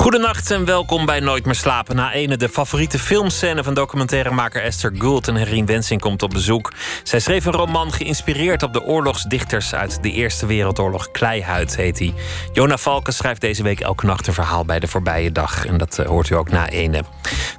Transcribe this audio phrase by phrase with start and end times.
[0.00, 1.96] Goedenacht en welkom bij Nooit meer slapen.
[1.96, 6.72] Na ene de favoriete filmscène van documentairemaker Esther Gould en Herien Wensing komt op bezoek.
[7.02, 11.10] Zij schreef een roman geïnspireerd op de oorlogsdichters uit de Eerste Wereldoorlog.
[11.10, 12.14] Kleihuid heet hij.
[12.52, 15.66] Jona Valken schrijft deze week elke nacht een verhaal bij de voorbije dag.
[15.66, 17.02] En dat eh, hoort u ook na ene.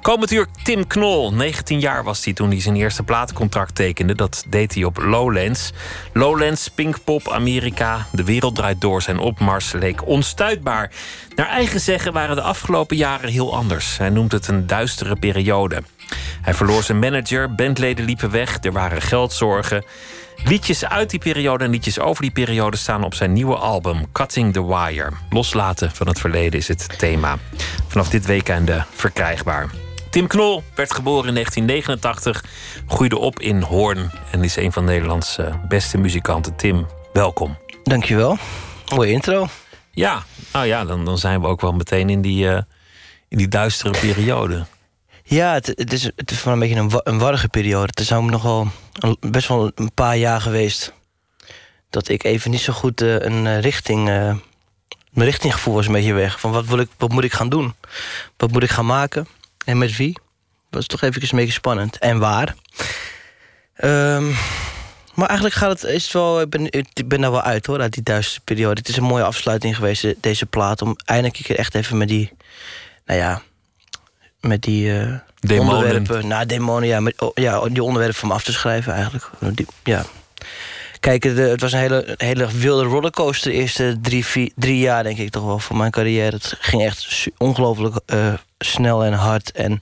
[0.00, 1.32] Komend uur Tim Knol.
[1.32, 4.14] 19 jaar was hij toen hij zijn eerste platencontract tekende.
[4.14, 5.72] Dat deed hij op Lowlands.
[6.12, 8.06] Lowlands, Pinkpop, Amerika.
[8.12, 9.02] De wereld draait door.
[9.02, 10.90] Zijn opmars leek onstuitbaar.
[11.36, 13.98] Naar eigen zeggen waren de afgelopen jaren heel anders.
[13.98, 15.82] Hij noemt het een duistere periode.
[16.42, 19.84] Hij verloor zijn manager, bandleden liepen weg, er waren geldzorgen.
[20.44, 24.52] Liedjes uit die periode en liedjes over die periode staan op zijn nieuwe album Cutting
[24.52, 25.10] the Wire.
[25.30, 27.38] Loslaten van het verleden is het thema.
[27.88, 29.70] Vanaf dit weekend verkrijgbaar.
[30.10, 32.44] Tim Knol werd geboren in 1989,
[32.86, 36.56] groeide op in Hoorn en is een van Nederlands eh, beste muzikanten.
[36.56, 37.56] Tim, welkom.
[37.82, 38.36] Dankjewel.
[38.94, 39.46] Mooie intro.
[39.94, 42.60] Ja, nou ja, dan, dan zijn we ook wel meteen in die, uh,
[43.28, 44.66] in die duistere periode.
[45.24, 47.86] Ja, het, is, het is wel een beetje een, een warrige periode.
[47.86, 48.68] Het is nog wel
[49.20, 50.92] best wel een paar jaar geweest
[51.90, 54.04] dat ik even niet zo goed uh, een uh, richting.
[54.04, 54.40] mijn
[55.12, 56.40] richtinggevoel was een beetje weg.
[56.40, 57.74] Van wat, wil ik, wat moet ik gaan doen?
[58.36, 59.26] Wat moet ik gaan maken?
[59.64, 60.12] En met wie?
[60.12, 60.22] Dat
[60.70, 61.98] was toch even een beetje spannend.
[61.98, 62.54] En waar?
[63.84, 64.36] Um,
[65.14, 67.80] maar eigenlijk gaat het, is het wel, ik ben, ik ben daar wel uit hoor,
[67.80, 68.80] uit die duistere periode.
[68.80, 70.82] Het is een mooie afsluiting geweest, deze plaat.
[70.82, 72.32] Om eindelijk echt even met die,
[73.06, 73.42] nou ja,
[74.40, 76.26] met die uh, onderwerpen.
[76.26, 79.30] Nou, demonen, ja, met, oh, ja, die onderwerpen van me af te schrijven eigenlijk.
[79.40, 80.04] Die, ja.
[81.00, 85.02] Kijk, het, het was een hele, hele wilde rollercoaster de eerste drie, vier, drie jaar,
[85.02, 86.36] denk ik toch wel, van mijn carrière.
[86.36, 89.78] Het ging echt ongelooflijk uh, snel en hard en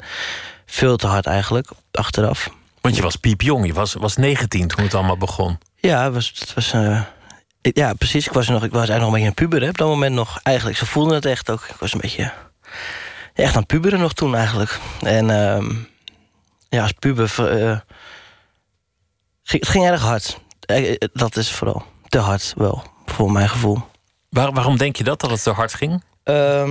[0.67, 2.51] veel te hard eigenlijk, achteraf.
[2.81, 5.59] Want je was piepjong, je was, was 19 toen het allemaal begon.
[5.77, 7.03] Ja, het was, het was, uh,
[7.61, 8.27] ja precies.
[8.27, 10.15] Ik was, nog, ik was eigenlijk nog een beetje een puber hè, op dat moment
[10.15, 10.41] nog.
[10.43, 11.67] Eigenlijk, ze voelden het echt ook.
[11.69, 12.33] Ik was een beetje
[13.35, 14.79] echt aan het puberen nog toen eigenlijk.
[15.01, 15.71] En uh,
[16.69, 17.35] ja, als puber...
[17.39, 17.79] Uh,
[19.43, 20.41] het ging erg hard.
[20.61, 23.83] Eh, dat is vooral te hard wel, voor mijn gevoel.
[24.29, 26.05] Waar, waarom denk je dat, dat het te hard ging?
[26.25, 26.71] Uh,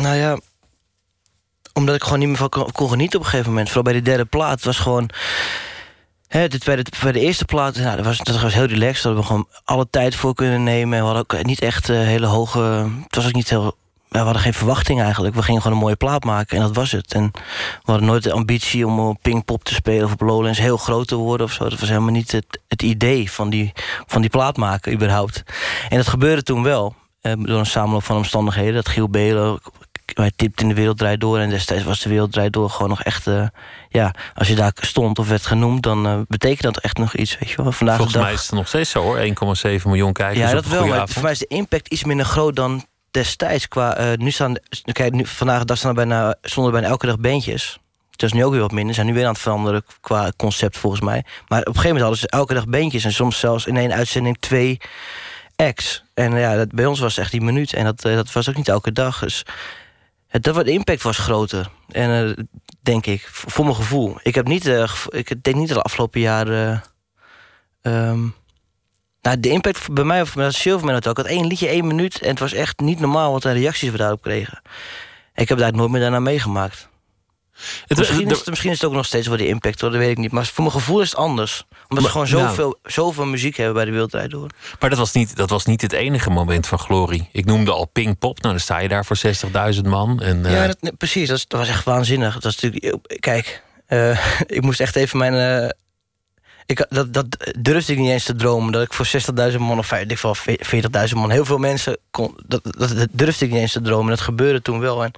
[0.00, 0.38] nou ja,
[1.74, 3.68] omdat ik gewoon niet meer van kon, genieten op een gegeven moment.
[3.68, 4.64] Vooral bij de derde plaat.
[4.64, 5.10] Was gewoon...
[6.28, 9.02] Hè, dit, bij, de, bij de eerste plaat, nou, dat, was, dat was heel relaxed.
[9.02, 10.98] Dat we gewoon alle tijd voor kunnen nemen.
[10.98, 12.60] We hadden ook niet echt uh, hele hoge...
[13.04, 13.76] Het was ook niet heel...
[14.08, 15.34] We hadden geen verwachting eigenlijk.
[15.34, 17.12] We gingen gewoon een mooie plaat maken en dat was het.
[17.12, 20.04] En we hadden nooit de ambitie om op Pinkpop te spelen...
[20.04, 21.68] of op Lowlands heel groot te worden of zo.
[21.68, 23.72] Dat was helemaal niet het, het idee van die,
[24.06, 25.42] van die plaat maken, überhaupt.
[25.88, 26.94] En dat gebeurde toen wel.
[27.24, 28.74] Eh, door een samenloop van omstandigheden.
[28.74, 29.60] Dat Giel Belen
[30.04, 31.38] hij tipt in de wereld draait door.
[31.38, 33.26] En destijds was de wereld draait door gewoon nog echt...
[33.26, 33.46] Uh,
[33.88, 37.38] ja, als je daar stond of werd genoemd, dan uh, betekent dat echt nog iets.
[37.38, 37.72] Weet je wel.
[37.72, 38.24] Vandaag Volgens dag...
[38.24, 39.18] mij is het nog steeds zo hoor.
[39.18, 40.86] 1,7 miljoen kijkers Ja, dat wel.
[40.86, 43.68] Maar voor mij is de impact iets minder groot dan destijds.
[43.68, 44.56] Qua, uh, nu staan,
[44.92, 47.78] kijk, nu, vandaag de dag staan er bijna, zonder bijna elke dag bandjes.
[48.10, 48.94] Dat is nu ook weer wat minder.
[48.94, 51.24] Ze zijn nu weer aan het veranderen qua concept volgens mij.
[51.48, 53.04] Maar op een gegeven moment hadden ze elke dag bandjes.
[53.04, 54.80] En soms zelfs in één uitzending twee
[55.56, 56.04] acts.
[56.14, 57.72] En ja, dat, bij ons was het echt die minuut.
[57.72, 59.18] En dat, dat was ook niet elke dag.
[59.18, 59.44] Dus
[60.40, 61.70] dat, de impact was groter.
[61.88, 62.44] En uh,
[62.80, 64.16] denk ik, voor mijn gevoel.
[64.22, 66.82] Ik heb niet, uh, ik denk niet dat de afgelopen jaren.
[67.82, 68.34] Um,
[69.22, 71.04] nou, de impact bij mij, of Silverman ook.
[71.04, 72.20] Ik had één liedje, één minuut.
[72.20, 74.62] En het was echt niet normaal wat de reacties we daarop kregen.
[75.34, 76.88] Ik heb daar nooit meer daarna meegemaakt.
[77.86, 79.98] Het, misschien, is het, misschien is het ook nog steeds wel die impact, hoor, dat
[79.98, 80.32] weet ik niet.
[80.32, 81.64] Maar voor mijn gevoel is het anders.
[81.88, 84.50] Omdat we gewoon zoveel, nou, zoveel muziek hebben bij de Wereldrijd Door.
[84.80, 87.28] Maar dat was, niet, dat was niet het enige moment van glorie.
[87.32, 89.18] Ik noemde al Pinkpop, nou dan sta je daar voor
[89.74, 90.20] 60.000 man.
[90.20, 90.52] En, uh...
[90.52, 92.38] Ja, dat, precies, dat, was echt waanzinnig.
[92.38, 95.34] Dat is natuurlijk, kijk, uh, ik moest echt even mijn...
[95.34, 95.68] Uh,
[96.66, 98.72] ik, dat, dat durfde ik niet eens te dromen.
[98.72, 99.06] Dat ik voor
[99.52, 101.30] 60.000 man of 40.000 man...
[101.30, 101.98] heel veel mensen...
[102.10, 104.10] Kon, dat, dat, durfde ik niet eens te dromen.
[104.10, 105.04] Dat gebeurde toen wel.
[105.04, 105.12] En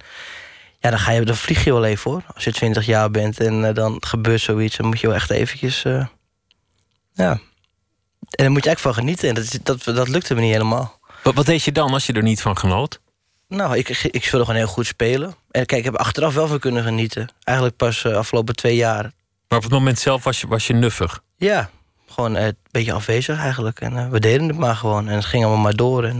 [0.79, 2.23] ja, dan, ga je, dan vlieg je wel even hoor.
[2.33, 5.29] Als je 20 jaar bent en uh, dan gebeurt zoiets, dan moet je wel echt
[5.29, 5.83] eventjes.
[5.83, 6.05] Uh,
[7.13, 7.29] ja.
[8.29, 9.29] En dan moet je eigenlijk van genieten.
[9.29, 10.99] En dat, dat, dat lukte me niet helemaal.
[11.23, 12.99] Wat, wat deed je dan als je er niet van genoot?
[13.47, 15.35] Nou, ik, ik wilde gewoon heel goed spelen.
[15.51, 17.29] En kijk, ik heb achteraf wel van kunnen genieten.
[17.43, 19.11] Eigenlijk pas uh, afgelopen twee jaar.
[19.47, 21.21] Maar op het moment zelf was je, was je nuffig?
[21.37, 21.69] Ja,
[22.07, 23.81] gewoon een beetje afwezig eigenlijk.
[23.81, 25.07] En we deden het maar gewoon.
[25.07, 26.03] En het ging allemaal maar door.
[26.03, 26.19] En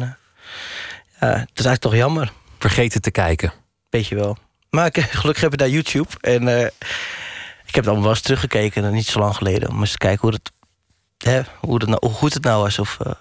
[1.19, 2.31] ja, het is eigenlijk toch jammer.
[2.59, 3.53] Vergeten te kijken.
[3.89, 4.37] Weet je wel.
[4.77, 6.09] Maar ik, gelukkig heb ik daar YouTube.
[6.21, 6.65] En uh,
[7.65, 9.69] ik heb dan wel eens teruggekeken, niet zo lang geleden.
[9.69, 10.51] Om eens te kijken hoe, het,
[11.17, 12.79] hè, hoe, het nou, hoe goed het nou was.
[12.79, 13.13] Of, uh...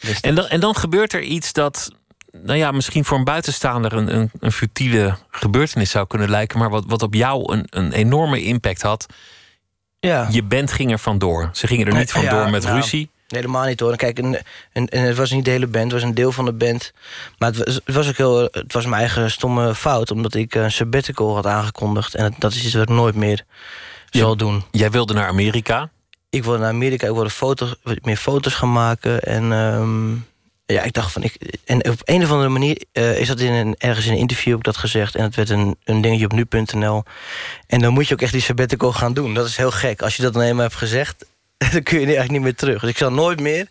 [0.00, 1.90] Dus En dan, en dan gebeurt er iets dat,
[2.32, 6.70] nou ja, misschien voor een buitenstaander een, een, een futiele gebeurtenis zou kunnen lijken, maar
[6.70, 9.06] wat, wat op jou een, een enorme impact had.
[10.00, 10.28] ja.
[10.30, 11.50] Je band ging er vandoor.
[11.52, 13.10] Ze gingen er niet Ja, vandoor met nou, ruzie.
[13.28, 13.96] Nee, helemaal niet hoor.
[13.96, 14.42] Kijk, en,
[14.72, 16.92] en, en het was niet de hele band, het was een deel van de band.
[17.38, 18.48] Maar het was, het was ook heel.
[18.50, 22.14] Het was mijn eigen stomme fout, omdat ik een sabbatical had aangekondigd.
[22.14, 23.44] En dat is iets wat ik nooit meer
[24.10, 24.64] zal doen.
[24.70, 25.90] Jij wilde naar Amerika.
[26.30, 29.22] Ik wilde naar Amerika, ik wilde foto's, meer foto's gaan maken.
[29.22, 30.12] En ehm,
[30.66, 31.22] ja, ik dacht van.
[31.22, 34.18] Ik, en op een of andere manier eh, is dat in een, ergens in een
[34.18, 35.14] interview heb ik dat gezegd.
[35.14, 37.02] En het werd een, een dingetje op nu.nl.
[37.66, 39.34] En dan moet je ook echt die sabbatical gaan doen.
[39.34, 40.02] Dat is heel gek.
[40.02, 41.24] Als je dat dan eenmaal hebt gezegd,
[41.72, 42.80] dan kun je eigenlijk niet meer terug.
[42.80, 43.68] Dus ik zal nooit meer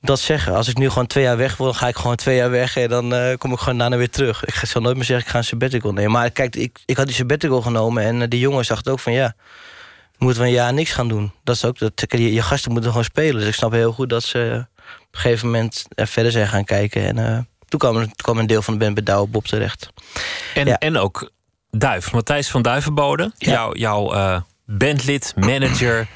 [0.00, 0.54] dat zeggen.
[0.54, 2.76] Als ik nu gewoon twee jaar weg wil, dan ga ik gewoon twee jaar weg...
[2.76, 4.44] en dan eh, kom ik gewoon daarna weer terug.
[4.44, 6.10] Ik zal nooit meer zeggen, ik ga een sabbatical nemen.
[6.10, 8.02] Maar kijk, ik, ik had die sabbatical genomen...
[8.02, 9.34] en eh, die jongens dachten ook van ja,
[10.18, 11.32] moeten we een jaar niks gaan doen.
[11.44, 13.38] Dat is ook, dat, je, je gasten moeten gewoon spelen.
[13.38, 16.48] Dus ik snap heel goed dat ze eh, op een gegeven moment er verder zijn
[16.48, 17.02] gaan kijken.
[17.06, 17.38] En eh,
[17.68, 19.88] toen, kwam, toen kwam een deel van de band bij Douwe Bob terecht.
[20.54, 20.78] En, Ja.
[20.78, 21.30] en ook
[21.70, 23.32] Duif, Matthijs van Duivenbode.
[23.36, 23.52] Ja.
[23.52, 26.06] Jouw, jouw eh, bandlid, manager.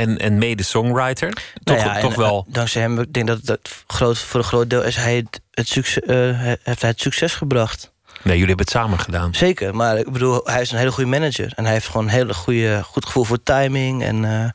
[0.00, 1.32] En, en mede-songwriter.
[1.64, 2.44] Toch, Nou ja, toch wel.
[2.48, 5.40] eh, dankzij hem, ik denk dat, dat groot, voor een groot deel is hij het,
[5.50, 6.16] het succes, eh,
[6.62, 7.92] heeft hij het succes gebracht.
[8.22, 9.34] Nee, jullie hebben het samen gedaan.
[9.34, 11.52] Zeker, maar ik bedoel, hij is een hele goede manager.
[11.56, 14.02] En hij heeft gewoon een hele goede, goed gevoel voor timing.
[14.02, 14.48] En eh,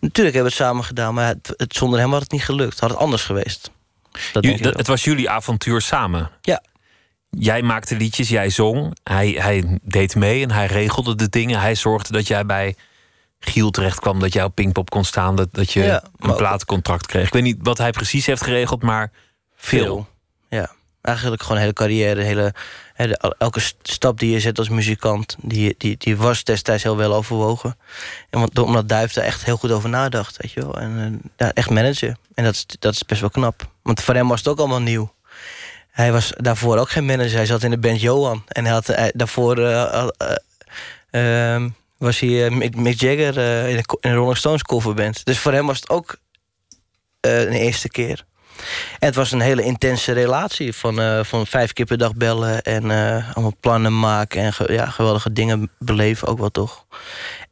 [0.00, 2.80] natuurlijk hebben we het samen gedaan, maar het, het, zonder hem had het niet gelukt.
[2.80, 3.70] Had het anders geweest.
[4.32, 6.30] Dat het was jullie avontuur samen.
[6.40, 6.62] Ja.
[7.30, 8.96] Jij maakte liedjes, jij zong.
[9.02, 11.60] Hij, hij deed mee en hij regelde de dingen.
[11.60, 12.76] Hij zorgde dat jij bij
[13.44, 14.20] Giel terecht kwam.
[14.20, 15.36] Dat op Pinkpop kon staan.
[15.36, 17.26] Dat, dat je Ja, een platencontract kreeg.
[17.26, 19.10] Ik weet niet wat hij precies heeft geregeld, maar
[19.56, 20.06] veel.
[20.48, 20.70] Ja,
[21.02, 22.20] eigenlijk gewoon hele carrière.
[22.22, 22.54] Hele,
[22.94, 26.82] hele- el- elke st- stap die je zet als muzikant, die, die, die was destijds
[26.82, 27.76] heel wel overwogen.
[28.30, 30.78] En want, omdat Duif daar echt heel goed over nadacht, weet je wel.
[30.80, 32.16] En eh, ja, echt manager.
[32.34, 33.68] En dat is, dat is best wel knap.
[33.82, 35.14] Want voor hem was het ook allemaal nieuw.
[35.90, 37.36] Hij was daarvoor ook geen manager.
[37.36, 38.42] Hij zat in de band Johan.
[38.48, 40.14] En hij had, hij- daarvoor eh, al-
[41.10, 41.68] eh, ehm,
[41.98, 45.24] was hij eh, Mick, Jagger eh, in, de Rolling Stones coverband.
[45.24, 46.16] Dus voor hem was het ook
[47.20, 48.24] eh, een eerste keer.
[48.98, 50.72] En het was een hele intense relatie.
[50.72, 52.90] Van, van vijf keer per dag bellen en
[53.34, 54.42] allemaal plannen maken.
[54.42, 56.86] En ja, geweldige dingen beleven ook wel toch.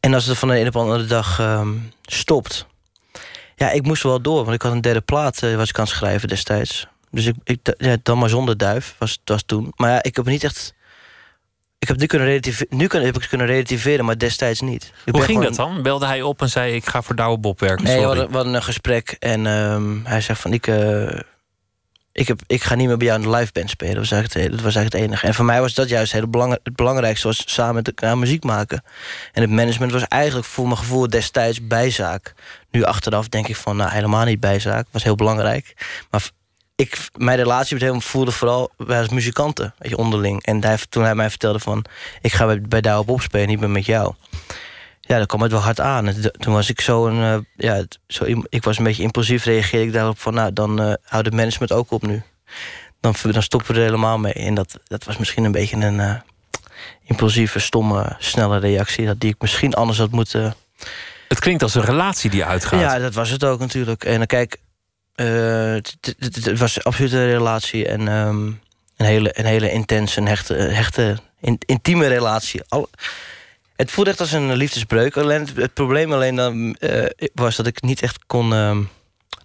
[0.00, 2.66] En als het van de ene op de andere dag ehm, stopt.
[3.62, 5.88] Ja, ik moest wel door, want ik had een derde plaat eh, was ik het
[5.88, 6.86] schrijven destijds.
[7.10, 9.72] Dus ik, ik, ja, dan maar zonder duif was, was toen.
[9.76, 10.74] Maar ja, ik heb niet echt.
[11.82, 14.92] Ik heb nu kunnen relativeren, nu kun- heb ik kunnen relativeren, maar destijds niet.
[15.04, 15.82] Ik Hoe ging gewoon- dat dan?
[15.82, 17.84] Belde hij op en zei: Ik ga voor Douwe Bob werken.
[17.84, 21.18] Nee, we hadden, we hadden een gesprek en ehm, hij zegt van ik, eh,
[22.12, 23.94] ik, heb, ik ga niet meer bij jou in de live band spelen.
[23.94, 25.26] Dat was eigenlijk het, dat was eigenlijk het enige.
[25.26, 28.44] En voor mij was dat juist heel belang, het belangrijkste, was samen met elkaar muziek
[28.44, 28.82] maken.
[29.32, 32.34] En het management was eigenlijk voor mijn gevoel destijds bijzaak.
[32.70, 35.74] Nu achteraf denk ik van nou helemaal niet bijzaak, was heel belangrijk.
[36.10, 36.28] Maar
[36.82, 40.42] ik, mijn relatie met hem voelde vooral wij als muzikanten, weet je, onderling.
[40.42, 41.84] En hij, toen hij mij vertelde van
[42.20, 44.14] ik ga bij, bij Douwe Bob spelen, niet meer met jou
[45.12, 46.14] ja, dan kwam het wel hard aan.
[46.38, 47.22] Toen was ik zo een.
[47.22, 50.34] eh, ja, zo, ik was een beetje impulsief, reageerde ik daarop van.
[50.34, 52.22] Nou, dan eh houdt het management ook op nu.
[53.00, 54.32] Dan, dan stoppen we er helemaal mee.
[54.32, 56.14] En dat, dat was misschien een beetje een eh,
[57.04, 59.06] impulsieve, stomme, snelle reactie.
[59.06, 60.54] Dat die ik misschien anders had moeten.
[61.28, 62.80] Het klinkt als een relatie die uitgaat.
[62.80, 64.04] Ja, dat was het ook natuurlijk.
[64.04, 64.56] En eh, kijk,
[65.14, 67.86] het, het- was absoluut een relatie.
[67.86, 68.46] En ehm,
[68.96, 72.60] een, hele, een hele intense en hechte, hechte in- intieme relatie.
[72.68, 72.88] Al,
[73.76, 75.16] het voelde echt als een liefdesbreuk.
[75.16, 78.52] Alleen het, het probleem alleen dan eh, was dat ik niet echt kon.
[78.52, 78.82] ehm,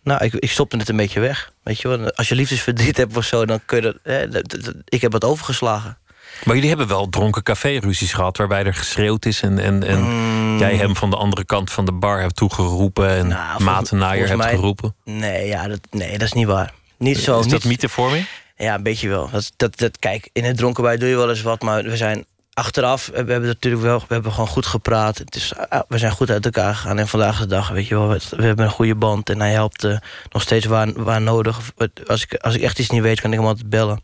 [0.04, 1.52] nou, ik, ik stopte het een beetje weg.
[1.64, 2.12] Weet je wel?
[2.12, 3.96] Als je liefdesverdriet hebt of zo, dan kun je dat.
[4.04, 5.98] hè, dat- dat- ik heb het overgeslagen.
[6.44, 10.47] Maar jullie hebben wel dronken café-ruzies gehad waarbij er geschreeuwd is en, en, en Mm,
[10.60, 14.38] jij hem van de andere kant van de bar hebt toegeroepen en Nou, Matenaaier hebt
[14.38, 14.96] mij- geroepen.
[15.04, 16.74] Nee, ja, dat, nee, dat is niet waar.
[16.98, 17.38] Niet zo.
[17.40, 18.26] is niet, dat mythevorming?
[18.56, 19.30] Ja, een beetje wel.
[19.30, 22.26] Dat, dat, dat, kijk, in het dronkenbij doe je wel eens wat, maar we zijn
[22.54, 25.18] achteraf, we hebben natuurlijk wel, we hebben gewoon goed gepraat.
[25.18, 27.00] Het is, ah, we zijn goed uit elkaar gegaan.
[27.00, 29.84] En vandaag de dag, weet je wel, we, hebben een goede band en hij helpt
[29.84, 29.98] eh,
[30.30, 31.60] nog steeds waar, waar nodig.
[32.08, 34.00] Als ik, als ik echt iets niet weet, kan ik hem altijd bellen.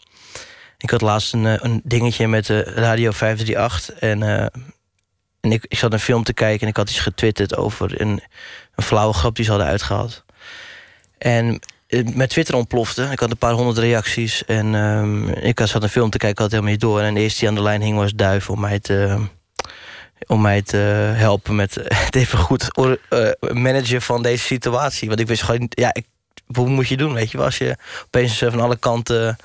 [0.78, 4.46] Ik had laatst een, eh, een dingetje met de Radio 538 en, eh,
[5.44, 8.22] en ik, ik zat een film te kijken en ik had iets getwitterd over een,
[8.76, 10.24] een flauwe grap die ze hadden uitgehaald.
[11.18, 13.08] En eh, mijn Twitter ontplofte.
[13.12, 14.46] Ik had een paar honderd reacties.
[14.46, 17.02] En ehm, ik zat een film te kijken, ik had helemaal niet door.
[17.02, 19.18] En de eerste die aan de lijn hing was Duif om mij te,
[20.28, 20.78] om mij te
[21.16, 21.74] helpen met
[22.06, 22.78] het even goed
[23.10, 25.08] eh, managen van deze situatie.
[25.08, 26.06] Want ik wist gewoon ja, ik,
[26.56, 27.38] hoe moet je doen, weet je?
[27.38, 29.38] Als je opeens eh, van alle kanten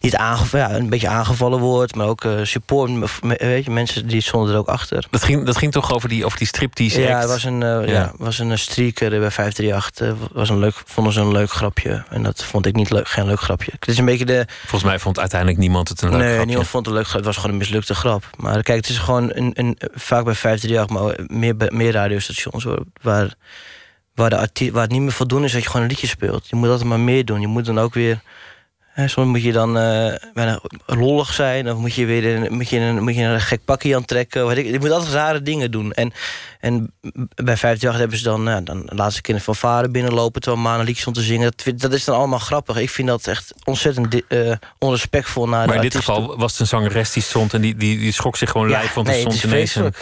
[0.00, 2.90] niet aangevallen, ja, een beetje aangevallen wordt, maar ook uh, support.
[3.38, 5.06] Weet je, mensen die stonden er ook achter.
[5.10, 7.82] Dat ging, dat ging toch over die, over die striptease Ja, het was een, ja.
[7.82, 8.12] ja.
[8.16, 10.28] was een streaker bij 538.
[10.32, 12.04] was een leuk, vonden ze een leuk grapje.
[12.10, 13.72] En dat vond ik niet leuk, geen leuk grapje.
[13.78, 14.44] Het is een beetje de...
[14.60, 16.38] Volgens mij vond uiteindelijk niemand het een leuk nee, grapje.
[16.38, 17.26] Nee, niemand vond het een leuk grapje.
[17.26, 18.30] Het was gewoon een mislukte grap.
[18.36, 22.66] Maar kijk, het is gewoon een, een, vaak bij 538, maar meer, meer radiostations
[23.02, 23.34] waar,
[24.14, 26.48] waar, de artiest, waar het niet meer voldoende is dat je gewoon een liedje speelt.
[26.48, 27.40] Je moet altijd maar meer doen.
[27.40, 28.20] Je moet dan ook weer
[29.06, 31.70] soms moet je dan uh, bijna lollig zijn.
[31.70, 34.46] Of moet je weer een, moet je een, moet je een gek pakje aantrekken.
[34.46, 34.66] Weet ik.
[34.66, 35.92] je moet altijd rare dingen doen.
[35.92, 36.12] En,
[36.60, 36.92] en
[37.34, 40.40] bij 50 hebben ze dan, nou, dan de laatste keer van varen binnenlopen...
[40.40, 41.52] terwijl Maan een om te zingen.
[41.56, 42.76] Dat, dat, is dan allemaal grappig.
[42.76, 46.66] Ik vind dat echt ontzettend uh, onrespectvol naar Maar in dit geval was het een
[46.66, 47.54] zangeres die stond...
[47.54, 49.94] en die, die, die schrok zich gewoon ja, lijf, want nee, er stond ineens een,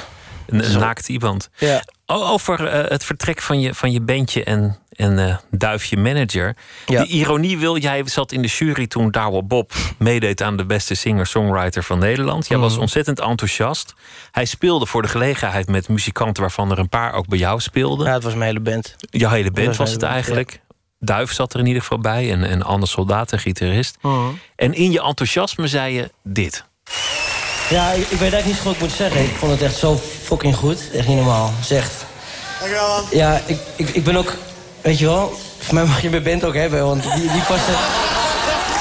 [0.47, 1.49] een, naakt iemand.
[1.57, 1.85] Ja.
[2.07, 6.57] Over uh, het vertrek van je, van je bandje en en uh, Duifje manager.
[6.87, 7.03] Ja.
[7.03, 10.95] Die ironie wil, jij zat in de jury toen Douwe Bob meedeed aan de beste
[10.95, 12.49] singer-songwriter van Nederland.
[12.49, 12.81] Jij was Mhm.
[12.81, 13.95] ontzettend enthousiast.
[14.31, 18.07] Hij speelde voor de gelegenheid met muzikanten waarvan er een paar ook bij jou speelden.
[18.07, 18.95] Ja, het was mijn hele band.
[19.11, 20.61] Je hele band was het band, eigenlijk.
[20.99, 23.97] Duif zat er in ieder geval bij en, en Anne Soldaat, de gitarist.
[24.01, 24.19] Mhm.
[24.57, 26.65] En in je enthousiasme zei je dit.
[27.71, 29.21] Ja, ik, ik weet eigenlijk niet zo goed wat ik moet zeggen.
[29.25, 30.91] Ik vond het echt zo fucking goed.
[30.95, 31.53] Echt niet normaal.
[31.63, 32.05] Zegt.
[32.59, 33.05] Dankjewel man.
[33.11, 34.35] Ja, ik, ik, ik ben ook...
[34.87, 37.75] Weet je wel, voor mij mag je mijn band ook hebben, want die, die passen...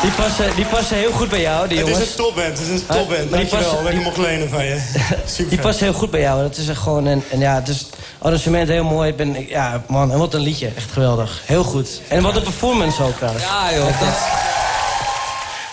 [0.01, 2.05] Die passen, die passen heel goed bij jou, die Het jongens.
[2.05, 3.19] is een topband, het is een Ah, topband.
[3.21, 4.81] die Dankjewel, passen- dat ik mocht lenen van je.
[5.25, 5.49] Super.
[5.49, 6.41] Die past heel goed bij jou.
[6.41, 9.09] Dat is echt gewoon een, en ja, het is arrangement heel mooi.
[9.09, 10.71] Ik ben, ja, man, en wat een liedje.
[10.75, 11.41] Echt geweldig.
[11.45, 12.01] Heel goed.
[12.07, 13.43] En wat een performance ook trouwens.
[13.43, 13.85] Ja, joh.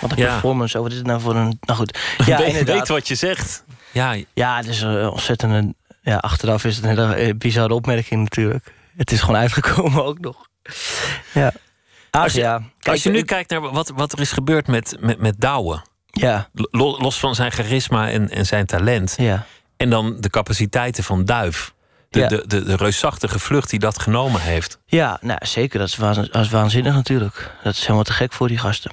[0.01, 0.27] Wat een Ja.
[0.29, 0.77] performance.
[0.77, 1.59] Oh, wat is het nou voor een...
[1.61, 1.99] Nou goed.
[2.27, 2.77] Ja, weet, inderdaad.
[2.79, 3.65] weet wat je zegt.
[3.91, 5.53] Ja, Ja, het is een ontzettend...
[5.53, 8.73] Een, ja, achteraf is het een hele eh, bizarre opmerking natuurlijk.
[8.97, 10.47] Het is gewoon uitgekomen ook nog.
[11.35, 11.53] Ja.
[12.11, 12.59] Als je- ja.
[12.59, 15.41] Kijk, als je nu ik- kijkt naar wat, wat er is gebeurd met, met, met
[15.41, 15.83] Douwe.
[16.11, 19.15] Ja, lo- Los van zijn charisma en, en zijn talent.
[19.19, 19.47] ja.
[19.77, 21.75] En dan de capaciteiten van Duif.
[22.11, 22.29] De, Ja.
[22.29, 24.79] de, de, de reusachtige vlucht die dat genomen heeft.
[24.87, 25.79] Ja, nou, zeker.
[25.79, 27.51] Dat is, waanzin- dat is waanzinnig natuurlijk.
[27.63, 28.93] Dat is helemaal te gek voor die gasten.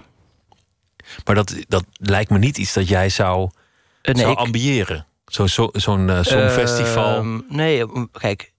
[1.26, 3.50] Maar dat, dat lijkt me niet iets dat jij zou,
[4.02, 5.06] Eh, nee, zou ambiëren.
[5.26, 7.16] Zo- zo- Zo'n eh, songfestival.
[7.18, 8.52] Ehm, nee, eh, kijk.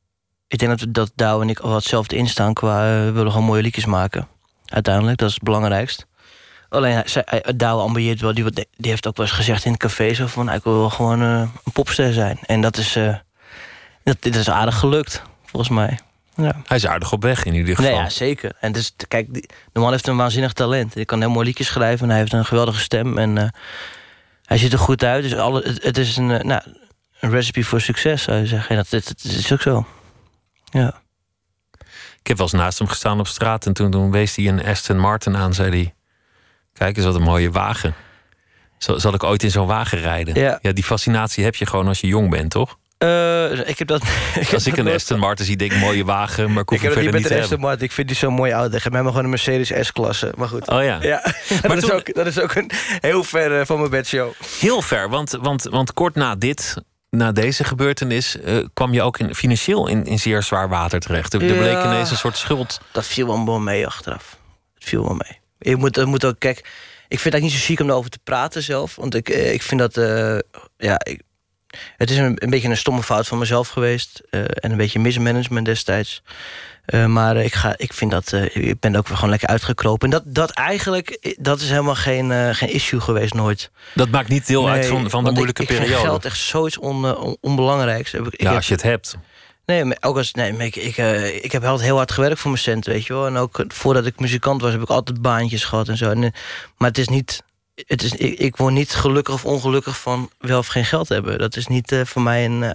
[0.51, 2.85] Ik denk dat, dat Douwe en ik al hetzelfde instaan qua...
[2.99, 4.29] eh, we willen gewoon mooie liedjes maken.
[4.67, 6.07] Uiteindelijk, dat is het belangrijkst.
[6.69, 8.35] Alleen, zij- hij- Douwe ambieert wel...
[8.35, 10.15] Die, die heeft ook wel eens gezegd in het café...
[10.15, 12.39] Zo van, ik wil wel gewoon eh, een popster zijn.
[12.47, 12.97] En dat is...
[12.97, 13.15] eh,
[14.05, 15.99] dat, dit is aardig gelukt, volgens mij.
[16.35, 16.61] Ja.
[16.67, 17.91] Hij is aardig op weg in ieder geval.
[17.93, 18.53] Nee, ja, zeker.
[18.61, 20.95] En dus, kijk, die, de man heeft een waanzinnig talent.
[20.95, 23.19] Hij kan heel mooi liedjes schrijven en hij heeft een geweldige stem.
[23.19, 23.49] En eh,
[24.45, 25.23] hij ziet er goed uit.
[25.23, 26.63] Dus alle, het, het is een, eh, nou,
[27.21, 28.69] een recipe voor succes, zou je zeggen.
[28.71, 29.87] En dat, dat, dat is ook zo.
[30.71, 31.03] Ja.
[32.21, 33.67] Ik heb wel eens naast hem gestaan op straat.
[33.67, 35.55] En toen, toen wees hij een Aston Martin aan.
[35.55, 35.95] Zei hij:
[36.73, 37.95] Kijk eens wat een mooie wagen.
[38.79, 40.35] Zal, zal ik ooit in zo'n wagen rijden?
[40.35, 40.73] Ja.
[40.73, 42.79] die fascinatie heb je gewoon als je jong bent, toch?
[42.99, 44.03] Eh, ik heb dat.
[44.41, 46.53] ik Als heb ik een Aston Martin zie, denk ik mooie wagen.
[46.53, 47.61] Maar ik hoef Ik heb het niet met te Aston hebben.
[47.61, 47.85] Martin.
[47.85, 48.75] Ik vind die zo mooi oud.
[48.75, 50.33] Ik heb mij maar gewoon een Mercedes S-klasse.
[50.37, 50.69] Maar goed.
[50.69, 50.99] Oh ja.
[51.11, 54.33] Ja, Maar dat, is ook, dat is ook een heel ver eh, van mijn bedshow.
[54.59, 56.77] Heel ver, want, want, want kort na dit,
[57.11, 61.33] na deze gebeurtenis, eh, kwam je ook in, financieel in, in zeer zwaar water terecht.
[61.35, 61.85] Er, er bleek Ja.
[61.85, 62.81] ineens een soort schuld.
[62.93, 64.39] Dat viel wel mee achteraf.
[64.75, 65.39] Het viel wel mee.
[65.59, 66.59] Je moet, moet ook, kijk,
[67.09, 68.97] ik vind het eigenlijk niet zo chic om erover te praten zelf.
[68.97, 70.39] Want ik, eh, ik vind dat, eh,
[70.77, 71.23] ja, ik,
[71.97, 74.23] het is een, een beetje een stomme fout van mezelf geweest.
[74.31, 76.23] en een beetje mismanagement destijds.
[76.91, 80.11] Eh, maar ik, ga, ik vind dat, eh, ik ben ook weer gewoon lekker uitgekropen.
[80.11, 83.71] En dat, dat eigenlijk, eh, dat is helemaal geen, eh, geen issue geweest nooit.
[83.95, 85.97] Dat maakt niet deel uit van, van de moeilijke ik, ik periode.
[85.99, 88.15] vind geld echt zoiets on, eh, on- onbelangrijks.
[88.15, 89.17] Ik, ik ja, heb- als je het hebt.
[89.67, 92.63] Nee, ook als, nee ik, ik, eh, ik heb altijd heel hard gewerkt voor mijn
[92.63, 93.27] cent, weet je wel.
[93.27, 96.11] En ook eh, voordat ik muzikant was, heb ik altijd baantjes gehad en zo.
[96.11, 96.31] En, eh,
[96.77, 97.43] maar het is niet.
[97.87, 101.39] Het is, ik, ik word niet gelukkig of ongelukkig van wel of geen geld hebben.
[101.39, 102.63] Dat is niet eh, voor mij een.
[102.63, 102.71] eh,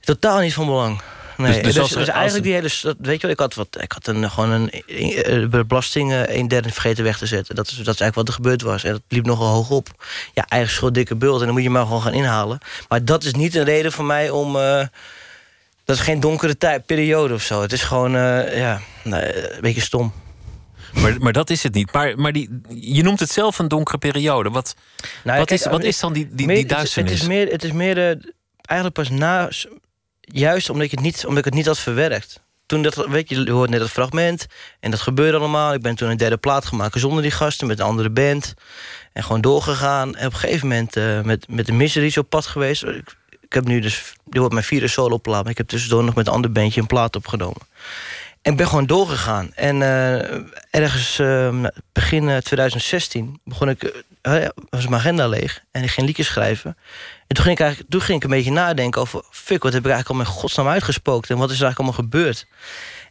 [0.00, 1.00] totaal niet van belang.
[1.38, 2.68] Nee, Dus- dus dus, als dus als eigenlijk die hele.
[2.82, 6.48] dat- Weet je wel, ik had, wat, ik had een, gewoon een, eh, belasting een
[6.48, 7.54] derde vergeten weg te zetten.
[7.54, 8.84] Dat is, dat is eigenlijk wat er gebeurd was.
[8.84, 9.88] En dat liep nogal hoog op.
[10.34, 11.38] Ja, eigen schuld, dikke bult.
[11.40, 12.58] En dan moet je maar gewoon gaan inhalen.
[12.88, 14.56] Maar dat is niet een reden voor mij om.
[14.56, 14.86] eh,
[15.84, 17.62] dat is geen donkere tijd, periode of zo.
[17.62, 20.12] Het is gewoon, eh, ja, een beetje stom.
[20.92, 21.92] Maar, maar dat is het niet.
[21.92, 24.50] Maar, maar die, je noemt het zelf een donkere periode.
[24.50, 24.74] Wat,
[25.24, 27.12] Nou, wat, kijk, is, wat is dan die, die, meer- die het- duisternis?
[27.12, 27.96] Het, is meer, het is meer
[28.64, 29.48] eigenlijk pas na...
[30.32, 32.40] Juist omdat ik, het niet, omdat ik het niet had verwerkt.
[32.66, 34.46] Toen dat, weet je, je hoort net het fragment.
[34.80, 35.74] En dat gebeurde allemaal.
[35.74, 38.54] Ik ben toen een derde plaat gemaakt zonder die gasten, met een andere band.
[39.12, 40.16] En gewoon doorgegaan.
[40.16, 42.82] En op een gegeven moment eh, met, met de Miseries op pad geweest.
[42.82, 45.42] Ik, ik heb nu dus, dit wordt mijn vierde solo plaat.
[45.42, 47.62] Maar ik heb tussendoor nog met een ander bandje een plaat opgenomen.
[48.42, 49.52] En ben gewoon doorgegaan.
[49.54, 54.04] En eh, ergens uh, begin 2016 begon ik,
[54.70, 55.62] was mijn agenda leeg.
[55.70, 56.76] En ik ging liedjes schrijven.
[57.26, 59.22] En toen ging, ik eigenlijk, toen ging ik een beetje nadenken over...
[59.30, 61.30] fuck, wat heb ik eigenlijk al met godsnaam uitgespookt?
[61.30, 62.46] En wat is er eigenlijk allemaal gebeurd?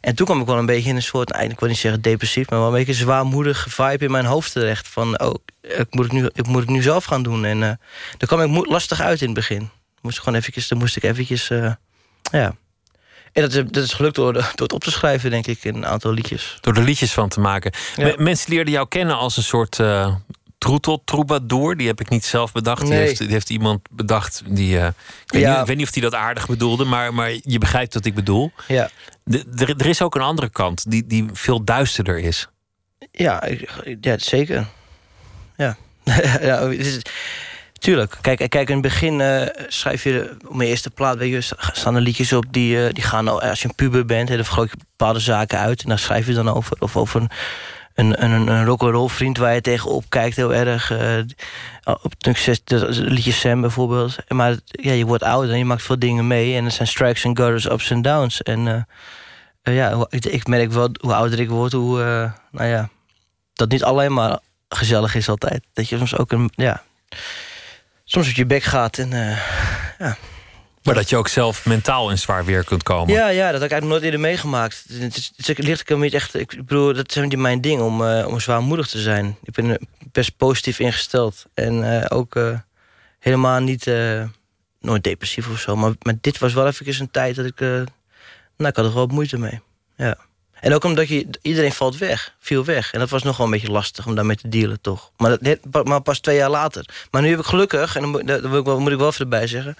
[0.00, 2.02] En toen kwam ik wel een beetje in een soort, eigenlijk ik wil niet zeggen
[2.02, 2.50] depressief...
[2.50, 4.88] maar wel een beetje een zwaarmoedige vibe in mijn hoofd terecht.
[4.88, 7.44] Van, oh, ik moet het nu, ik moet het nu zelf gaan doen.
[7.44, 7.72] En uh,
[8.16, 9.70] daar kwam ik lastig uit in het begin.
[10.00, 11.72] Moest ik gewoon eventjes, dan moest ik eventjes, uh,
[12.30, 12.54] ja...
[13.32, 15.74] En dat is, dat is gelukt door, door het op te schrijven, denk ik, in
[15.74, 16.58] een aantal liedjes.
[16.60, 17.72] Door er liedjes van te maken.
[17.96, 18.14] Ja.
[18.16, 20.14] Mensen leerden jou kennen als een soort uh,
[20.58, 21.76] troetel, troubadour.
[21.76, 22.82] Die heb ik niet zelf bedacht.
[22.82, 22.90] Nee.
[22.90, 24.42] Die, heeft, die, heeft, iemand bedacht.
[24.46, 24.92] Die, uh, ik,
[25.26, 25.50] weet ja.
[25.50, 28.14] niet, ik weet niet of hij dat aardig bedoelde, maar, maar je begrijpt wat ik
[28.14, 28.52] bedoel.
[28.68, 28.90] Ja.
[29.24, 32.48] De, er, er is ook een andere kant die, die veel duisterder is.
[33.10, 33.48] Ja,
[34.00, 34.66] ja zeker.
[35.56, 35.76] Ja.
[36.40, 36.72] ja
[37.78, 38.18] Tuurlijk.
[38.20, 41.16] Kijk, kijk in het begin uh, schrijf je op mijn eerste plaat...
[41.16, 43.40] Weet je, staan er liedjes op die, uh, die gaan...
[43.40, 45.82] Als je een puber bent, dan gooi je bepaalde zaken uit...
[45.82, 46.76] en daar schrijf je dan over.
[46.78, 47.26] Of over
[47.98, 50.90] een, een, een, rock'n'roll vriend waar je tegenop kijkt heel erg.
[50.92, 51.18] Uh,
[52.02, 52.60] op succes,
[52.98, 54.16] liedje Sam bijvoorbeeld.
[54.28, 56.56] Maar ja, je wordt ouder en je maakt veel dingen mee.
[56.56, 58.42] En er zijn strikes en gutters, ups en downs.
[58.42, 58.86] En
[59.62, 61.72] ja, ik, ik, merk wel hoe ouder ik word...
[61.72, 61.98] hoe,
[62.50, 62.88] nou ja,
[63.54, 64.38] dat niet alleen maar
[64.68, 65.64] gezellig is altijd.
[65.72, 66.50] Dat je soms ook een...
[66.54, 66.82] Ja,
[68.04, 68.98] soms op je bek gaat.
[68.98, 69.10] En,
[69.98, 70.16] ja.
[70.88, 73.14] Maar dat je ook zelf mentaal in zwaar weer kunt komen.
[73.14, 74.84] Ja, ja dat heb ik eigenlijk nooit eerder meegemaakt.
[74.88, 76.34] Het, is, het ligt ik niet echt.
[76.34, 79.36] Ik bedoel, dat is niet mijn ding om, uh, om zwaarmoedig te zijn.
[79.42, 81.44] Ik ben best positief ingesteld.
[81.54, 82.36] En uh, ook
[83.18, 83.86] helemaal niet.
[84.80, 85.76] nooit depressief of zo.
[85.76, 87.60] Maar, maar dit was wel even een tijd dat ik.
[87.60, 87.86] nou,
[88.56, 89.60] ik had er wel moeite mee.
[89.96, 90.16] Ja.
[90.60, 92.92] En ook omdat je, iedereen valt weg, viel weg.
[92.92, 95.10] En dat was nog wel een beetje lastig om daarmee te dealen, toch?
[95.16, 96.88] Maar, dat, maar pas twee jaar later.
[97.10, 99.46] Maar nu heb ik gelukkig, en dan, moet, ik wel, moet ik wel even erbij
[99.46, 99.76] zeggen...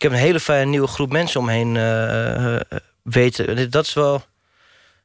[0.00, 2.60] ik heb een hele fijne nieuwe groep mensen omheen uh,
[3.02, 3.70] weten.
[3.70, 4.24] Dat is wel,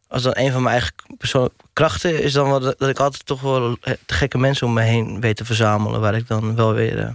[0.07, 2.23] als dan een van mijn eigen persoonlijke krachten...
[2.23, 5.35] is dan wel dat, ik altijd toch wel te gekke mensen om me heen weet
[5.35, 6.01] te verzamelen...
[6.01, 6.97] waar ik dan wel weer...
[6.97, 7.09] Uh,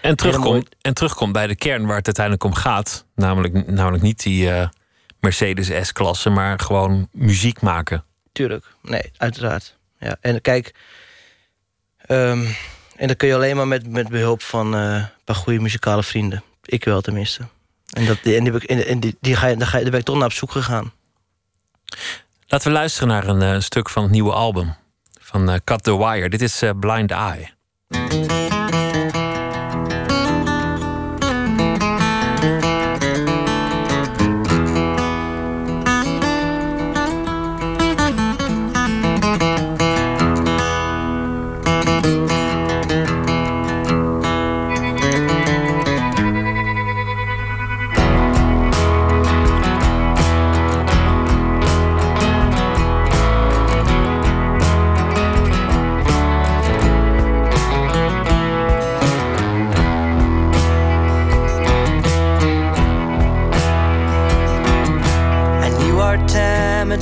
[0.00, 3.04] en terugkom, en terugkom bij de kern waar het uiteindelijk om gaat.
[3.14, 4.50] Namelijk, namelijk niet die...
[5.20, 8.04] Mercedes S-klasse, maar gewoon muziek maken.
[8.32, 9.76] Tuurlijk, nee, uiteraard.
[9.98, 10.16] Ja.
[10.20, 10.74] En kijk,
[12.08, 12.56] um,
[12.96, 16.42] en dat kun je alleen maar met, met behulp van een paar goede muzikale vrienden.
[16.66, 17.42] Ik wel tenminste.
[17.92, 20.06] En, dat, en, die, en die, die ga je, daar, ga je, daar ben ik
[20.06, 20.92] toch naar op zoek gegaan.
[22.46, 24.74] Laten we luisteren naar een uh, stuk van het nieuwe album
[25.20, 26.28] van uh, Cut the Wire.
[26.28, 28.45] Dit is Blind Eye.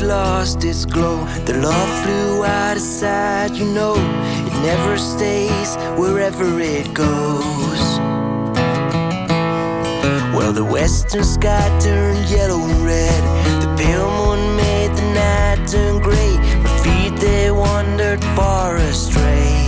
[0.03, 1.25] Lost its glow.
[1.45, 3.95] The love flew out of sight, you know.
[4.47, 7.83] It never stays wherever it goes.
[10.37, 13.23] Well, the western sky turned yellow and red.
[13.63, 16.37] The pale moon made the night turn gray.
[16.63, 19.64] My feet, they wandered far astray.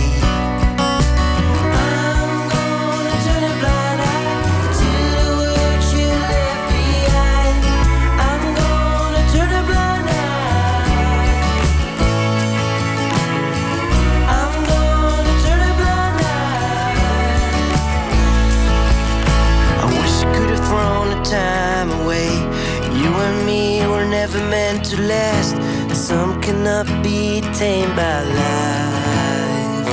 [27.57, 29.87] Tamed by life.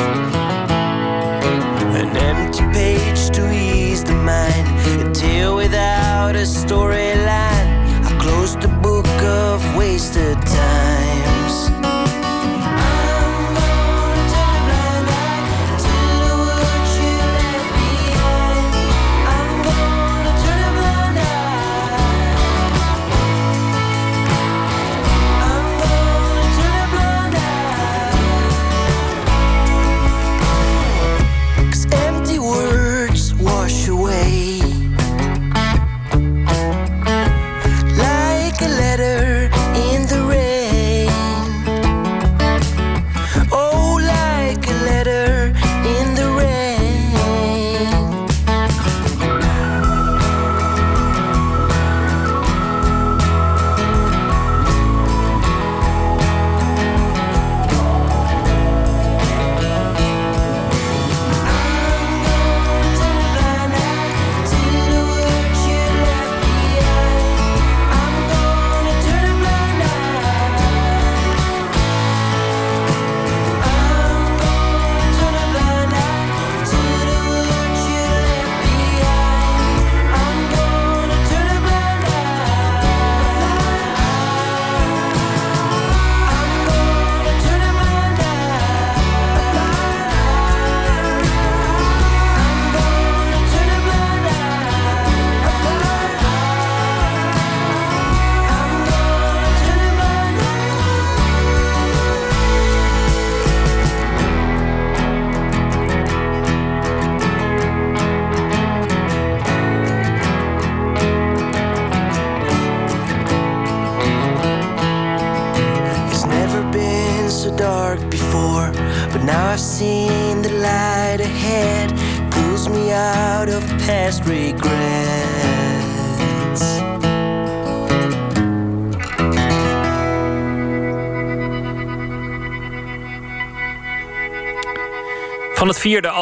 [1.97, 4.67] An empty page to ease the mind.
[5.01, 7.04] A tale without a storyline.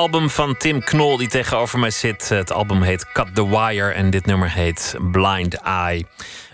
[0.03, 2.29] Album van Tim Knol, die tegenover mij zit.
[2.29, 6.07] Het album heet Cut the Wire en dit nummer heet Blind Eye.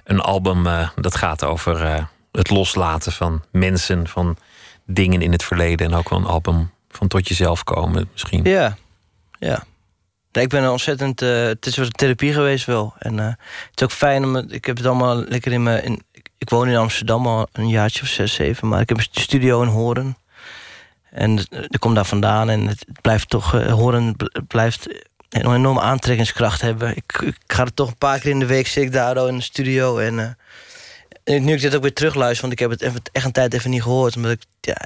[0.05, 4.37] Een album uh, dat gaat over uh, het loslaten van mensen, van
[4.87, 5.87] dingen in het verleden.
[5.87, 8.45] En ook wel een album van tot jezelf komen misschien.
[8.45, 8.77] Ja,
[9.39, 9.65] ja.
[10.33, 11.23] ik ben ontzettend...
[11.23, 12.95] Uh, het is een therapie geweest wel.
[12.99, 13.37] En het
[13.75, 16.03] is ook fijn, om, ik heb het allemaal lekker in mijn...
[16.39, 18.69] Ik woon in Amsterdam al een jaartje of zes, zeven.
[18.69, 20.17] Maar ik heb een studio in Horen.
[21.11, 24.17] En ik kom daar vandaan en het blijft toch, uh, horen
[24.47, 24.87] blijft
[25.29, 26.97] een enorme aantrekkingskracht hebben.
[26.97, 29.37] Ik, ik, ga er toch een paar keer in de week zit ik daar in
[29.37, 29.99] de studio.
[29.99, 30.27] En, uh,
[31.25, 33.71] en nu ik dit ook weer terugluister, want ik heb het echt een tijd even
[33.71, 34.17] niet gehoord.
[34.17, 34.77] Omdat ik, ja,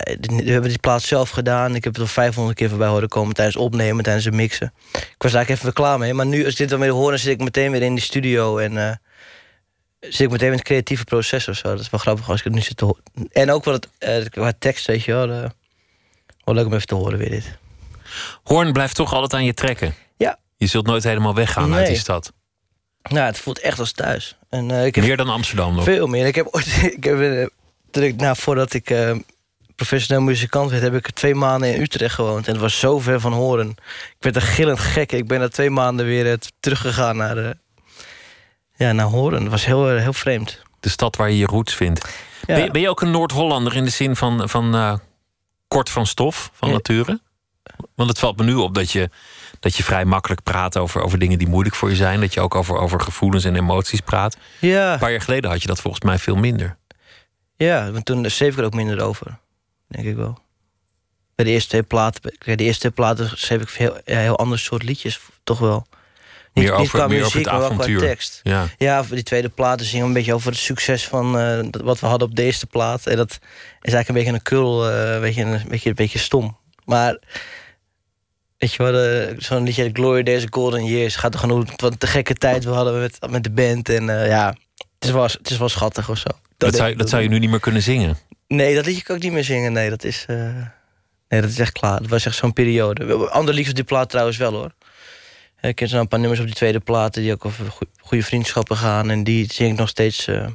[0.45, 1.75] we hebben die plaat zelf gedaan.
[1.75, 4.73] Ik heb het al 500 keer voorbij horen komen tijdens opnemen, tijdens het mixen.
[4.93, 6.15] Ik was daar even klaar mee.
[6.15, 8.59] Maar nu, als ik dit dan weer hoor, zit ik meteen weer in die studio.
[8.59, 8.93] En uh,
[10.01, 11.69] zit ik meteen in het creatieve proces of zo.
[11.69, 13.03] Dat is wel grappig als ik het nu zit te horen.
[13.33, 15.51] En ook wat, het, uh, tekst, weet je wel.
[16.45, 17.59] Wel leuk om even te horen weer dit.
[18.43, 19.95] Hoorn blijft toch altijd aan je trekken.
[20.17, 20.39] Ja.
[20.57, 21.79] Je zult nooit helemaal weggaan nee.
[21.79, 22.33] uit die stad.
[23.03, 24.37] Nou, het voelt echt als thuis.
[24.49, 25.85] En, uh, ik heb meer dan Amsterdam nog?
[25.85, 26.27] Veel meer.
[26.27, 29.17] Ik heb ooit, ik heb, uh, ik, nou, voordat ik uh,
[29.77, 32.47] professioneel muzikant werd, heb ik twee maanden in Utrecht gewoond.
[32.47, 33.69] En het was zo ver van Horen.
[34.17, 35.13] Ik werd een gillend gek.
[35.13, 37.55] Ik ben na twee maanden weer teruggegaan naar,
[38.77, 39.43] ja, naar Horen.
[39.43, 40.63] Het was heel, heel vreemd.
[40.81, 42.01] De stad waar je je roots vindt.
[42.47, 42.55] Ja.
[42.55, 45.01] Ben, je, ben, je, ook een Noord-Hollander in de zin van, van
[45.73, 47.21] kort van stof, van nature?
[47.95, 49.11] Want het valt me nu op dat je,
[49.61, 52.21] dat je vrij makkelijk praat over, over dingen die moeilijk voor je zijn.
[52.21, 54.37] Dat je ook over, over gevoelens en emoties praat.
[54.61, 54.93] Ja.
[54.93, 56.77] Een paar jaar geleden had je dat volgens mij veel minder.
[57.57, 59.39] Ja, want toen schreef ik er ook minder over.
[59.89, 60.39] Denk ik wel.
[61.35, 64.59] Bij de eerste twee platen, de eerste twee platen schreef ik heel, ja, heel ander
[64.59, 65.87] soort liedjes, toch wel.
[66.55, 68.41] Niet, Meer niet over- qua meer over muziek, het maar wel qua tekst.
[68.43, 68.67] Ja.
[68.79, 72.01] Ja, voor die tweede platen zingen we een beetje over het succes van eh, wat
[72.01, 73.07] we hadden op deze plaat.
[73.07, 73.31] En dat
[73.81, 76.57] is eigenlijk een beetje een kul, eh, weet je, een beetje, een beetje stom.
[76.85, 77.19] Maar
[78.59, 82.07] weet je wel, de- zo'n liedje Glory Days, Golden Years gaat er gewoon wat de
[82.07, 83.89] gekke tijd we hadden met, met de band.
[83.89, 84.47] En eh, ja,
[84.99, 86.29] het is, wel, het is wel schattig of zo.
[86.57, 88.17] Dat, zou, dat zou je nu niet meer kunnen zingen.
[88.49, 89.73] Nee, dat liedje kan ik niet meer zingen.
[89.73, 90.37] Nee, dat is, eh,
[91.29, 92.01] nee, dat is echt klaar.
[92.01, 93.29] Dat was echt zo'n periode.
[93.31, 94.73] Andere liedjes op die plaat trouwens wel hoor.
[95.71, 98.25] Ik heb zo een paar nummers op die tweede platen die ook over goe- goede
[98.25, 99.11] vriendschappen gaan.
[99.11, 100.47] En die zing ik nog steeds eh,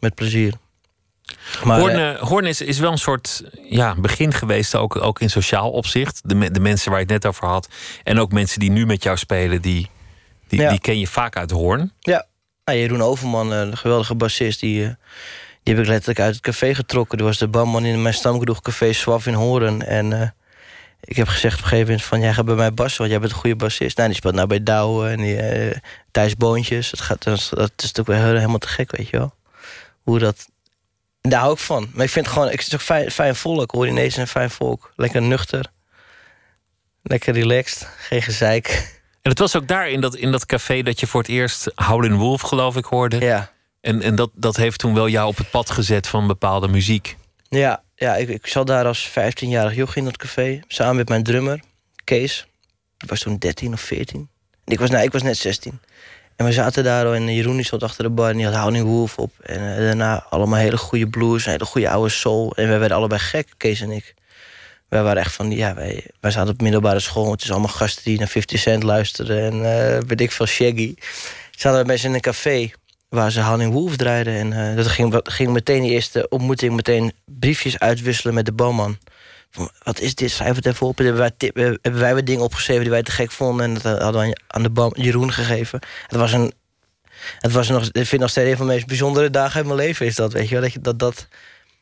[0.00, 0.54] met plezier.
[1.64, 5.20] Maar, Hoorn, eh, eh, Hoorn is, is wel een soort ja, begin geweest, ook, ook
[5.20, 6.20] in sociaal opzicht.
[6.24, 7.68] De, de mensen waar je het net over had.
[8.04, 9.90] En ook mensen die nu met jou spelen, die,
[10.48, 10.70] die, Ja.
[10.70, 11.92] die ken je vaak uit Hoorn.
[12.00, 12.26] Ja,
[12.64, 14.90] nou, Jeroen Overman, eh, een geweldige bassist, die, eh,
[15.62, 17.18] die heb ik letterlijk uit het café getrokken.
[17.18, 19.86] Die was de barman in mijn stamkroeg Café Swaf in Horen.
[19.86, 20.28] En eh,
[21.04, 22.20] ik heb gezegd op een gegeven moment van...
[22.20, 23.96] jij gaat bij mij bassen, want jij bent een goede bassist.
[23.96, 25.76] Nou, die speelt nou bij Douwe en die, eh
[26.10, 26.90] Thijs Boontjes.
[26.90, 29.34] Dat, gaat, dat, is- dat is natuurlijk wel helemaal te gek, weet je wel.
[30.02, 30.48] Hoe dat...
[31.20, 31.90] Daar hou ik van.
[31.94, 32.50] Maar ik vind het gewoon...
[32.50, 33.70] Ik, het is ook fijn, fijn volk.
[33.70, 34.92] Horinees is een fijn volk.
[34.96, 35.64] Lekker nuchter.
[37.02, 37.88] Lekker relaxed.
[37.98, 38.66] Geen gezeik.
[39.22, 41.70] En het was ook daar in dat, in dat café dat je voor het eerst
[41.74, 43.18] Howlin' Wolf, geloof ik, hoorde.
[43.20, 43.50] Ja.
[43.80, 47.16] En, en dat, dat heeft toen wel jou op het pad gezet van bepaalde muziek.
[47.48, 50.60] Ja, ja ik, ik zat daar als 15-jarig joch in dat café.
[50.66, 51.60] Samen met mijn drummer,
[52.04, 52.46] Kees.
[52.96, 54.28] Die was toen 13 of 14.
[54.64, 55.80] En ik was, nou, ik was net 16.
[56.36, 58.84] En we zaten daar en Jeroen die zat achter de bar en die had Howling
[58.84, 59.32] Wolf op.
[59.42, 62.52] En eh, daarna allemaal hele goede blues, hele goede oude soul.
[62.56, 64.14] En wij werden allebei gek, Kees en ik.
[64.88, 67.30] Wij waren echt van, ja, wij, wij zaten op middelbare school.
[67.30, 69.52] Het is allemaal gasten die naar 50 Cent luisteren.
[69.52, 70.94] En eh weet ik veel, Shaggy.
[71.50, 72.70] Zaten we mensen in een café
[73.12, 74.34] waar ze Howling Wolf draaiden.
[74.34, 76.74] En eh, dat ging, wat- ging meteen die eerste ontmoeting...
[76.76, 78.98] meteen briefjes uitwisselen met de bouwman.
[79.50, 80.30] Van, wat is dit?
[80.30, 80.98] Schrijf het even op.
[80.98, 83.64] En hebben wij, tip- eh, hebben wij wat dingen opgeschreven die wij te gek vonden.
[83.66, 85.78] En dat eh, hadden we aan de bouw- Jeroen gegeven.
[86.06, 86.52] Het was een...
[87.38, 89.78] Het was nog, ik vind nog steeds een van de meest bijzondere dagen uit mijn
[89.78, 90.06] leven.
[90.06, 90.62] Is dat, weet je wel?
[90.62, 91.26] Dat je, dat, dat,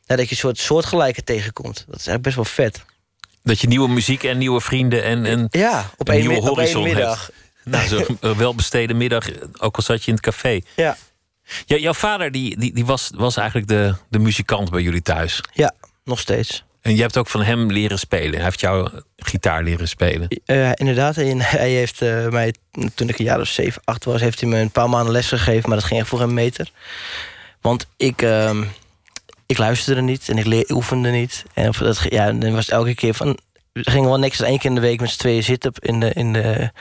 [0.05, 1.75] ja, dat je een soort soortgelijke tegenkomt.
[1.75, 2.81] Dat is eigenlijk best wel vet.
[3.43, 6.47] Dat je nieuwe muziek en nieuwe vrienden en, en Ja, op een nieuwe mi- op
[6.47, 7.25] horizon middag.
[7.25, 7.37] hebt.
[7.63, 7.87] Nou,
[8.21, 9.25] zo'n welbesteden middag,
[9.57, 10.59] ook al zat je in het café.
[10.75, 10.97] Ja,
[11.65, 15.43] Ja, jouw vader die, die, die was, was eigenlijk de, de muzikant bij jullie thuis.
[15.53, 16.63] ja, nog steeds.
[16.81, 18.33] En je hebt ook van hem leren spelen.
[18.33, 20.27] Hij heeft jou gitaar leren spelen.
[20.45, 22.53] Eh, inderdaad, en hij heeft eh, mij,
[22.95, 25.27] toen ik een jaar of 7, 8 was, heeft hij me een paar maanden les
[25.27, 26.71] gegeven, maar dat ging echt voor een meter.
[27.61, 28.63] Want ik, ehm,
[29.45, 31.43] ik luisterde niet en ik leer, oefende niet.
[31.53, 33.37] En of dat, ja, dan was het elke keer van.
[33.73, 36.13] We gingen wel niks één keer in de week met z'n tweeën zitten in de,
[36.13, 36.71] in de,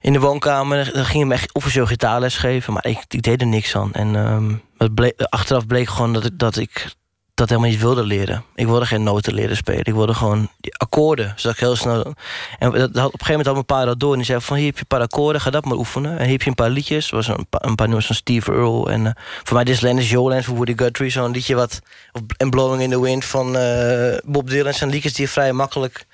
[0.00, 0.92] in de woonkamer.
[0.92, 3.92] Dan ging hij me echt officieel gitaarles geven, maar ik, deed er niks aan.
[3.92, 6.96] En ehm, het bleek, achteraf bleek gewoon dat ik, dat ik
[7.38, 8.44] dat helemaal niet wilde leren.
[8.54, 9.84] Ik wilde geen noten leren spelen.
[9.84, 11.32] Ik wilde gewoon die akkoorden.
[11.36, 12.14] Zodat ik heel snel.
[12.58, 14.10] En dat, op een gegeven moment had mijn pa dat door.
[14.10, 16.18] En die zei: van hier heb je een paar akkoorden, ga dat maar oefenen.
[16.18, 17.10] En hier heb je een paar liedjes.
[17.10, 18.90] Was een, een paar nummers van Steve Earle.
[18.90, 21.10] En eh, voor mij is Your Land van Woody Guthrie.
[21.10, 21.80] Zo'n liedje wat.
[22.12, 24.74] Of, en Blowing in the Wind van eh, Bob Dylan.
[24.74, 26.06] zijn liedjes die je vrij makkelijk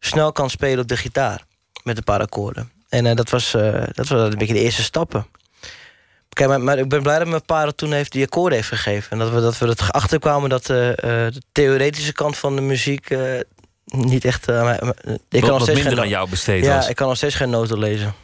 [0.00, 1.44] snel kan spelen op de gitaar.
[1.82, 2.75] Met een paar akkoorden.
[2.88, 5.26] En eh, dat, was, eh, dat was een beetje de eerste stappen.
[6.28, 8.68] Kijk, maar, maar ik ben blij dat mijn pa dat toen heeft die akkoorden heeft
[8.68, 9.10] gegeven.
[9.10, 13.16] En dat we, dat we er achterkwamen dat eh, de theoretische kant van de muziek
[13.84, 14.48] niet echt.
[14.48, 16.88] eh, maar- ik Wat, kan nog steeds minder aan jou besteed ja, was.
[16.88, 18.14] ik kan nog steeds geen noten lezen.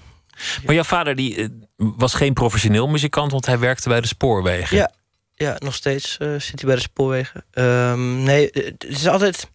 [0.64, 4.76] Maar jouw vader die, was geen professioneel muzikant, want hij werkte bij de spoorwegen.
[4.76, 4.90] Ja,
[5.34, 7.44] ja nog steeds zit hij bij de spoorwegen.
[7.50, 9.50] Ehm, nee, het is altijd.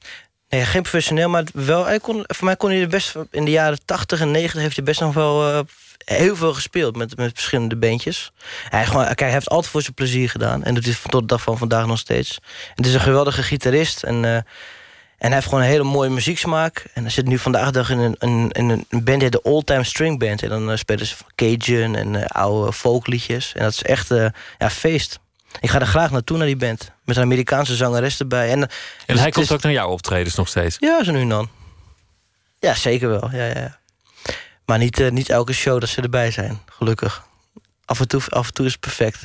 [0.50, 1.86] Nee, geen professioneel, maar wel.
[1.86, 3.16] Hij kon, voor mij kon hij best.
[3.32, 5.60] In de jaren 80 en 90 heeft hij best nog wel eh,
[5.98, 8.32] heel veel gespeeld met, met verschillende bandjes.
[8.70, 10.64] Hij, gewoon, hij heeft altijd voor zijn plezier gedaan.
[10.64, 12.40] En dat is tot de dag van vandaag nog steeds.
[12.76, 14.04] Het is een geweldige gitarist.
[14.04, 14.46] En, eh, en
[15.18, 16.86] hij heeft gewoon een hele mooie muzieksmaak.
[16.94, 18.52] En hij zit nu vandaag dag in een, een,
[18.90, 20.44] een band die de Old Time String Band.
[20.44, 23.54] En dan eh, spelen ze Cajun en oude folkliedjes.
[23.54, 24.08] En dat is echt
[24.58, 25.20] ja, feest.
[25.60, 26.96] Ik ga er graag naartoe, naar die band.
[27.08, 28.52] Met een Amerikaanse zangeres erbij.
[28.52, 28.70] En,
[29.06, 30.78] En hij komt is- ook naar jouw optredens nog steeds.
[30.80, 31.50] Ja, zo nu en dan.
[32.60, 33.30] Ja, zeker wel.
[33.32, 33.80] Ja, ja, ja.
[34.66, 37.24] Maar niet, eh, niet elke show dat ze erbij zijn, gelukkig.
[37.86, 39.22] Af en toe, af en toe is het perfect.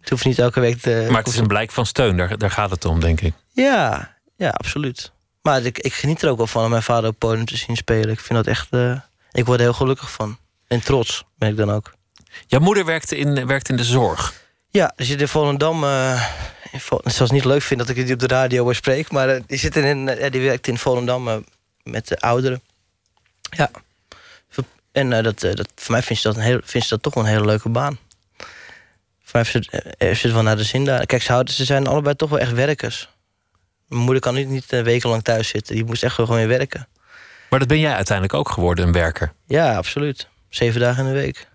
[0.00, 1.06] Het hoeft niet elke week te...
[1.10, 3.34] Maar het is een blijk van steun, daar, daar gaat het om, denk ik.
[3.52, 5.12] Ja, ja, absoluut.
[5.42, 7.76] Maar ik, ik geniet er ook wel van om mijn vader op podium te zien
[7.76, 8.10] spelen.
[8.10, 8.66] Ik vind dat echt...
[8.70, 9.00] eh,
[9.32, 10.38] ik word er heel gelukkig van.
[10.68, 11.92] En trots ben ik dan ook.
[12.46, 14.34] Jouw moeder werkte in, werkte in de zorg.
[14.70, 15.84] Ja, die zit in Volendam.
[15.84, 16.22] eh
[17.04, 19.10] zal niet leuk vinden dat ik die op de radio bespreek.
[19.10, 21.36] Maar eh, die, zit in, eh, ja, die werkt in Volendam eh,
[21.82, 22.62] met de ouderen.
[23.50, 23.70] Ja.
[24.92, 27.24] En dat, dat, voor mij vindt ze, dat een heel, vindt ze dat toch wel
[27.24, 27.98] een hele leuke baan.
[29.22, 29.64] Voor mij
[29.98, 31.06] heeft ze, wel naar de zin daar.
[31.06, 33.08] Kijk, ze, houden, ze zijn allebei toch wel echt werkers.
[33.88, 35.74] Mijn moeder kan niet, niet wekenlang thuis zitten.
[35.74, 36.88] Die moest echt gewoon weer werken.
[37.50, 39.32] Maar dat ben jij uiteindelijk ook geworden, een werker.
[39.46, 40.28] Ja, absoluut.
[40.48, 41.48] Zeven dagen in de week.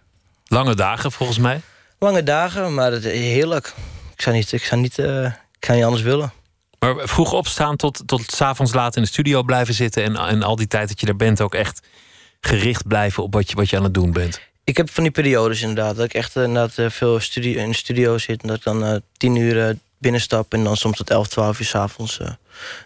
[0.45, 1.62] Lange dagen, volgens mij.
[1.99, 3.73] Lange dagen, maar het, heerlijk.
[4.19, 6.34] Ik zou niet, ik zou niet, eh, ik zou niet anders willen.
[6.79, 10.03] Maar vroeg opstaan tot, tot s avonds laat in de studio blijven zitten...
[10.03, 11.82] En, en al die tijd dat je daar bent ook echt
[12.41, 13.23] gericht blijven...
[13.23, 14.41] op wat je, wat je aan het doen bent.
[14.63, 15.95] Ik heb van die periodes inderdaad.
[15.95, 18.41] Dat ik echt eh, inderdaad, eh, veel studie, in de studio zit.
[18.41, 20.53] En dat ik dan eh, tien uur binnenstap.
[20.53, 22.39] En dan soms tot 11, 12 uur s'avonds avonds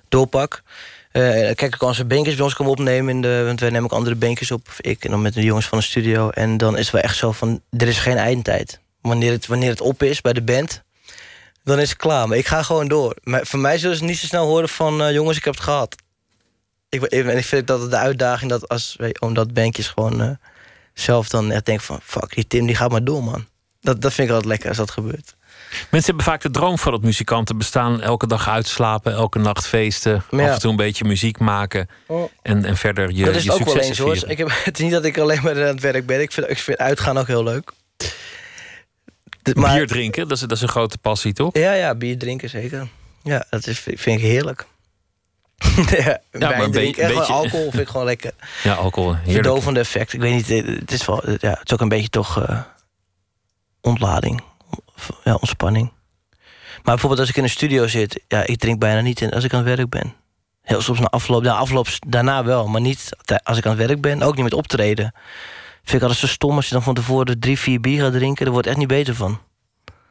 [0.10, 0.64] doorpak.
[1.14, 1.22] Eh,
[1.56, 3.16] kijk ik als ze beentjes bij ons komen opnemen.
[3.16, 4.68] In de, want wij nemen ook andere beentjes op.
[4.68, 6.30] Of ik en dan met de jongens van de studio.
[6.30, 7.62] En dan is het wel echt zo van...
[7.70, 8.80] Er is geen eindtijd.
[9.02, 10.84] Wanneer het, wanneer het op is bij de band...
[11.64, 12.28] Dan is het klaar.
[12.28, 13.16] Maar ik ga gewoon door.
[13.24, 15.02] Maar voor mij zullen ze niet zo snel horen van...
[15.02, 15.96] eh, jongens, ik heb het gehad.
[16.90, 18.96] Ik, en ik vind dat de uitdaging dat als...
[18.98, 20.22] weet Omdat bandjes gewoon...
[20.22, 20.30] eh,
[20.94, 22.00] zelf dan echt denk van...
[22.04, 23.46] fuck, die Tim die gaat maar door, man.
[23.82, 25.36] Dat, dat vind ik altijd lekker als dat gebeurt.
[25.70, 28.02] Mensen hebben vaak de droom van dat muzikanten bestaan...
[28.02, 30.24] elke dag uitslapen, elke nacht feesten...
[30.32, 30.48] Ja.
[30.48, 31.90] af en toe een beetje muziek maken...
[32.42, 34.24] en, en verder je, dat is je ook wel eens, hoor.
[34.28, 36.22] Ik heb, het is niet dat ik alleen maar aan het werk ben.
[36.22, 37.72] Ik vind, ik vind uitgaan ook heel leuk.
[39.44, 41.58] De- maar- Bier drinken, dat is, dat is een grote passie, toch?
[41.58, 42.88] Ja, ja, bier drinken zeker.
[43.24, 44.66] Ja, dat is, vind ik heerlijk.
[45.98, 47.08] ja, maar een drinken.
[47.08, 48.32] beetje- alcohol vind ik gewoon lekker.
[48.64, 49.34] Ja, alcohol, heerlijk.
[49.46, 50.14] Verdovende effect.
[50.14, 52.60] Ik weet niet, eh, het is, wel, ja, het is ook een beetje toch eh,
[53.82, 54.42] ontlading.
[55.24, 55.92] Ja, ontspanning.
[56.74, 58.22] Maar bijvoorbeeld als ik in een studio zit...
[58.28, 60.14] Ja, ik drink bijna niet in als ik aan het werk ben.
[60.62, 62.68] Heel soms na afloop, na afloop daarna wel.
[62.68, 63.10] Maar niet
[63.44, 64.22] als ik aan het werk ben.
[64.22, 65.14] Ook niet met optreden.
[65.84, 68.44] Vind ik altijd zo stom als je dan van tevoren drie, vier bier gaat drinken.
[68.44, 69.42] Daar wordt echt niet beter van.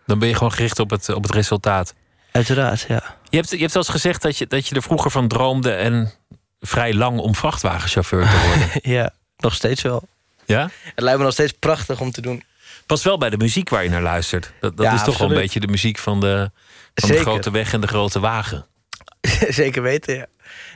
[0.07, 1.95] Dan ben je gewoon gericht op het, op het resultaat.
[2.33, 3.17] Uiteraard, ja.
[3.29, 5.73] Je hebt, je hebt eens gezegd dat je, dat je er vroeger van droomde...
[5.73, 6.13] en
[6.61, 8.69] vrij lang om vrachtwagenchauffeur te worden.
[8.97, 10.03] ja, nog steeds wel.
[10.45, 10.71] ja?
[10.85, 12.45] Het lijkt me nog steeds prachtig om te doen.
[12.87, 14.53] Pas wel bij de muziek waar je naar luistert.
[14.61, 16.51] Dat, dat Ja, is toch wel een beetje de muziek van de,
[16.95, 18.67] van de grote weg en de grote wagen.
[19.49, 20.27] Zeker weten, ja.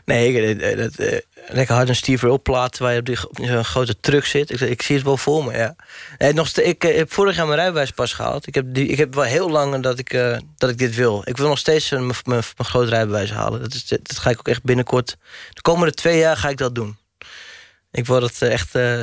[0.04, 3.16] Nee, ik, eh, dat, eh, lekker hard een Steve Earle plaat waar je op die
[3.32, 4.50] zo'n grote truck zit.
[4.50, 5.74] Ik, ik zie het wel voor me, ja.
[6.62, 8.46] Ik eh, heb vorig jaar mijn rijbewijs pas gehaald.
[8.46, 11.22] Ik heb, ik heb wel heel lang dat ik, eh, dat ik dit wil.
[11.24, 13.60] Ik wil nog steeds een- mijn mijn- mijn rijbewijs halen.
[13.60, 15.16] Dat, is, dat ga ik ook echt binnenkort...
[15.52, 16.96] De komende twee jaar ga ik dat doen.
[17.90, 19.00] Ik wil dat eh, echt eh,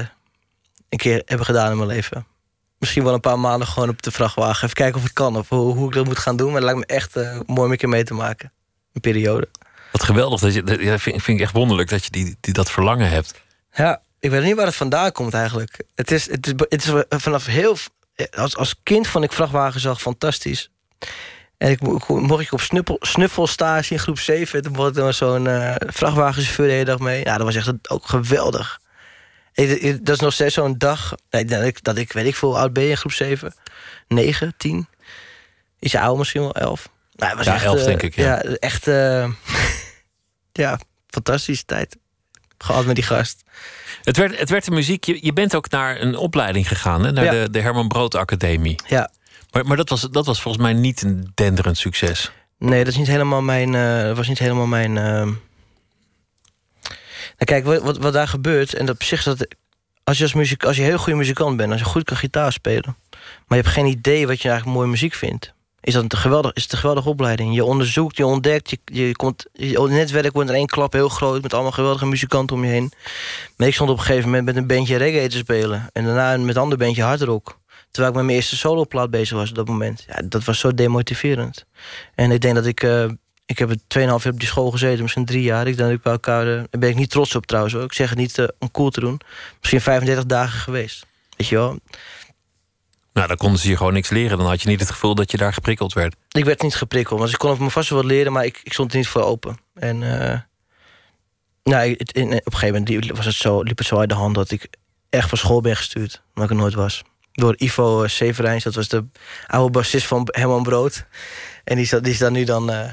[0.89, 2.25] een keer hebben gedaan in mijn leven.
[2.79, 4.63] Misschien wel een paar maanden gewoon op de vrachtwagen.
[4.63, 6.47] Even kijken of het kan of hoe, ik dat moet gaan doen.
[6.51, 8.51] Maar het lijkt me echt eh, mooi om een keer mee te maken.
[8.93, 9.47] Een periode.
[9.93, 10.39] Wat geweldig.
[10.39, 13.10] Dat je, dat ja, vind, vind ik echt wonderlijk dat je die, die dat verlangen
[13.10, 13.34] hebt.
[13.73, 15.84] Ja, ik weet niet waar het vandaan komt eigenlijk.
[15.95, 17.77] Het is, het is, het is vanaf heel...
[18.38, 20.69] Als, als kind vond ik vrachtwagens fantastisch.
[21.58, 24.62] En ik mo- mocht ik op snuffel, snuffelstage in groep 7.
[24.62, 27.23] Toen mocht ik dan zo'n eh vrachtwagenchauffeur de hele dag mee.
[27.23, 28.79] Ja, dat was echt ook geweldig.
[29.53, 31.15] Ik- dat is nog steeds zo'n dag...
[31.29, 33.53] nee, Dat ik, dat ik, weet ik veel, oud ben je in groep 7?
[34.08, 34.88] 9, 10?
[35.79, 36.89] Iets ouder misschien wel, 11.
[37.15, 38.41] Nou, was Ja, echt, elf eh, denk ik, ja.
[38.41, 39.25] echt, eh,
[40.54, 41.98] ja, fantastische tijd.
[42.58, 43.44] Gehad met die gast.
[44.04, 45.04] Het werd, het werd de muziek.
[45.04, 47.12] Je, je bent ook naar een opleiding gegaan, hè?
[47.12, 47.32] naar Ja.
[47.32, 48.80] de, de Herman Brood Academie.
[48.88, 49.12] Ja,
[49.52, 52.32] Maar, maar dat, was, dat was volgens mij niet een denderend succes.
[52.58, 54.98] nee, dat is niet helemaal mijn, eh, dat was niet helemaal mijn...
[54.98, 55.36] eh, Nou,
[57.38, 59.48] kijk, wat, wat, wat daar gebeurt, en dat op zich is dat...
[60.04, 62.52] Als je, als, muziek, als je heel goede muzikant bent, als je goed kan gitaar
[62.52, 62.96] spelen...
[63.48, 65.54] maar je hebt geen idee wat je eigenlijk mooie muziek vindt...
[65.84, 67.56] is dat een geweldig, is het een geweldige opleiding.
[67.56, 71.41] Je onderzoekt, je ontdekt, je, je, komt, je netwerk wordt in één klap heel groot...
[71.41, 72.91] met allemaal geweldige muzikanten om je heen.
[73.58, 75.89] Maar ik stond op een gegeven moment met een bandje reggae te spelen...
[75.93, 77.62] en daarna met een ander bandje hardrock...
[77.91, 80.04] Terwijl ik met mijn eerste soloplaat bezig was op dat moment.
[80.08, 81.65] Ja, dat was zo demotiverend.
[82.15, 82.84] En ik denk dat ik...
[82.84, 83.06] eh,
[83.46, 85.67] ik heb het 2,5 jaar op die school gezeten, misschien drie jaar.
[85.67, 86.58] Ik denk dat ik bij elkaar...
[86.58, 87.74] eh, ben ik niet trots op trouwens.
[87.74, 89.19] Ik zeg het niet eh, om cool te doen.
[89.60, 91.06] Misschien 35 dagen geweest.
[91.38, 91.80] Weet je wel?
[93.13, 94.38] Nou, dan konden ze je gewoon niks leren.
[94.38, 96.15] Dan had je niet het gevoel dat je daar geprikkeld werd.
[96.32, 97.19] Ik werd niet geprikkeld.
[97.19, 99.08] Want ik kon op me vast wel wat leren, maar ik, ik stond er niet
[99.08, 99.58] voor open.
[99.73, 100.39] En eh,
[101.63, 104.36] nou, in- op een gegeven moment was het zo, liep het zo uit de hand...
[104.36, 104.67] dat ik
[105.10, 106.21] echt van school ben gestuurd.
[106.28, 107.02] Omdat ik er nooit was.
[107.32, 109.06] Door Ivo eh, Severijns, dat was de
[109.47, 111.06] oude bassist van Herman Brood.
[111.63, 112.89] En die is, die dan nu dan eh,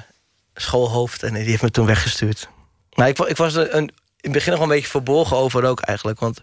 [0.55, 1.23] schoolhoofd.
[1.23, 2.49] En die heeft me toen weggestuurd.
[2.95, 6.21] Maar ik, ik was een, in het begin nog een beetje verborgen over ook eigenlijk.
[6.21, 6.43] Want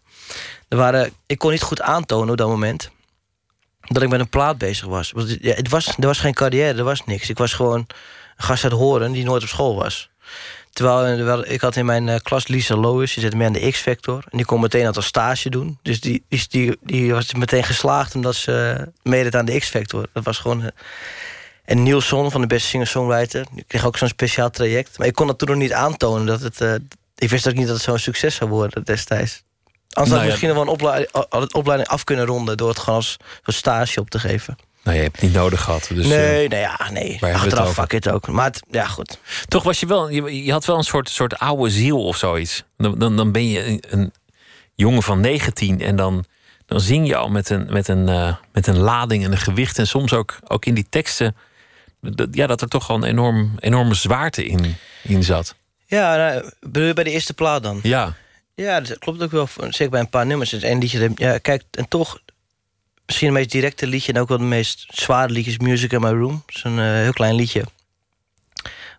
[0.68, 2.90] er waren, ik kon niet goed aantonen op dat moment...
[3.88, 5.12] dat ik met een plaat bezig was.
[5.12, 5.88] Want, het was.
[5.88, 7.30] Er was geen carrière, er was niks.
[7.30, 7.80] Ik was gewoon
[8.38, 10.10] een gast uit Horen die nooit op school was.
[10.71, 13.71] Terwijl, eh, ik had in mijn eh, klas Lisa Lois, die zit mee aan de
[13.71, 14.23] X-Factor.
[14.30, 15.80] En die kon meteen dat als stage doen.
[15.82, 20.08] Dus die, die, die, was meteen geslaagd omdat ze meedeed aan de X-Factor.
[20.13, 20.63] Dat was gewoon...
[20.63, 20.67] eh,
[21.65, 24.97] en Nielson van de beste singer-songwriter, die kreeg ook zo'n speciaal traject.
[24.97, 26.26] Maar ik kon dat toen nog niet aantonen.
[26.26, 26.82] Dat het,
[27.15, 29.43] ik wist ook niet dat het zo'n succes zou worden destijds.
[29.98, 32.58] Anders had Nou ik misschien wel een opleiding, had het opleiding af kunnen ronden...
[32.58, 34.58] door het gewoon als stage op te geven.
[34.84, 35.90] Nou, je hebt het niet nodig gehad.
[35.94, 37.18] Dus, nee, nee, ja, nee.
[37.22, 38.28] Achteraf fuck it ook.
[38.28, 39.20] Maar het, ja, goed.
[39.48, 42.64] Toch was je wel, je, je had wel een soort, soort oude ziel of zoiets.
[42.78, 44.14] Dan, dan, dan ben je een, een
[44.76, 46.26] jongen van 19 en dan,
[46.66, 49.80] dan zing je al met een, met, een, eh, met een lading en een gewicht.
[49.80, 51.36] En soms ook, ook in die teksten,
[52.02, 55.56] dat, ja, dat er toch gewoon enorm, enorme zwaarte in, in zat.
[55.86, 57.80] Ja, nou, bedoel je bij de eerste plaat dan?
[57.84, 58.16] Ja,
[58.58, 59.48] Ja, dat klopt ook wel.
[59.58, 60.52] Zeker bij een paar nummers.
[60.52, 61.12] Het één liedje.
[61.15, 62.20] Ja, kijk, en toch...
[63.06, 64.13] Misschien het meest directe liedje...
[64.13, 66.43] en ook wel het meest zware liedje is Music in My Room.
[66.46, 67.63] Dat is een eh, heel klein liedje.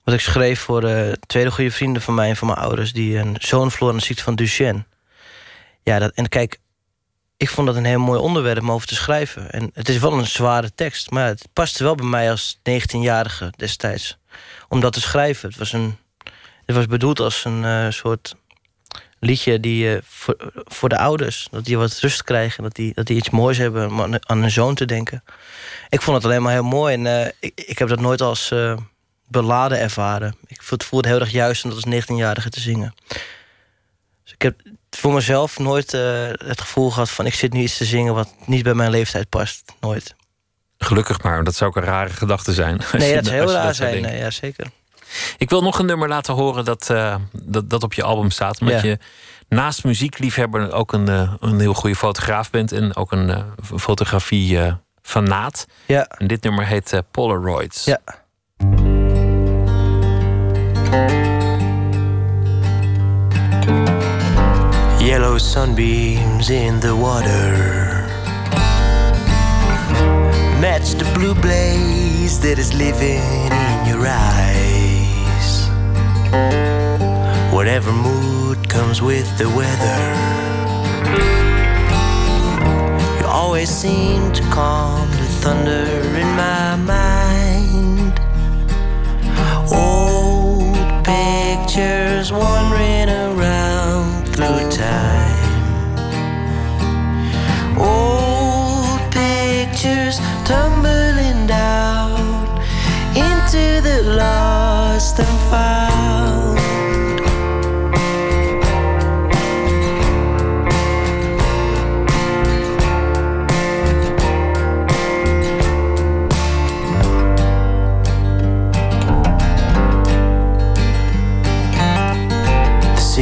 [0.05, 2.93] Wat ik schreef voor eh, tweede goede vrienden van mij en van mijn ouders...
[2.93, 4.85] die een zoon verloren aan de ziekte van Duchenne.
[5.83, 6.59] Ja, dat, en kijk...
[7.37, 9.51] Ik vond dat een heel mooi onderwerp om over te schrijven.
[9.51, 11.11] En het is wel een zware tekst.
[11.11, 14.19] Maar het paste wel bij mij als 19-jarige destijds.
[14.69, 15.49] Om dat te schrijven.
[15.49, 15.97] Het was, een,
[16.65, 18.35] het was bedoeld als een eh, soort
[19.21, 21.49] liedje die, eh, voor, voor de ouders.
[21.51, 22.63] Dat die wat rust krijgen.
[22.63, 25.25] Dat die, dat die iets moois hebben om aan, aan hun zoon te denken.
[25.89, 26.95] Ik vond het alleen maar heel mooi.
[26.95, 28.77] En eh, ik, ik heb dat nooit als eh,
[29.27, 30.37] beladen ervaren.
[30.47, 32.95] Ik voel- het voelde heel erg juist om dat als 19-jarige te zingen.
[34.25, 37.27] Dus ik heb voor mezelf nooit het gevoel gehad van...
[37.27, 39.65] ik zit nu iets te zingen wat niet bij mijn leeftijd past.
[39.81, 40.15] Nooit.
[40.79, 41.33] gelukkig maar.
[41.33, 42.81] want Dat zou ook een rare gedachte zijn.
[42.93, 44.03] Nee, dat als heel raar zou zijn.
[44.03, 44.67] Nee, ja, zeker.
[45.39, 48.61] Ik wil nog een nummer laten horen dat, eh, dat, dat op je album staat.
[48.61, 48.89] Omdat Ja.
[48.89, 48.99] je
[49.49, 52.73] naast muziekliefhebber ook een, eh, een heel goede fotograaf bent.
[52.73, 53.43] En ook een eh,
[53.77, 55.67] fotografie eh fanaat.
[55.87, 57.85] Ja, En dit nummer heet Polaroids.
[57.85, 57.99] ja.
[65.01, 68.07] Yellow sunbeams in the water
[70.61, 74.88] match the blue blaze that is living in your eyes.
[77.51, 80.01] Whatever mood comes with the weather,
[83.19, 85.87] you always seem to calm the thunder
[86.19, 88.21] in my mind.
[89.73, 95.59] Old pictures wandering around through time.
[97.79, 102.21] Old pictures tumbling down
[103.17, 105.78] into the lost and found.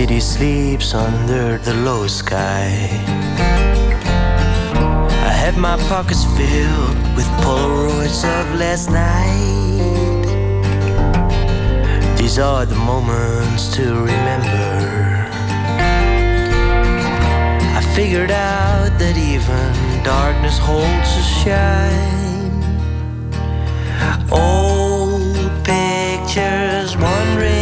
[0.07, 2.69] City sleeps under the low sky.
[5.31, 10.27] I have my pockets filled with Polaroids of last night.
[12.17, 15.27] These are the moments to remember.
[17.79, 22.63] I figured out that even darkness holds a shine.
[24.31, 24.67] Old
[26.87, 27.56] this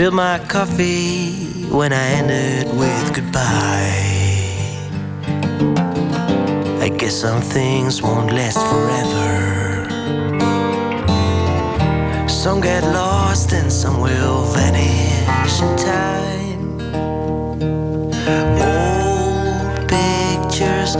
[0.00, 3.92] Spilled my coffee when I ended with goodbye.
[6.80, 9.90] I guess some things won't last forever.
[12.30, 16.80] Some get lost and some will vanish in time.
[18.56, 20.96] Old pictures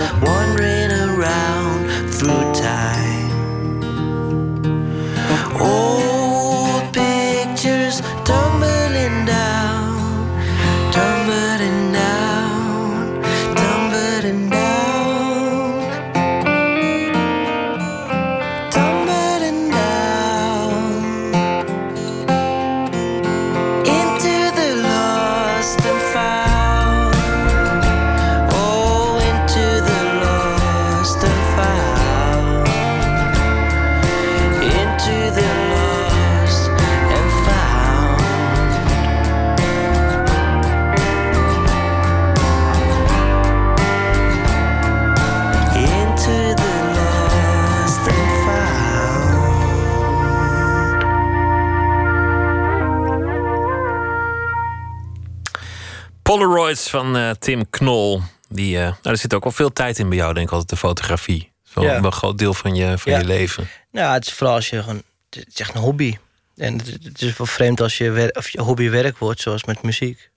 [57.31, 58.23] Eh, Tim Knol.
[58.49, 60.71] Die, eh, nou, er zit ook wel veel tijd in bij jou, denk ik altijd,
[60.71, 61.51] de fotografie.
[61.63, 61.97] Zo Ja.
[61.97, 63.19] een groot deel van je, van Ja.
[63.19, 63.69] je leven.
[63.91, 65.03] Nou, het is vooral als je gewoon.
[65.31, 66.17] Het is echt een hobby.
[66.57, 70.31] En het, is wel vreemd als je, of je hobby werk wordt, zoals met muziek.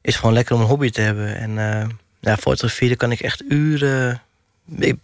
[0.00, 1.36] Is gewoon lekker om een hobby te hebben.
[1.36, 1.88] En eh
[2.20, 4.22] ja, fotografie, daar kan ik echt uren.
[4.78, 4.96] Ik,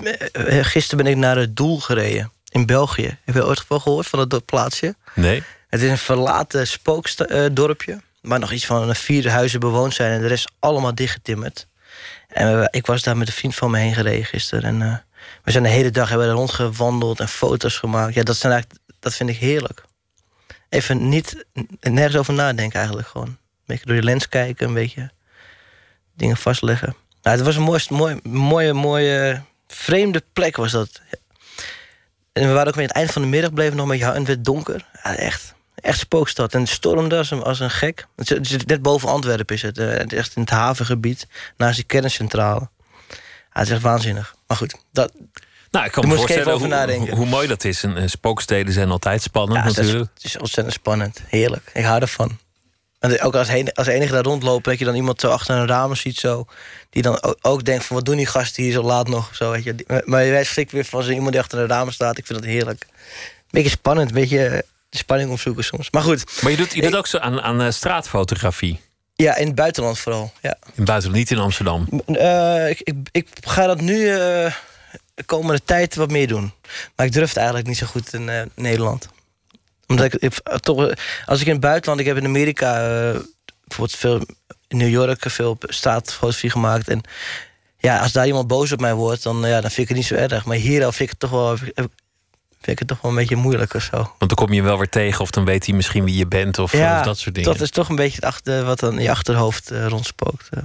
[0.63, 3.17] gisteren ben ik naar het doel gereden in België.
[3.25, 4.95] Heb je ooit wel gehoord van dat plaatsje?
[5.15, 5.43] Nee?
[5.69, 8.01] Het is een verlaten spookdorpje.
[8.25, 11.67] Waar nog iets van vier huizen bewoond zijn en de rest allemaal dichtgetimmerd.
[12.29, 14.63] En we- ik was daar met een vriend van me heen gereden.
[14.63, 14.97] En eh,
[15.43, 18.15] we zijn de hele dag hebben rondgewandeld en foto's gemaakt.
[18.15, 19.85] Ja, dat, zijn eigenlijk, dat vind ik heerlijk.
[20.69, 21.45] Even niet,
[21.81, 23.27] nergens over nadenken eigenlijk gewoon.
[23.27, 25.11] Een beetje door je lens kijken, een beetje
[26.17, 26.95] dingen vastleggen.
[27.23, 31.01] Nou, het was een mooie, mooie, mooie, mooie vreemde plek was dat.
[32.33, 34.19] En we waren ook aan het eind van de middag, bleven nog een beetje en
[34.19, 34.87] het werd donker.
[35.03, 35.54] Ja, echt,
[35.85, 36.55] echt spookstad.
[36.55, 38.07] En stormde als een, als een gek.
[38.17, 39.79] Het zit- net boven Antwerpen is het.
[39.79, 41.27] eh, echt in het havengebied,
[41.57, 42.69] naast die kerncentrale.
[43.09, 43.17] Ja,
[43.61, 44.35] het is echt waanzinnig.
[44.47, 45.13] Maar goed, dat,
[45.71, 46.59] Nou, ik kan me voorstellen
[46.99, 47.83] hoe, hoe, mooi dat is.
[47.83, 50.11] En, en spooksteden zijn altijd spannend ja, natuurlijk.
[50.15, 51.21] het is ontzettend spannend.
[51.27, 51.71] Heerlijk.
[51.75, 52.39] Ik hou ervan.
[52.99, 55.67] En ook als, heen, als enige daar rondlopen, dat je dan iemand zo achter een
[55.67, 56.47] raam ziet, zo,
[56.91, 59.35] die dan ook, ook denkt: van wat doen die gasten hier zo laat nog?
[59.35, 60.03] Zo, weet je.
[60.05, 62.19] Maar wij schrikt weer van zo iemand die achter een raam staat.
[62.19, 62.87] Ik vind dat heerlijk.
[63.51, 64.59] Beetje spannend, beetje eh,
[64.95, 65.91] de spanning opzoeken soms.
[65.91, 68.81] Maar goed, Maar je doet, je doet Ik- ook zo aan, aan eh, straatfotografie.
[69.15, 70.33] ja, in het buitenland vooral.
[70.43, 70.57] Ja.
[70.65, 72.03] In het buitenland, niet in Amsterdam.
[72.07, 74.17] Eh, ik, ik, ik ga dat nu eh,
[75.15, 76.53] de komende tijd wat meer doen.
[76.97, 79.09] Maar ik durf het eigenlijk niet zo goed in eh, Nederland.
[79.87, 83.19] Omdat ik, ik toch, eh, als ik in het buitenland, ik heb in Amerika eh,
[83.65, 84.21] bijvoorbeeld veel
[84.69, 86.89] in New York veel straatfotografie gemaakt.
[86.89, 87.01] En
[87.79, 90.07] ja, als daar iemand boos op mij wordt, dan, ja, dan vind ik het niet
[90.07, 90.45] zo erg.
[90.45, 91.59] Maar hier al vind ik het toch wel,
[92.65, 93.97] vind ik het toch wel een beetje moeilijk of zo.
[93.97, 96.27] Want dan kom je hem wel weer tegen of dan weet hij misschien wie je
[96.27, 97.53] bent of, of dat soort dingen.
[97.53, 100.49] dat is toch een beetje het achter, wat dan in je achterhoofd eh, rondspookt.
[100.51, 100.63] eh.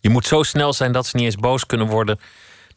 [0.00, 2.20] Je moet zo snel zijn dat ze niet eens boos kunnen worden.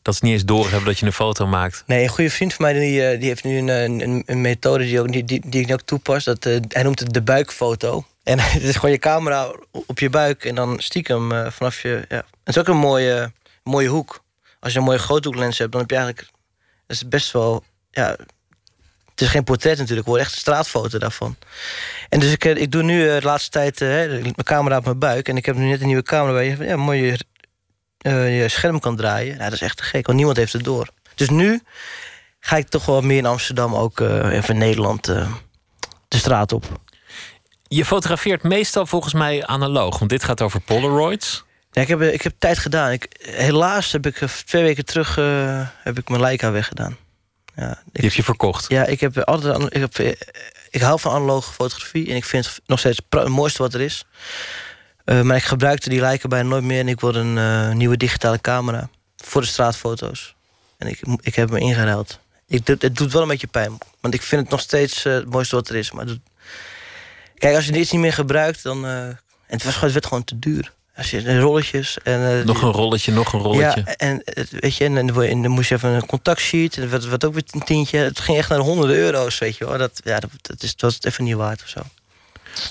[0.01, 1.83] Dat ze niet eens doorhebben dat je een foto maakt.
[1.85, 4.83] Nee, een goede vriend van mij die, eh, die heeft nu een, een, een- methode
[4.83, 6.23] die, ook, die, die, die ik nu ook toepas.
[6.23, 8.05] Dat, hij noemt het de buikfoto.
[8.23, 12.05] En het is gewoon je camera op je buik en dan stiekem vanaf je.
[12.09, 12.15] Ja.
[12.43, 13.31] Het is ook een mooie,
[13.63, 14.23] mooie hoek.
[14.59, 16.27] Als je een mooie groothoeklens hebt, dan heb je eigenlijk.
[16.87, 17.63] Dat is best wel.
[17.91, 18.15] Ja,
[19.15, 21.35] het is geen portret natuurlijk, wordt echt een straatfoto daarvan.
[22.09, 24.85] En dus ik, eh, ik doe nu eh, de laatste tijd eh, mijn camera op
[24.85, 25.27] mijn buik.
[25.27, 27.17] En ik heb nu net een nieuwe camera waar je ja, mooi
[27.97, 29.37] eh, je scherm kan draaien.
[29.37, 30.89] Nou, dat is echt te gek, want niemand heeft het door.
[31.15, 31.61] Dus nu
[32.39, 35.27] ga ik toch wel meer in Amsterdam, ook eh, even in Nederland, de
[36.07, 36.65] straat op.
[37.67, 39.97] Je fotografeert meestal volgens mij analoog.
[39.99, 41.43] Want dit gaat over Polaroids.
[41.71, 42.91] Ja, ik, heb, ik heb tijd gedaan.
[42.91, 45.15] Ik, helaas heb ik twee weken terug
[45.83, 46.97] heb ik mijn Leica weggedaan.
[47.55, 48.65] Ja, Die heb je verkocht.
[48.69, 49.61] ja, ik heb altijd.
[49.75, 50.11] Ik, heb, eh,
[50.69, 53.81] ik hou van analoge fotografie en ik vind het nog steeds het mooiste wat er
[53.81, 54.05] is.
[55.05, 57.97] Eh, maar ik gebruikte die Leica bijna nooit meer en ik word een eh, nieuwe
[57.97, 60.35] digitale camera voor de straatfoto's.
[60.77, 62.19] En ik, ik heb me ingeruild.
[62.47, 65.55] Ik, het doet wel een beetje pijn, want ik vind het nog steeds het mooiste
[65.55, 65.91] wat er is.
[65.91, 66.21] Maar doet-
[67.37, 68.85] kijk, als je dit niet meer gebruikt, dan.
[68.85, 70.71] en het, was, het werd gewoon te duur.
[70.97, 73.81] Als je de rolletjes en eh, Nog een rolletje, nog een rolletje.
[73.85, 76.77] ja, en, het- weet je, en, dan en moest je even een contactsheet.
[76.77, 77.97] En wat, wat ook weer een tientje.
[77.97, 79.77] Het ging echt naar honderden euro's, weet je wel.
[79.77, 81.81] Dat, ja, dat, dat is, dat was het even niet waard of zo.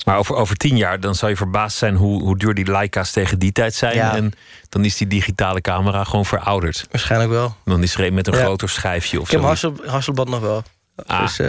[0.05, 3.11] Maar over, over tien jaar dan zal je verbaasd zijn hoe, hoe duur die Leica's
[3.11, 3.95] tegen die tijd zijn.
[3.95, 4.17] Ja.
[4.17, 4.33] En
[4.69, 6.87] dan is die digitale camera gewoon verouderd.
[6.91, 7.57] Waarschijnlijk wel.
[7.65, 8.41] Dan is er een met een Ja.
[8.41, 9.47] groter schijfje of Ik heb zo.
[9.47, 10.63] Hassel, Hasselblad nog wel.
[11.07, 11.47] Ah, Dus, eh,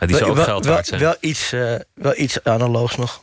[0.00, 1.00] ja, die zou ook wel, geld waard zijn.
[1.00, 3.22] wel, iets, eh, wel iets analoogs nog.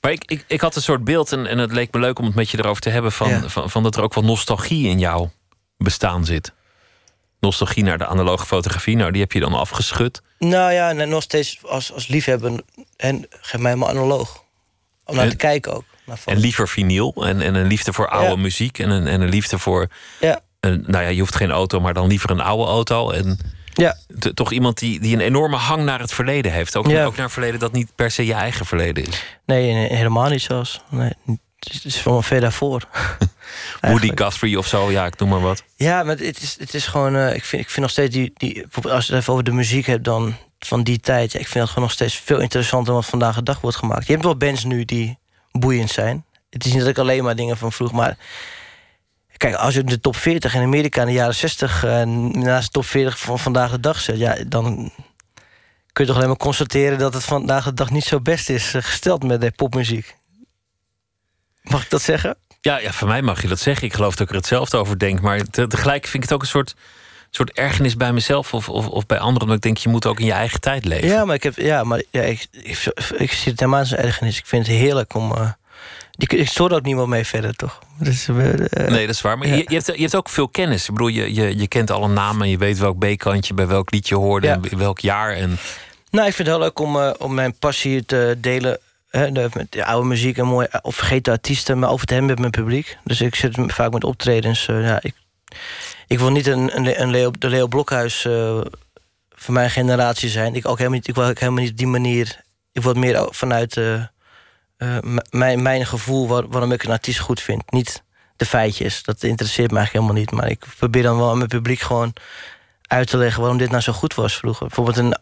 [0.00, 2.24] Maar ik, ik, ik had een soort beeld, en, en het leek me leuk om
[2.24, 3.12] het met je erover te hebben...
[3.12, 3.48] Van, Ja.
[3.48, 5.30] van, van dat er ook wel nostalgie in jouw
[5.76, 6.52] bestaan zit.
[7.40, 10.22] Nostalgie naar de analoge fotografie, nou die heb je dan afgeschud.
[10.38, 12.60] Nou ja, en nog steeds als, als liefhebber.
[12.96, 14.44] En geef mij maar analoog.
[15.04, 15.84] Om naar En- te kijken ook.
[16.06, 18.36] Naar En liever vinyl en, en een liefde voor oude Ja.
[18.36, 18.78] muziek...
[18.78, 19.86] en een, en een liefde voor,
[20.20, 21.80] Ja, een, nou ja, je hoeft geen auto...
[21.80, 23.10] maar dan liever een oude auto.
[23.10, 23.38] En
[23.72, 23.96] ja,
[24.34, 26.76] toch iemand die, die een enorme hang naar het verleden heeft.
[26.76, 27.04] Ook, Ja.
[27.04, 29.24] ook naar verleden dat niet per se je eigen verleden is.
[29.46, 30.80] nee, nee, helemaal niet zelfs.
[30.88, 31.12] Nee,
[31.58, 32.82] het is, van ver daarvoor.
[33.80, 34.10] Woody.
[34.14, 35.62] Guthrie of zo, ja, ik noem maar wat.
[35.76, 37.16] Ja, maar het is, het is gewoon.
[37.16, 38.30] eh, ik, vind, ik vind nog steeds die.
[38.34, 41.32] die als je het even over de muziek hebt, dan van die tijd.
[41.32, 43.76] Ja, ik vind dat gewoon nog steeds veel interessanter dan wat vandaag de dag wordt
[43.76, 44.06] gemaakt.
[44.06, 45.18] Je hebt wel bands nu die
[45.52, 46.24] boeiend zijn.
[46.50, 48.16] Het is niet dat ik alleen maar dingen van vroeg, maar.
[49.40, 52.70] Kijk, als je de top 40 in Amerika in de jaren 60 eh, naast de
[52.72, 54.92] top 40 van vandaag de dag zet, ja, dan
[55.92, 58.74] kun je toch alleen maar constateren dat het vandaag de dag niet zo best is
[58.74, 60.16] eh, gesteld met de popmuziek.
[61.62, 62.36] Mag ik dat zeggen?
[62.60, 63.86] Ja, ja, voor mij mag je dat zeggen.
[63.86, 65.20] Ik geloof dat ik er hetzelfde over denk.
[65.20, 66.74] Maar te- tegelijk vind ik het ook een soort,
[67.30, 69.40] soort ergernis bij mezelf of, of, of bij anderen.
[69.42, 71.08] Omdat ik denk, je moet ook in je eigen tijd leven.
[71.08, 72.84] Ja, maar ik, heb, ja, maar ja, ik, ik,
[73.16, 74.38] ik zie het helemaal als een ergernis.
[74.38, 75.32] Ik vind het heerlijk om...
[75.36, 75.50] eh,
[76.22, 77.78] ik stoor ook niemand mee verder, toch?
[77.98, 79.38] Dus, eh, eh, Nee, dat is waar.
[79.38, 79.54] Maar Ja.
[79.54, 80.88] je, je, hebt, je hebt ook veel kennis.
[80.88, 83.90] Ik bedoel, je, je, je kent alle namen en je weet welk B-kantje bij welk
[83.90, 84.52] liedje hoorde Ja.
[84.52, 85.32] en in welk jaar.
[85.32, 85.58] En
[86.10, 88.78] Nou, ik vind het heel leuk om, eh, om mijn passie te delen...
[89.10, 91.78] Hè, de, met de oude muziek en mooi, of vergeten artiesten...
[91.78, 92.96] maar over te hebben met mijn publiek.
[93.04, 94.66] Dus ik zit vaak met optredens.
[94.66, 95.14] ja, ik,
[96.06, 98.20] ik wil niet een, een, een Leo, de Leo Blokhuis
[99.34, 100.54] van mijn generatie zijn.
[100.54, 102.40] Ik, ook helemaal niet, ik wil ook helemaal niet op die manier...
[102.72, 103.80] Ik wil het meer vanuit
[104.80, 104.96] eh,
[105.30, 106.28] mijn, mijn gevoel...
[106.28, 107.70] waar- waarom ik een artiest goed vind.
[107.70, 108.02] Niet
[108.36, 110.40] de feitjes, dat interesseert me eigenlijk helemaal niet.
[110.40, 112.12] Maar ik probeer dan wel aan mijn publiek gewoon
[112.86, 113.40] uit te leggen...
[113.40, 114.66] waarom dit nou zo goed was vroeger.
[114.66, 115.16] Bijvoorbeeld een,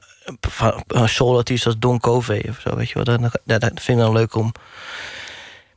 [0.87, 3.31] een, solo-artiest als Don Covey of zo, weet je wel.
[3.45, 4.53] Dat, vind ik dan leuk om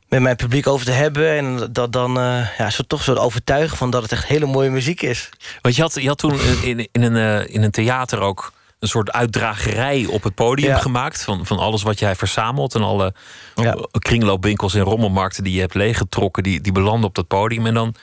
[0.08, 1.36] met mijn publiek over te hebben...
[1.36, 4.70] en dat dan eh, ja, zo, toch zo overtuigen van dat het echt hele mooie
[4.70, 5.28] muziek is.
[5.60, 8.52] Want je had, je had toen in, in, een, eh, in een theater ook
[8.82, 10.76] een soort uitdragerij op het podium Ja.
[10.78, 11.22] gemaakt.
[11.24, 12.74] Van, van alles wat jij verzamelt.
[12.74, 13.14] En alle
[13.54, 13.76] Ja.
[13.98, 16.42] kringloopwinkels en rommelmarkten die je hebt leeggetrokken.
[16.42, 17.66] Die, die belanden op dat podium.
[17.66, 17.94] En dan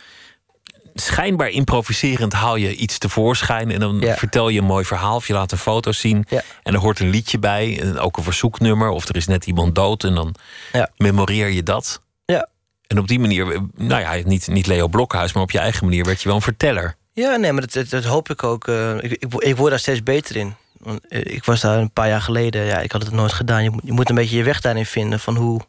[0.94, 3.72] schijnbaar improviserend haal je iets tevoorschijn.
[3.72, 4.16] En dan Ja.
[4.16, 5.16] vertel je een mooi verhaal.
[5.16, 6.26] Of je laat een foto zien.
[6.64, 7.80] En er hoort een liedje bij.
[7.82, 8.90] En ook een verzoeknummer.
[8.90, 10.04] Of er is net iemand dood.
[10.04, 10.36] En dan
[10.98, 12.02] memoreer je dat.
[12.26, 12.48] Ja.
[12.88, 16.06] En op die manier, nou ja, niet, niet Leo Blokhuis, maar op je eigen manier
[16.06, 16.96] werd je wel een verteller.
[17.14, 18.68] Ja, nee, maar dat, dat, dat hoop ik ook.
[18.68, 20.56] eh, ik, ik, ik word daar steeds beter in.
[20.80, 23.64] Want, eh, ik was daar een paar jaar geleden, ja, ik had het nooit gedaan.
[23.64, 25.20] Je moet, je moet een beetje je weg daarin vinden.
[25.20, 25.62] Van hoe,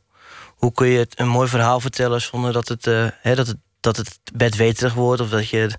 [0.47, 3.57] hoe kun je het een mooi verhaal vertellen zonder dat het, eh, hè, dat het,
[3.81, 5.21] dat het bedweterig wordt.
[5.21, 5.71] Of dat je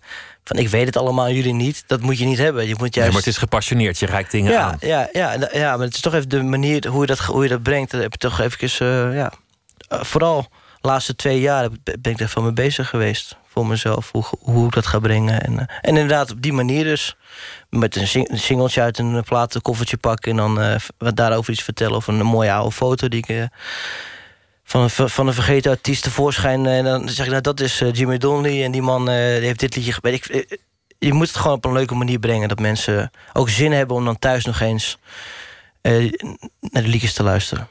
[0.43, 1.84] van ik weet het allemaal jullie niet.
[1.88, 2.67] Dat moet je niet hebben.
[2.67, 3.11] Je moet juist.
[3.11, 4.77] maar het is gepassioneerd, je reikt dingen ja, aan.
[4.79, 7.49] ja, ja, ja, maar het is toch even de manier hoe je dat, hoe je
[7.49, 7.91] dat brengt.
[7.91, 9.32] Dat heb je toch even, eh, ja.
[9.88, 10.47] Vooral
[10.82, 11.69] de laatste twee jaar
[11.99, 13.36] ben ik daar van mee bezig geweest.
[13.47, 15.41] Voor mezelf, hoe, hoe ik dat ga brengen.
[15.41, 17.15] En, en inderdaad, op die manier dus.
[17.80, 20.32] Met een, sing- een singeltje uit een platenkoffertje pakken...
[20.32, 21.95] en dan eh, wat daarover iets vertellen.
[21.95, 23.28] Of een, mooie oude foto die ik...
[23.30, 23.43] eh,
[24.63, 26.65] van van een vergeten artiest tevoorschijn.
[26.65, 28.63] eh, En dan zeg ik, nou, dat is Jimmy Donnelly.
[28.63, 29.91] En die man die heeft dit liedje...
[29.91, 30.57] ge- Weet ik, eh,
[30.99, 32.47] je moet het gewoon op een leuke manier brengen.
[32.47, 34.97] Dat mensen ook zin hebben om dan thuis nog eens...
[35.82, 37.67] naar de liedjes te luisteren.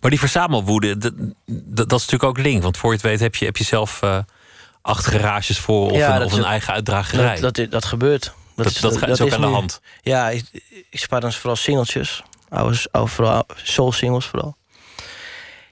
[0.00, 1.12] Maar die verzamelwoede, dat,
[1.46, 2.62] dat, is natuurlijk ook link.
[2.62, 4.00] Want voor je het weet heb je, heb je zelf
[4.82, 7.40] acht garages voor of Ja, een, of eigen uitdragerij.
[7.40, 8.32] Dat, dat, dat gebeurt.
[8.64, 9.80] Dat, dat, gaat- is ook aan de nu- hand.
[10.02, 10.44] Ja, ik,
[10.90, 12.22] ik spaar dan vooral singeltjes.
[12.48, 14.56] Oude, oude vooral soul singles vooral.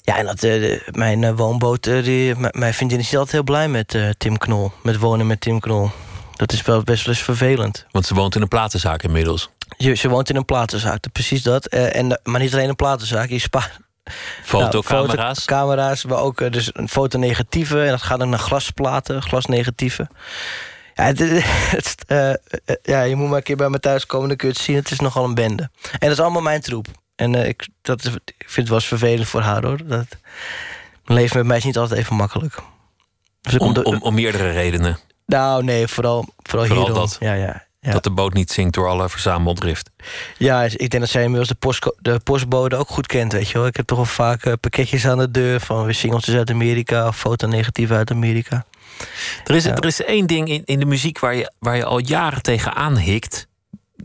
[0.02, 3.42] Ja, en dat, eh, mijn eh, woonboot, eh, die, mijn vriendin is niet altijd heel
[3.42, 4.72] blij met Tim Knol.
[4.82, 5.90] Met wonen met Tim Knol.
[6.36, 7.86] Dat is wel best wel eens vervelend.
[7.90, 9.50] Want ze woont in een platenzaak inmiddels.
[9.76, 11.66] Je, ze woont in een platenzaak, precies dat.
[11.66, 13.78] En, maar niet alleen een platenzaak, je spaart
[14.42, 15.44] Fotocamera's.
[15.54, 17.82] camera's, maar ook dus een fotonegatieve.
[17.82, 20.08] En dat gaat dan naar glasplaten, glasnegatieven.
[20.98, 21.18] Ja, het,
[21.76, 22.36] het, eh, eh,
[22.82, 24.76] ja, je moet maar een keer bij me thuis komen, dan kun je het zien.
[24.76, 25.70] Het is nogal een bende.
[25.92, 26.86] En dat is allemaal mijn troep.
[27.16, 29.76] En eh, ik, dat, is- ik vind het wel eens vervelend voor haar, hoor.
[29.86, 30.06] Dat,
[31.04, 32.58] mijn leven met mij is niet altijd even makkelijk.
[33.40, 34.98] Dus Om, om, om meerdere redenen.
[35.26, 37.00] nou, nee, vooral, vooral, Vooral hierom.
[37.06, 37.16] dat.
[37.20, 37.66] Ja, ja.
[37.80, 37.92] Ja.
[37.92, 39.90] Dat de boot niet zinkt door alle verzameldrift.
[40.38, 43.58] Ja, ik denk dat zij inmiddels de, postco- de postbode ook goed kent, weet je
[43.58, 43.66] wel.
[43.66, 47.06] Ik heb toch wel vaak eh, pakketjes aan de deur van weer singeltjes uit Amerika
[47.06, 48.66] of fotonegatieve uit Amerika.
[49.44, 49.74] Er is, Ja.
[49.76, 52.96] er is één ding in, in de muziek waar je, waar je al jaren tegenaan
[52.96, 53.46] hikt.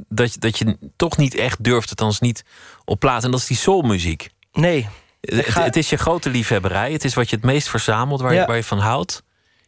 [0.08, 2.44] Dat, je- dat je toch niet echt durft, althans niet
[2.86, 3.24] op plaat.
[3.24, 4.30] En dat is die soulmuziek.
[4.52, 4.88] Nee,
[5.22, 6.92] Het, ga- het is je grote liefhebberij.
[6.92, 9.24] Het is wat je het meest verzamelt, waar, je, waar je van houdt.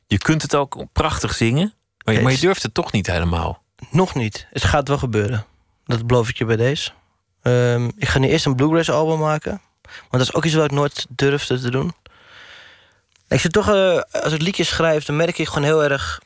[0.08, 1.74] Je kunt het ook prachtig zingen.
[2.06, 2.46] Maar je, maar je Yes.
[2.46, 3.64] durft het toch niet helemaal.
[3.90, 4.48] Nog niet.
[4.50, 5.46] Het gaat wel gebeuren.
[5.86, 6.92] Dat beloof ik je bij deze.
[7.42, 9.62] Ehm, ik ga nu eerst een bluegrass album maken.
[9.82, 11.94] Want dat is ook iets wat ik nooit durfde te doen.
[13.28, 16.22] Ik zit toch, eh, als ik liedjes schrijf, dan merk ik gewoon heel erg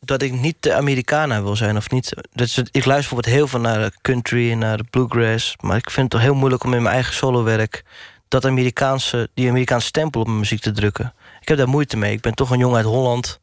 [0.00, 2.12] dat ik niet de Americana wil zijn of niet.
[2.32, 5.54] Ik luister bijvoorbeeld heel veel naar country en naar de bluegrass.
[5.60, 7.84] Maar ik vind het toch heel moeilijk om in mijn eigen solowerk
[8.28, 11.14] dat Amerikaanse, die Amerikaanse stempel op mijn muziek te drukken.
[11.40, 12.12] Ik heb daar moeite mee.
[12.12, 13.40] Ik ben toch een jongen uit Holland.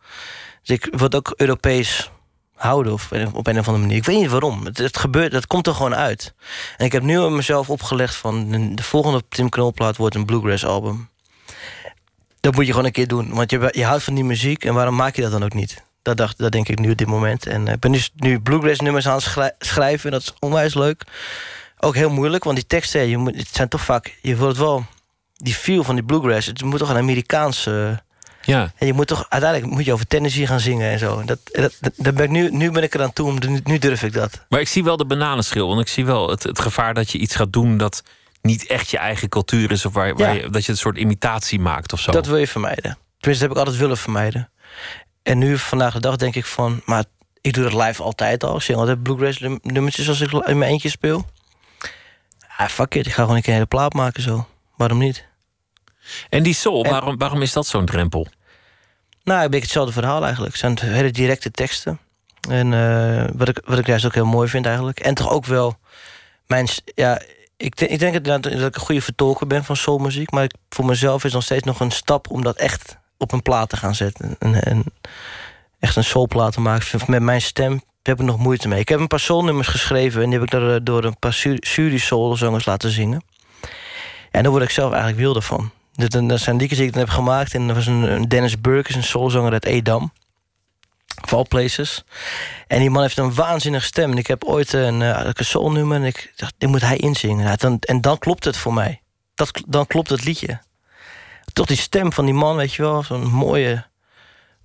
[0.64, 2.12] Dus ik word ook Europees
[2.60, 3.98] houden of op een of andere manier.
[3.98, 4.66] Ik weet niet waarom.
[4.66, 6.34] Het, het gebeurt, dat komt er gewoon uit.
[6.78, 10.66] En ik heb nu aan mezelf opgelegd van de volgende Tim Knolplaat wordt een bluegrass
[10.66, 11.10] album.
[12.40, 14.74] Dat moet je gewoon een keer doen, want je, je houdt van die muziek en
[14.74, 15.84] waarom maak je dat dan ook niet?
[16.02, 17.46] Dat, dacht, dat denk ik nu op dit moment.
[17.46, 20.12] En eh, ik ben dus nu bluegrass nummers aan het schrijven.
[20.12, 21.04] Dat is onwijs leuk.
[21.80, 24.18] Ook heel moeilijk, want die teksten, je moet, het zijn toch vaak...
[24.22, 24.86] Je wilt wel
[25.34, 26.48] die feel van die bluegrass.
[26.48, 28.04] Het moet toch een Amerikaanse...
[28.42, 28.72] Ja.
[28.76, 31.24] En je moet toch, uiteindelijk moet je over Tennessee gaan zingen en zo.
[31.26, 34.14] Dat, dat, dat ben ik nu, nu ben ik eraan toe, om, nu durf ik
[34.14, 34.46] dat.
[34.50, 35.68] Maar ik zie wel de bananenschil.
[35.68, 38.04] Want ik zie wel het, het gevaar dat je iets gaat doen dat
[38.42, 39.86] niet echt je eigen cultuur is.
[39.86, 42.12] Of waar, waar je, dat je een soort imitatie maakt of zo.
[42.12, 42.98] Dat wil je vermijden.
[43.20, 44.50] Tenminste, dat heb ik altijd willen vermijden.
[45.24, 46.82] En nu, vandaag de dag, denk ik van...
[46.86, 47.04] maar
[47.42, 48.56] ik doe dat live altijd al.
[48.56, 51.26] Ik zing altijd bluegrass nummertjes als ik in mijn eentje speel.
[52.58, 54.48] Ah, fuck it, ik ga gewoon een keer een hele plaat maken zo.
[54.76, 55.28] Waarom niet?
[56.30, 58.28] En die soul, waarom, waarom is dat zo'n drempel?
[59.24, 60.52] Nou, ik ben hetzelfde verhaal eigenlijk.
[60.62, 62.00] Het zijn hele directe teksten.
[62.50, 65.00] En uh, wat, ik, wat ik juist ook heel mooi vind eigenlijk.
[65.00, 65.78] En toch ook wel
[66.48, 66.68] mijn...
[66.96, 67.22] Ja,
[67.58, 70.32] ik, ik denk dat, dat ik een goede vertolker ben van soulmuziek.
[70.32, 73.42] Maar ik, voor mezelf is nog steeds nog een stap om dat echt op een
[73.42, 74.36] plaat te gaan zetten.
[74.40, 74.84] En, en
[75.80, 77.00] echt een soulplaat te maken.
[77.08, 78.80] Met mijn stem heb ik nog moeite mee.
[78.80, 80.24] Ik heb een paar soulnummers geschreven...
[80.24, 83.24] en die heb ik door een paar Suri soulzangers laten zingen.
[84.32, 85.72] En daar word ik zelf eigenlijk wilde van.
[86.08, 87.54] Dat, zijn liedjes die ik dan heb gemaakt.
[87.54, 90.12] En er was een, Dennis Burke, een soulzanger uit Edam.
[91.24, 92.04] Of all places.
[92.68, 94.12] En die man heeft een waanzinnige stem.
[94.12, 97.58] En ik heb ooit een, uh, een soulnummer en ik dacht, dit moet hij inzingen.
[97.58, 99.02] dan, en dan klopt het voor mij.
[99.36, 100.60] Dat, dan klopt het liedje.
[101.54, 103.04] Toch die stem van die man, weet je wel.
[103.04, 103.86] Zo'n mooie,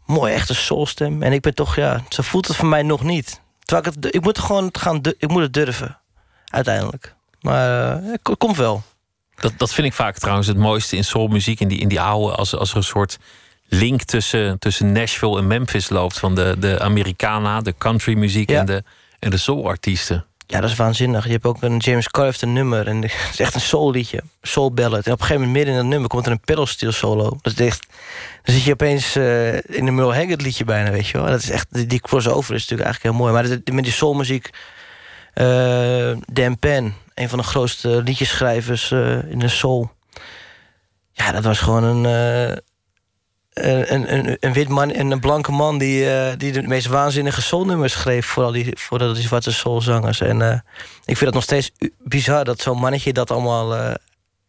[0.06, 1.22] mooie echte soulstem.
[1.22, 3.40] En ik ben toch, ja, zo voelt het voor mij nog niet.
[3.64, 5.98] Terwijl ik, het, ik moet gewoon gaan, ik moet het durven.
[6.44, 7.14] Uiteindelijk.
[7.40, 8.82] Maar uh, het komt wel.
[9.34, 11.60] Dat, dat vind ik vaak trouwens het mooiste in soulmuziek.
[11.60, 13.18] In die, in die oude, als, als er een soort
[13.68, 16.18] link tussen, tussen Nashville en Memphis loopt.
[16.18, 18.82] Van de, de Americana, de countrymuziek en de,
[19.18, 20.24] en de soulartiesten.
[20.46, 21.24] Ja, dat is waanzinnig.
[21.24, 22.08] Je hebt ook een James
[22.40, 22.86] een nummer.
[22.86, 24.22] En het is echt een soulliedje.
[24.42, 25.06] Soul ballad.
[25.06, 27.38] En op een gegeven moment midden in dat nummer komt er een pedalsteel solo.
[27.42, 27.86] Dat is echt...
[28.42, 31.26] Dan zit je opeens uh, in een Merle Haggard liedje bijna, weet je wel.
[31.26, 31.88] Dat is echt...
[31.88, 33.32] Die crossover is natuurlijk eigenlijk heel mooi.
[33.32, 34.50] Maar met die soulmuziek...
[35.34, 39.90] Uh, Dan Penn, een van de grootste liedjeschrijvers uh, in de soul.
[41.12, 45.78] Ja, dat was gewoon een, uh, een, een, een, wit man en een blanke man...
[45.78, 48.26] die, uh, die de meest waanzinnige soulnummers schreef...
[48.26, 50.20] voor, al die, voor die zwarte soulzangers.
[50.20, 50.64] En
[51.04, 53.12] ik vind het nog steeds bizar dat zo'n mannetje...
[53.12, 53.74] dat allemaal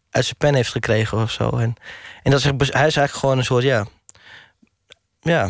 [0.09, 1.49] uit zijn pen heeft gekregen of zo.
[1.49, 1.75] En,
[2.23, 3.85] en dat is, hij is eigenlijk gewoon een soort, ja...
[5.21, 5.49] Ja,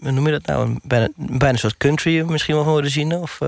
[0.00, 0.78] hoe noem je dat nou?
[0.82, 3.12] Bijna, bijna een soort country misschien wel worden zien.
[3.12, 3.38] Of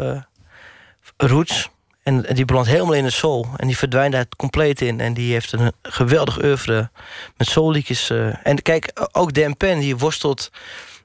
[1.16, 1.70] roots.
[2.06, 3.46] En die belandt helemaal in de soul.
[3.56, 5.00] En die verdwijnt daar compleet in.
[5.00, 6.90] En die heeft een geweldig oeuvre
[7.36, 8.10] met soulliedjes.
[8.10, 8.34] Uh.
[8.42, 10.50] En kijk, ook Dan Penn, die worstelt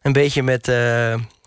[0.01, 0.75] een beetje met uh,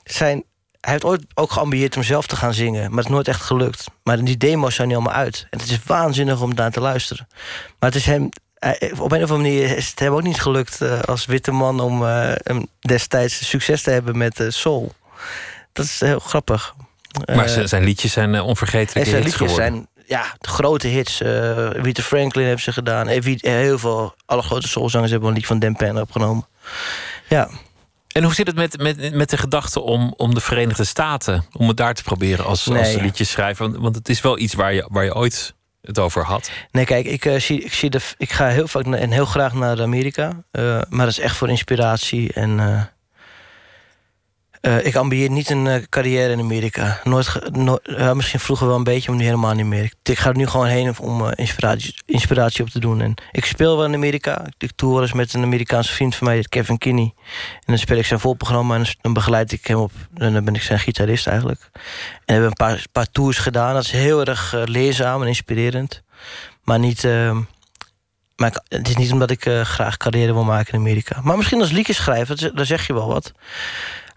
[0.04, 0.44] zijn...
[0.80, 2.88] Hij heeft ooit ook geambieerd om zelf te gaan zingen.
[2.88, 3.86] Maar het is nooit echt gelukt.
[4.02, 5.46] Maar die demo's zijn niet allemaal uit.
[5.50, 7.28] En het is waanzinnig om daar te luisteren.
[7.78, 8.28] Maar het is hem...
[8.98, 11.80] Op een of andere manier is het hem ook niet gelukt uh, als witte man...
[11.80, 12.04] om
[12.80, 14.92] destijds succes te hebben met soul.
[15.72, 16.74] Dat is heel grappig.
[17.34, 19.74] Maar uh, zijn liedjes zijn uh, onvergetelijke zijn hits liedjes geworden.
[19.74, 21.20] zijn ja, de grote hits.
[21.20, 23.06] Uh, Rita Franklin heeft ze gedaan.
[23.08, 26.46] Heel veel, alle grote soulzangers hebben een lied van Dan Penn opgenomen.
[27.28, 27.48] Ja.
[28.08, 31.44] En hoe zit het met, met, met de gedachte om, om de Verenigde Staten...
[31.52, 32.78] om het daar te proberen als, nee.
[32.78, 33.68] als liedjeschrijver?
[33.68, 36.50] Want, want het is wel iets waar je, waar je ooit het over had.
[36.70, 39.52] Nee, kijk, ik, uh, zie, ik, zie de, ik ga heel vaak en heel graag
[39.52, 40.44] naar Amerika.
[40.52, 42.88] Uh, maar dat is echt voor inspiratie en...
[44.66, 47.00] Uh, ik ambieer niet een uh, carrière in Amerika.
[47.02, 49.92] Nooit, no uh, misschien vroeger wel een beetje, maar nu helemaal niet meer.
[50.02, 53.00] Ik, ga er nu gewoon heen om inspiratie, inspiratie op te doen.
[53.00, 54.46] En ik speel wel in Amerika.
[54.58, 57.14] Ik tour wel eens met een Amerikaanse vriend van mij, Kevin Kinney.
[57.54, 59.92] En dan speel ik zijn volprogramma en dan begeleid ik hem op.
[60.14, 61.60] En dan ben ik zijn gitarist eigenlijk.
[61.72, 61.80] En
[62.24, 63.74] we hebben een paar, paar tours gedaan.
[63.74, 66.02] Dat is heel erg leerzaam en inspirerend.
[66.62, 67.04] Maar niet...
[67.04, 67.40] ehm,
[68.36, 71.20] maar het is niet omdat ik graag carrière wil maken in Amerika.
[71.22, 73.32] Maar misschien als liedjes schrijven, daar zeg je wel wat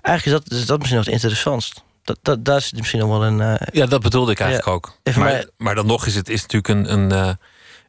[0.07, 1.83] eigenlijk is dat, is dat misschien nog het interessantst.
[2.03, 3.39] Dat, dat, dat is misschien nog wel een.
[3.39, 4.97] Uh, ja, dat bedoelde ik eigenlijk ja, ook.
[5.03, 7.33] Maar, mij, maar dan nog is het is natuurlijk een, een, uh,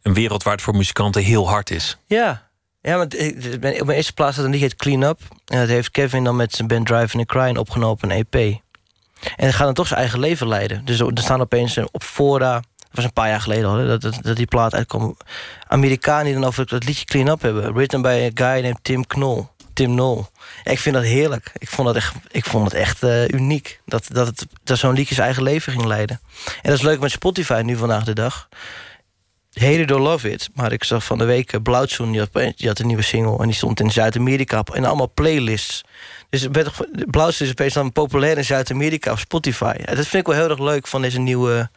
[0.03, 1.97] een wereld waar het voor muzikanten heel hard is.
[2.07, 2.49] Ja,
[2.81, 5.21] ja maar op mijn eerste plaats had een liedje Clean Up.
[5.45, 8.35] En dat heeft Kevin dan met zijn band Driving and Crying opgenomen, een EP.
[8.35, 10.85] En hij gaat dan toch zijn eigen leven leiden.
[10.85, 12.53] Dus er staan opeens eh, op fora...
[12.79, 15.17] Dat was een paar jaar geleden al, hè, dat, dat, dat die plaat uitkwam.
[15.67, 17.75] Amerikanen die dan over dat liedje Clean Up hebben.
[17.75, 19.49] Written by a guy named Tim Knol.
[19.79, 20.27] Tim Knol.
[20.65, 21.53] Ja, ik vind dat heerlijk.
[21.59, 23.81] Ik vond dat echt, ik vond het echt eh, uniek.
[23.85, 26.21] Dat, dat, het, dat zo'n liedje zijn eigen leven ging leiden.
[26.45, 28.49] En dat is leuk met Spotify nu vandaag de dag.
[29.53, 30.49] Hate it or love it.
[30.55, 32.21] Maar ik zag van de week uh, Blauwtsoen, die
[32.67, 33.39] had, een nieuwe single...
[33.39, 35.85] en die stond in Zuid-Amerika in allemaal playlists.
[36.31, 36.47] Dus
[37.11, 39.75] Blauwtsoen is opeens dan populair in Zuid-Amerika op Spotify.
[39.85, 41.71] En dat vind ik wel heel erg leuk van deze nieuwe...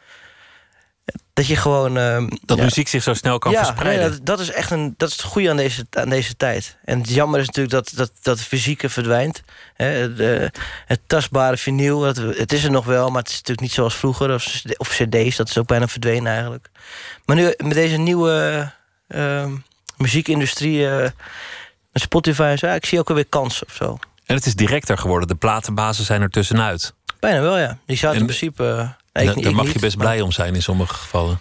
[1.34, 1.98] Dat je gewoon...
[1.98, 4.10] ehm, Dat ja, muziek zich zo snel kan ja, verspreiden.
[4.10, 6.78] nee, dat, dat is echt een, dat is het goede aan deze, aan deze tijd.
[6.86, 9.42] En het jammer is natuurlijk dat, dat, dat het fysieke verdwijnt.
[9.74, 10.52] Hè, de,
[10.86, 13.96] het tastbare vinyl, dat, het is er nog wel, maar het is natuurlijk niet zoals
[13.96, 14.34] vroeger.
[14.34, 16.70] Of, of cd's, dat is ook bijna verdwenen eigenlijk.
[17.26, 18.72] Maar nu met deze nieuwe
[19.08, 19.56] ehm,
[19.98, 21.10] muziekindustrie, eh,
[21.92, 24.00] met Spotify en zo, ja, ik zie ook alweer kansen of zo.
[24.26, 25.28] En het is directer geworden.
[25.28, 26.94] De platenbazen zijn er tussenuit.
[27.20, 27.78] Bijna wel, ja.
[27.86, 28.96] Die zou het in principe...
[29.14, 31.40] ik- daar ik mag je best maar- blij om zijn in sommige gevallen.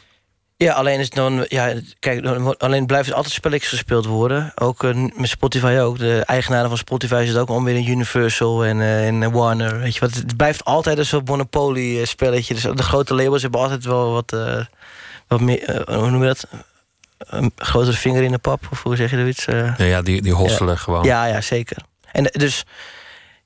[0.57, 4.53] Ja, alleen is dan, ja, kijk, dan alleen blijft altijd spelletjes gespeeld worden.
[4.55, 5.99] Ook eh, met Spotify ook.
[5.99, 9.79] De eigenaren van Spotify zitten ook alweer in Universal en, eh, en Warner.
[9.79, 10.15] Weet je wat?
[10.15, 12.55] Het blijft altijd een soort Monopoly eh, spelletje.
[12.55, 14.37] Dus de grote labels hebben altijd wel wat,
[15.29, 16.47] wat meer, hoe noem je dat?
[17.19, 19.45] Een grotere vinger in de pap, of hoe zeg je zoiets?
[19.47, 21.05] Eh, Ja, ja die, die hosselen gewoon.
[21.05, 21.77] ja, ja, zeker.
[22.13, 22.65] En dus,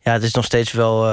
[0.00, 1.04] ja, het is nog steeds wel.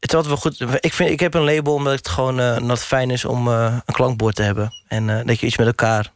[0.00, 0.84] Het is altijd wel goed.
[0.84, 3.94] Ik, vind, ik heb een label omdat het gewoon het fijn is om eh, een
[3.94, 4.72] klankbord te hebben.
[4.88, 6.12] En eh, dat je iets met elkaar.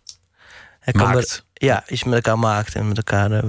[0.93, 1.45] Maakt.
[1.53, 3.43] ja, iets met elkaar maakt en met elkaar.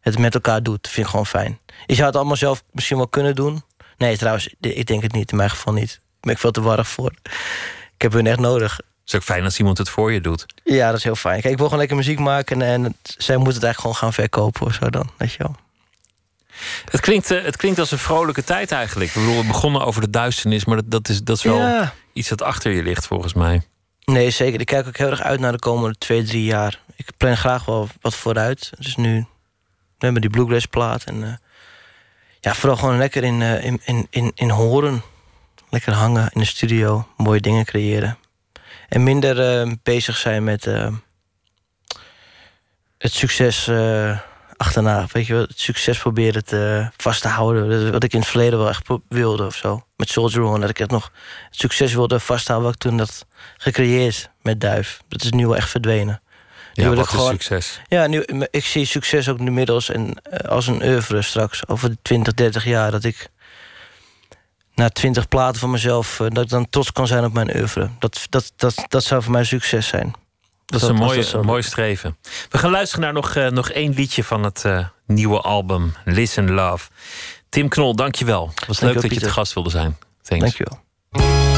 [0.00, 0.82] het met elkaar doet.
[0.82, 1.58] Dat vind ik gewoon fijn.
[1.86, 3.62] Je zou het allemaal zelf misschien wel kunnen doen.
[3.96, 5.30] Nee, trouwens, ik denk het niet.
[5.30, 5.90] In mijn geval niet.
[5.90, 7.12] Daar ben ik veel te warrig voor.
[7.94, 8.76] Ik heb hun echt nodig.
[8.76, 10.46] Het is ook fijn als iemand het voor je doet.
[10.64, 11.40] Ja, dat is heel fijn.
[11.40, 14.12] Kijk, ik wil gewoon lekker muziek maken en, en zij moeten het eigenlijk gewoon gaan
[14.12, 15.10] verkopen of zo dan.
[15.16, 15.56] Weet je wel.
[16.90, 19.14] Het klinkt, eh, het klinkt als een vrolijke tijd eigenlijk.
[19.14, 21.94] Ik bedoel, we begonnen over de duisternis, maar dat, dat, is, dat is wel Ja.
[22.12, 23.62] iets dat achter je ligt volgens mij.
[24.04, 24.60] Nee, zeker.
[24.60, 26.80] Ik kijk ook heel erg uit naar de komende twee, drie jaar.
[26.96, 28.70] Ik plan graag wel wat vooruit.
[28.78, 29.26] Dus nu
[29.98, 31.04] we hebben die bluegrass plaat.
[31.04, 31.32] En eh,
[32.40, 35.02] ja, vooral gewoon lekker in, eh, in, in, in, in horen.
[35.70, 37.06] Lekker hangen in de studio.
[37.16, 38.18] Mooie dingen creëren.
[38.88, 40.64] En minder bezig zijn met
[42.98, 43.66] het succes
[44.62, 45.06] achterna.
[45.12, 47.68] Weet je wel, het succes proberen te, vast te houden.
[47.68, 49.84] Dat is Wat ik in het verleden wel echt wilde of zo.
[49.96, 50.60] Met Soldier On.
[50.60, 51.10] Dat ik het nog
[51.50, 55.00] het succes wilde vasthouden wat ik toen dat gecreëerd met Duif.
[55.08, 56.20] Dat is nu wel echt verdwenen.
[56.72, 57.80] Ja, wat gewoon- succes?
[57.88, 61.68] Ja, nu, ik zie succes ook inmiddels en, eh, als een oeuvre straks.
[61.68, 62.90] Over 20, 30 jaar.
[62.90, 63.28] Dat ik
[64.74, 66.20] na 20 platen van mezelf...
[66.20, 67.88] eh, dat ik dan trots kan zijn op mijn oeuvre.
[67.98, 70.12] Dat, dat, dat, dat zou voor mij succes zijn.
[70.72, 72.16] Dat is een mooi, mooi streven.
[72.50, 76.50] We gaan luisteren naar nog, eh, nog één liedje van het eh, nieuwe album Listen
[76.50, 76.88] Love.
[77.48, 78.50] Tim Knol, dankjewel.
[78.54, 79.98] Het was leuk Dank dat je te gast wilde zijn.
[80.22, 80.44] Thanks.
[80.44, 81.51] Dankjewel.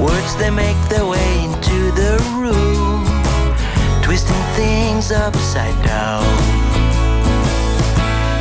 [0.00, 3.04] Words they make their way into the room,
[4.02, 6.24] twisting things upside down.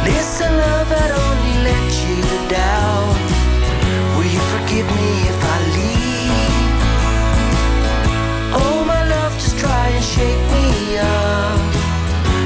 [0.05, 3.07] Listen, love, I'd only let you down.
[4.15, 6.65] Will you forgive me if I leave?
[8.61, 11.59] Oh, my love, just try and shake me up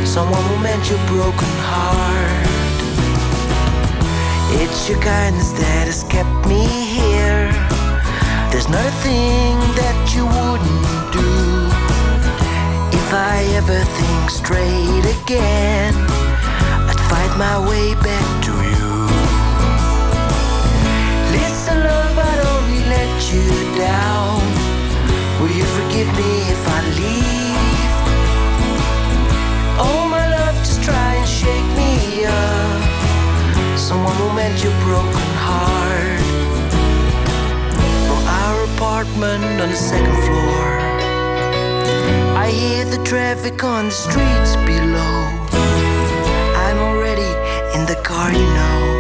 [0.08, 2.48] someone who meant your broken heart.
[4.62, 7.73] It's your kindness that has kept me here.
[8.54, 11.34] There's nothing that you wouldn't do.
[12.94, 15.96] If I ever think straight again,
[16.86, 18.90] I'd fight my way back to you.
[21.34, 24.38] Listen, love, I'd only let you down.
[25.42, 27.96] Will you forgive me if I leave?
[29.82, 33.80] Oh, my love, just try and shake me up.
[33.80, 36.13] Someone who meant your broken heart.
[38.84, 40.66] Apartment on the second floor,
[42.36, 45.16] I hear the traffic on the streets below.
[46.66, 47.32] I'm already
[47.80, 48.93] in the car, you know.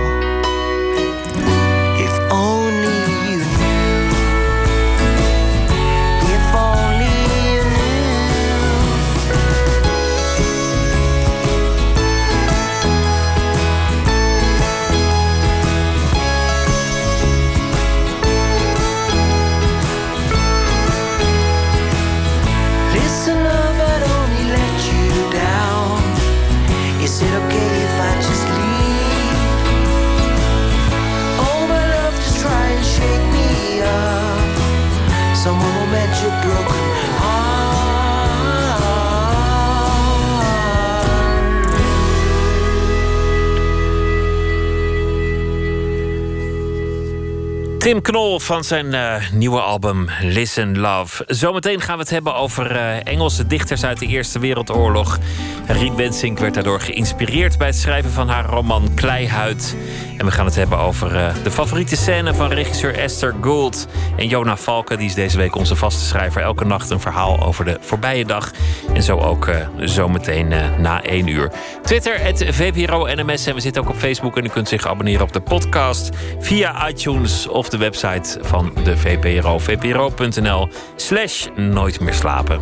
[47.84, 51.24] Tim Knol van zijn uh, nieuwe album Listen Love.
[51.28, 55.20] Zometeen gaan we het hebben over uh, Engelse dichters uit de Eerste Wereldoorlog.
[55.68, 59.76] Rien Wensink werd daardoor geïnspireerd bij het schrijven van haar roman Kleihuid.
[60.24, 63.88] En we gaan het hebben over uh, de favoriete scène van regisseur Esther Gould.
[64.16, 66.42] En Jona Valken, die is deze week onze vaste schrijver.
[66.42, 68.52] Elke nacht een verhaal over de voorbije dag.
[68.94, 69.50] En zo ook
[69.80, 70.48] zometeen
[70.80, 71.52] na één uur.
[71.82, 73.46] Twitter, het VPRO NMS.
[73.46, 74.38] En we zitten ook op Facebook.
[74.38, 76.10] En u kunt zich abonneren op de podcast
[76.40, 79.60] via iTunes of de website van de VPRO.
[79.60, 82.60] vpro.nl slash nooit meer slapen.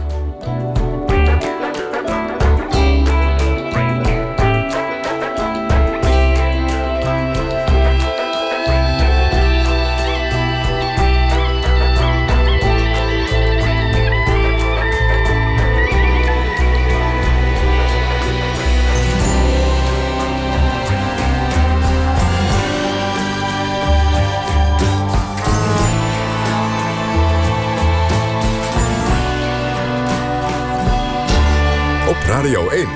[32.41, 32.87] Radio 1.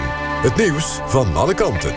[0.41, 1.95] Het nieuws van alle kanten.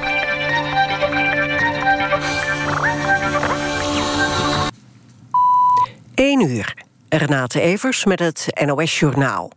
[6.14, 6.74] 1 uur.
[7.08, 9.50] Renate Evers met het NOS Journaal.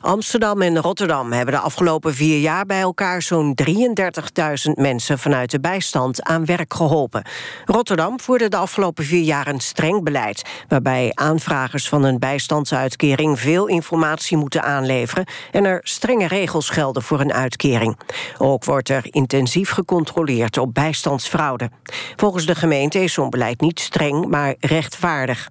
[0.00, 5.60] Amsterdam en Rotterdam hebben de afgelopen vier jaar bij elkaar zo'n 33.000 mensen vanuit de
[5.60, 7.24] bijstand aan werk geholpen.
[7.64, 13.66] Rotterdam voerde de afgelopen vier jaar een streng beleid, waarbij aanvragers van een bijstandsuitkering veel
[13.66, 17.98] informatie moeten aanleveren en er strenge regels gelden voor een uitkering.
[18.38, 21.70] Ook wordt er intensief gecontroleerd op bijstandsfraude.
[22.16, 25.48] Volgens de gemeente is zo'n beleid niet streng, maar rechtvaardig.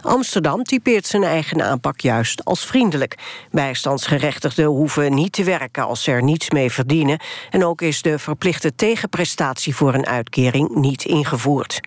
[0.00, 3.14] Amsterdam typeert zijn eigen aanpak juist als vriendelijk.
[3.50, 7.20] Bijstandsgerechtigden hoeven niet te werken als ze er niets mee verdienen...
[7.50, 11.80] en ook is de verplichte tegenprestatie voor een uitkering niet ingevoerd.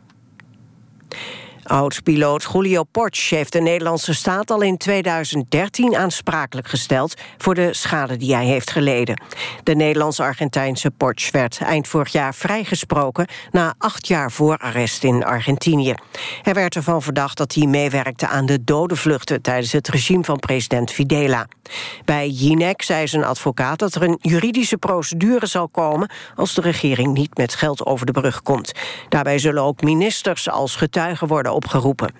[1.69, 8.17] Oud-piloot Julio Porch heeft de Nederlandse staat al in 2013 aansprakelijk gesteld voor de schade
[8.17, 9.21] die hij heeft geleden.
[9.63, 15.93] De Nederlands-Argentijnse Porch werd eind vorig jaar vrijgesproken na acht jaar voorarrest in Argentinië.
[16.41, 20.91] Hij werd ervan verdacht dat hij meewerkte aan de dodenvluchten tijdens het regime van president
[20.91, 21.47] Fidela.
[22.05, 27.13] Bij Jinek zei zijn advocaat dat er een juridische procedure zal komen als de regering
[27.13, 28.71] niet met geld over de brug komt.
[29.09, 32.13] Daarbij zullen ook ministers als getuigen worden opgeroepen.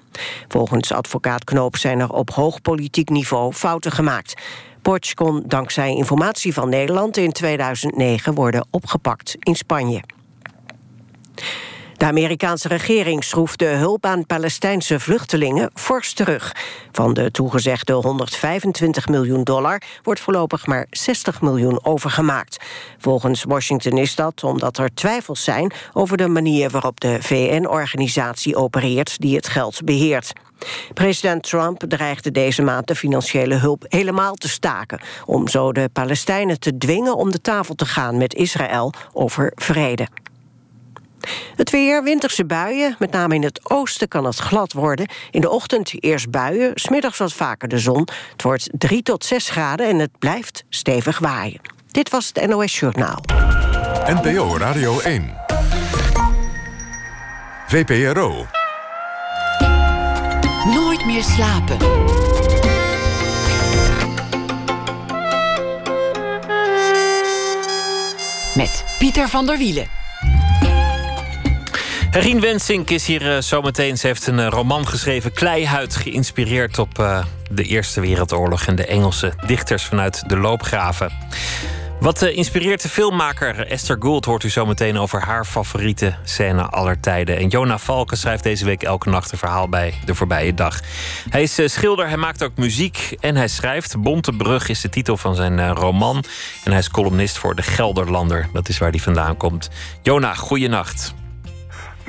[0.48, 4.34] Volgens advocaat Knoop zijn er op hoog politiek niveau fouten gemaakt.
[4.82, 10.02] Porch kon dankzij informatie van Nederland in 2009 worden opgepakt in Spanje.
[12.00, 16.56] De Amerikaanse regering schroeft de hulp aan Palestijnse vluchtelingen fors terug.
[16.92, 22.66] Van de toegezegde 125 miljoen dollar wordt voorlopig maar 60 miljoen overgemaakt.
[22.98, 29.20] Volgens Washington is dat omdat er twijfels zijn over de manier waarop de VN-organisatie opereert
[29.20, 30.34] die het geld beheert.
[30.94, 35.00] President Trump dreigde deze maand de financiële hulp helemaal te staken...
[35.26, 40.08] om zo de Palestijnen te dwingen om de tafel te gaan met Israël over vrede.
[41.56, 42.96] Het weer, winterse buien.
[43.00, 45.10] Met name in het oosten kan het glad worden.
[45.32, 48.08] In de ochtend eerst buien, smiddags wat vaker de zon.
[48.32, 51.62] Het wordt 3 tot 6 graden en het blijft stevig waaien.
[51.88, 53.24] Dit was het NOS Journaal.
[54.06, 55.38] NPO Radio 1.
[57.68, 58.46] VPRO.
[60.66, 61.78] Nooit meer slapen.
[68.56, 69.99] Met Pieter van der Wielen.
[72.12, 73.98] Rien Wensink is hier uh, zometeen.
[73.98, 78.86] Ze heeft een uh, roman geschreven, Kleihuid, geïnspireerd op uh, de Eerste Wereldoorlog en de
[78.86, 81.12] Engelse dichters vanuit de loopgraven.
[82.00, 87.38] Wat inspireert de filmmaker Esther Gould hoort u zometeen over haar favoriete scène aller tijden.
[87.38, 90.80] En Jona Valken schrijft deze week elke nacht een verhaal bij De Voorbije Dag.
[91.30, 94.02] Hij is schilder, hij maakt ook muziek en hij schrijft.
[94.02, 96.24] Bonte Brug is de titel van zijn roman.
[96.64, 98.50] En hij is columnist voor De Gelderlander.
[98.54, 99.70] Dat is waar hij vandaan komt.
[100.02, 101.14] Jona, goeienacht.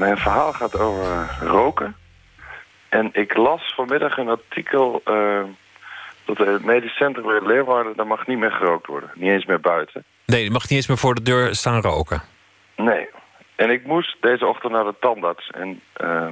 [0.01, 1.96] Mijn verhaal gaat over roken.
[2.88, 5.42] En ik las vanmiddag een artikel uh,
[6.24, 7.96] dat het medisch centrum in Leeuwarden...
[7.96, 9.11] daar mag niet meer gerookt worden.
[9.14, 10.05] Niet eens meer buiten.
[10.26, 12.22] Nee, je mag niet eens meer voor de deur staan roken.
[12.76, 13.09] Nee.
[13.55, 15.51] En ik moest deze ochtend naar de tandarts.
[15.51, 16.26] En, uh,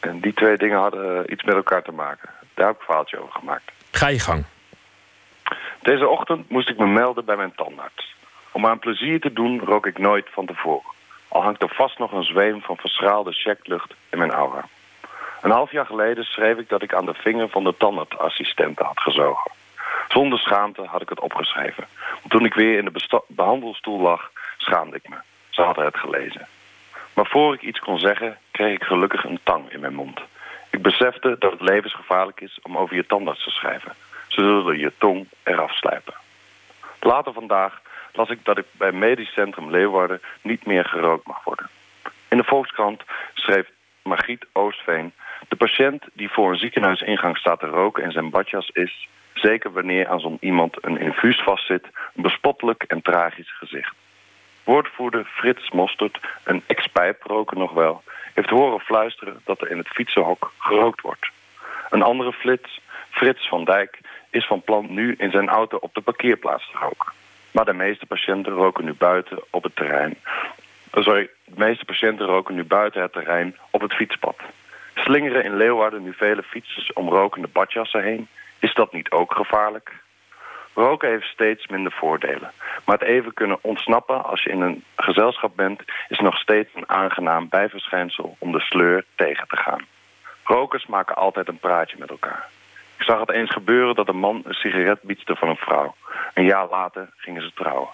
[0.00, 2.28] en die twee dingen hadden iets met elkaar te maken.
[2.54, 3.72] Daar heb ik een verhaaltje over gemaakt.
[3.90, 4.44] Ga je gang.
[5.82, 8.14] Deze ochtend moest ik me melden bij mijn tandarts.
[8.52, 10.96] Om aan plezier te doen rook ik nooit van tevoren.
[11.28, 14.68] Al hangt er vast nog een zweem van verschraalde checklucht in mijn aura.
[15.42, 19.00] Een half jaar geleden schreef ik dat ik aan de vinger van de tandartsassistenten had
[19.00, 19.50] gezogen.
[20.08, 21.86] Zonder schaamte had ik het opgeschreven.
[22.28, 25.16] Toen ik weer in de behandelstoel lag, schaamde ik me.
[25.50, 26.46] Ze hadden het gelezen.
[27.14, 30.20] Maar voor ik iets kon zeggen, kreeg ik gelukkig een tang in mijn mond.
[30.70, 33.92] Ik besefte dat het levensgevaarlijk is om over je tandarts te schrijven.
[34.28, 36.14] Ze zullen je tong eraf slijpen.
[37.00, 37.80] Later vandaag
[38.18, 41.68] las ik dat ik bij Medisch Centrum Leeuwarden niet meer gerookt mag worden.
[42.28, 43.02] In de Volkskrant
[43.34, 43.66] schreef
[44.02, 45.12] Margriet Oostveen...
[45.48, 49.08] de patiënt die voor een ziekenhuisingang staat te roken in zijn badjas is...
[49.34, 51.84] zeker wanneer aan zo'n iemand een infuus vastzit...
[52.14, 53.94] een bespottelijk en tragisch gezicht.
[54.64, 58.02] Woordvoerder Frits Mostert, een ex-pijproker nog wel...
[58.34, 61.30] heeft horen fluisteren dat er in het fietsenhok gerookt wordt.
[61.90, 64.00] Een andere flits, Frits van Dijk,
[64.30, 67.12] is van plan nu in zijn auto op de parkeerplaats te roken.
[67.50, 70.16] Maar de meeste patiënten roken nu buiten op het terrein.
[70.94, 74.36] Oh, sorry, de meeste patiënten roken nu buiten het terrein op het fietspad.
[74.94, 78.28] Slingeren in Leeuwarden nu vele fietsers om rokende badjassen heen.
[78.58, 79.92] Is dat niet ook gevaarlijk?
[80.74, 82.52] Roken heeft steeds minder voordelen.
[82.84, 85.82] Maar het even kunnen ontsnappen als je in een gezelschap bent...
[86.08, 89.86] is nog steeds een aangenaam bijverschijnsel om de sleur tegen te gaan.
[90.44, 92.48] Rokers maken altijd een praatje met elkaar.
[92.98, 95.94] Ik zag het eens gebeuren dat een man een sigaret biedste van een vrouw.
[96.34, 97.88] Een jaar later gingen ze trouwen.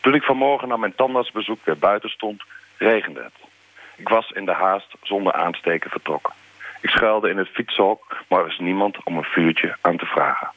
[0.00, 2.42] Toen ik vanmorgen naar mijn tandartsbezoek weer buiten stond,
[2.76, 3.50] regende het.
[3.96, 6.32] Ik was in de haast zonder aansteken vertrokken.
[6.80, 10.50] Ik schuilde in het fietshok, maar er was niemand om een vuurtje aan te vragen.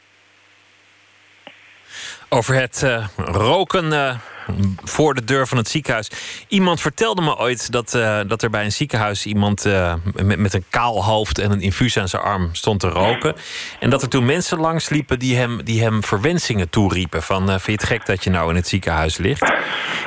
[2.30, 4.16] Over het uh, roken uh,
[4.84, 6.09] voor de deur van het ziekenhuis.
[6.47, 9.63] Iemand vertelde me ooit dat, uh, dat er bij een ziekenhuis iemand
[10.24, 13.36] met, met, een kaal hoofd en een infuus aan zijn arm stond te roken.
[13.80, 17.24] En dat er toen mensen langs liepen die hem, die hem verwensingen toeriepen.
[17.24, 19.53] Van vind je het gek dat je nou in het ziekenhuis ligt?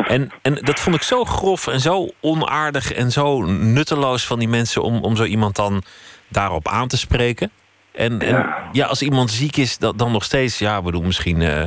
[0.07, 4.49] En, en dat vond ik zo grof en zo onaardig en zo nutteloos van die
[4.49, 5.83] mensen om, om zo iemand dan
[6.29, 7.51] daarop aan te spreken.
[7.93, 8.87] En, en ja.
[8.87, 11.65] als iemand ziek is, dan, dan nog steeds, ja, bedoel, misschien, uh,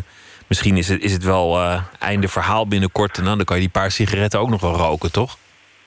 [0.52, 3.18] misschien is, het, is het wel uh, einde verhaal binnenkort.
[3.18, 5.38] En dan kan je die paar sigaretten ook nog wel roken, toch?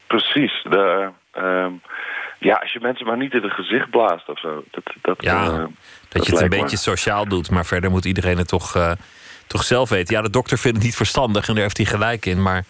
[0.07, 0.63] Precies.
[0.63, 1.67] De, uh,
[2.39, 4.65] ja, als je mensen maar niet in het gezicht blaast of zo.
[4.71, 5.71] Dat, dat, ja, dat,
[6.09, 8.97] dat je het een beetje sociaal doet, maar verder moet iedereen het toch,
[9.47, 10.15] toch zelf weten.
[10.15, 12.43] Ja, de dokter vindt het niet verstandig en daar heeft hij gelijk in.
[12.43, 12.65] Maar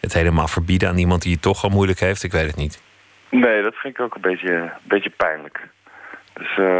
[0.00, 2.82] het helemaal verbieden aan iemand die het toch al moeilijk heeft, ik weet het niet.
[3.30, 5.68] Nee, dat vind ik ook een beetje, een beetje pijnlijk.
[6.32, 6.78] Dus uh,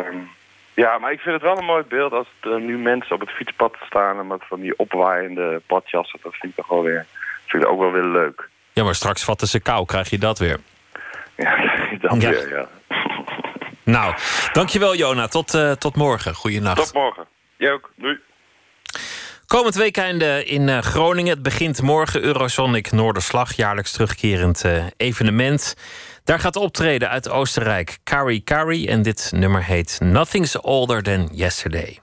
[0.75, 3.31] ja, maar ik vind het wel een mooi beeld als er nu mensen op het
[3.31, 6.18] fietspad staan en met van die opwaaiende badjassen.
[6.23, 7.07] Dat vind ik toch wel weer,
[7.47, 8.49] vind ik ook wel weer leuk.
[8.73, 10.59] Ja, maar straks vatten ze kou, krijg je dat weer.
[11.37, 11.57] Ja,
[12.09, 12.31] dan ja.
[12.31, 12.68] weer, ja.
[13.85, 14.14] Nou,
[14.53, 15.27] dankjewel Jona.
[15.27, 16.35] Tot, uh, tot morgen.
[16.35, 16.77] Goeienacht.
[16.77, 17.27] Tot morgen.
[17.57, 17.91] Jij ook.
[17.97, 18.20] Doei.
[19.47, 21.33] Komend weekend in uh, Groningen.
[21.33, 23.53] Het begint morgen Eurosonic Noorderslag.
[23.53, 25.77] Jaarlijks terugkerend uh, evenement.
[26.25, 31.99] Daar gaat optreden uit Oostenrijk Kari Kari en dit nummer heet Nothing's Older Than Yesterday.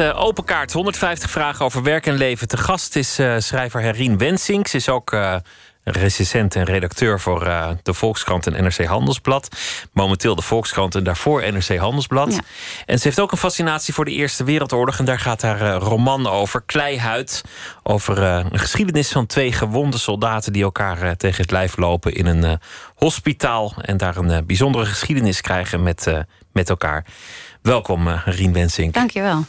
[0.00, 0.72] Uh, Open Kaart.
[0.72, 2.48] 150 vragen over werk en leven.
[2.48, 4.66] Te gast is uh, schrijver Herien Wensink.
[4.66, 5.36] Ze is ook uh,
[5.84, 7.44] recensent en redacteur voor
[7.82, 9.56] de Volkskrant en NRC Handelsblad.
[9.92, 12.32] Momenteel de Volkskrant en daarvoor NRC Handelsblad.
[12.32, 12.40] Ja.
[12.86, 14.98] En ze heeft ook een fascinatie voor de Eerste Wereldoorlog.
[14.98, 16.62] En daar gaat haar roman over.
[16.66, 17.44] Kleihuid.
[17.82, 20.52] Over een geschiedenis van twee gewonde soldaten...
[20.52, 22.58] die elkaar tegen het lijf lopen in een
[22.94, 23.74] hospitaal.
[23.80, 26.06] En daar een bijzondere geschiedenis krijgen met,
[26.52, 27.04] met elkaar.
[27.62, 28.94] Welkom, uh, Rien Wensink.
[28.94, 29.44] Dankjewel.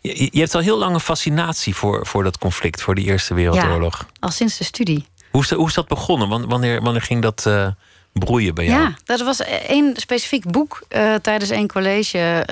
[0.00, 3.34] Je, je hebt al heel lang een fascinatie voor, voor dat conflict, voor de Eerste
[3.34, 3.98] Wereldoorlog.
[3.98, 5.06] Ja, al sinds de studie.
[5.30, 6.48] Hoe is, dat, hoe is dat begonnen?
[6.48, 7.66] Wanneer, wanneer ging dat uh,
[8.12, 8.80] broeien bij jou?
[8.80, 12.44] Ja, dat was één specifiek boek uh, tijdens een college.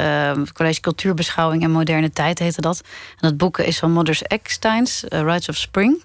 [0.53, 2.81] college Cultuurbeschouwing en Moderne Tijd heette dat.
[3.11, 6.03] En dat boek is van Mothers Ecksteins, Rites of Spring.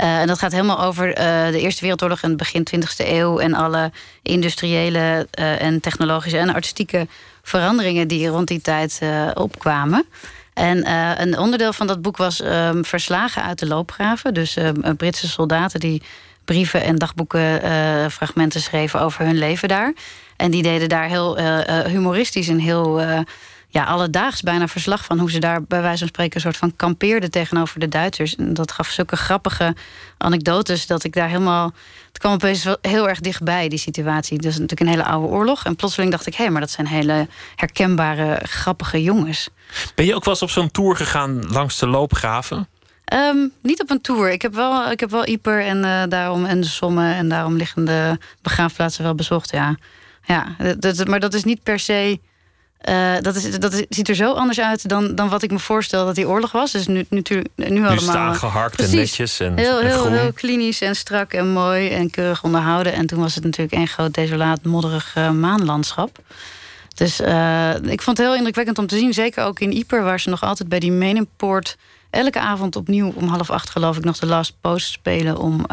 [0.00, 1.14] Uh, en dat gaat helemaal over uh,
[1.52, 7.06] de Eerste Wereldoorlog en begin 20e eeuw en alle industriële uh, en technologische en artistieke
[7.42, 9.00] veranderingen die rond die tijd
[9.34, 10.06] opkwamen.
[10.54, 10.90] En
[11.22, 14.34] een onderdeel van dat boek was um, verslagen uit de loopgraven.
[14.34, 14.56] Dus
[14.96, 16.02] Britse soldaten die
[16.44, 19.92] brieven en dagboekenfragmenten schreven over hun leven daar.
[20.36, 21.38] En die deden daar heel
[21.86, 23.24] humoristisch en heel
[23.72, 26.76] ja, alledaags bijna verslag van hoe ze daar bij wijze van spreken een soort van
[26.76, 28.36] kampeerden tegenover de Duitsers.
[28.36, 29.74] En dat gaf zulke grappige
[30.18, 31.72] anekdotes dat ik daar helemaal.
[32.08, 34.36] Het kwam opeens wel heel erg dichtbij, die situatie.
[34.36, 35.64] Dat is natuurlijk een hele oude oorlog.
[35.64, 39.48] En plotseling dacht ik, hé, hey, maar dat zijn hele herkenbare, grappige jongens.
[39.94, 42.68] Ben je ook wel eens op zo'n tour gegaan langs de loopgraven?
[43.12, 44.30] Um, niet op een tour.
[44.30, 47.56] Ik heb wel, ik heb wel Ieper en uh, daarom en de Sommen en daarom
[47.56, 49.50] liggende begraafplaatsen wel bezocht.
[49.50, 49.76] Ja,
[50.24, 52.20] ja dat, maar dat is niet per se
[52.88, 56.06] uh, dat, is, dat ziet er zo anders uit dan, dan wat ik me voorstel
[56.06, 56.72] dat die oorlog was.
[56.72, 57.22] Dus nu, nu,
[57.54, 57.90] nu allemaal.
[57.90, 59.40] Nu staan geharkt en netjes.
[59.40, 62.92] En, heel, heel, heel klinisch en strak en mooi en keurig onderhouden.
[62.92, 66.18] En toen was het natuurlijk één groot desolaat, modderig uh, maanlandschap.
[66.94, 69.14] Dus uh, ik vond het heel indrukwekkend om te zien.
[69.14, 71.76] Zeker ook in Ieper, waar ze nog altijd bij die Meningpoort
[72.10, 75.66] elke avond opnieuw om half acht, geloof ik, nog de Last Post spelen om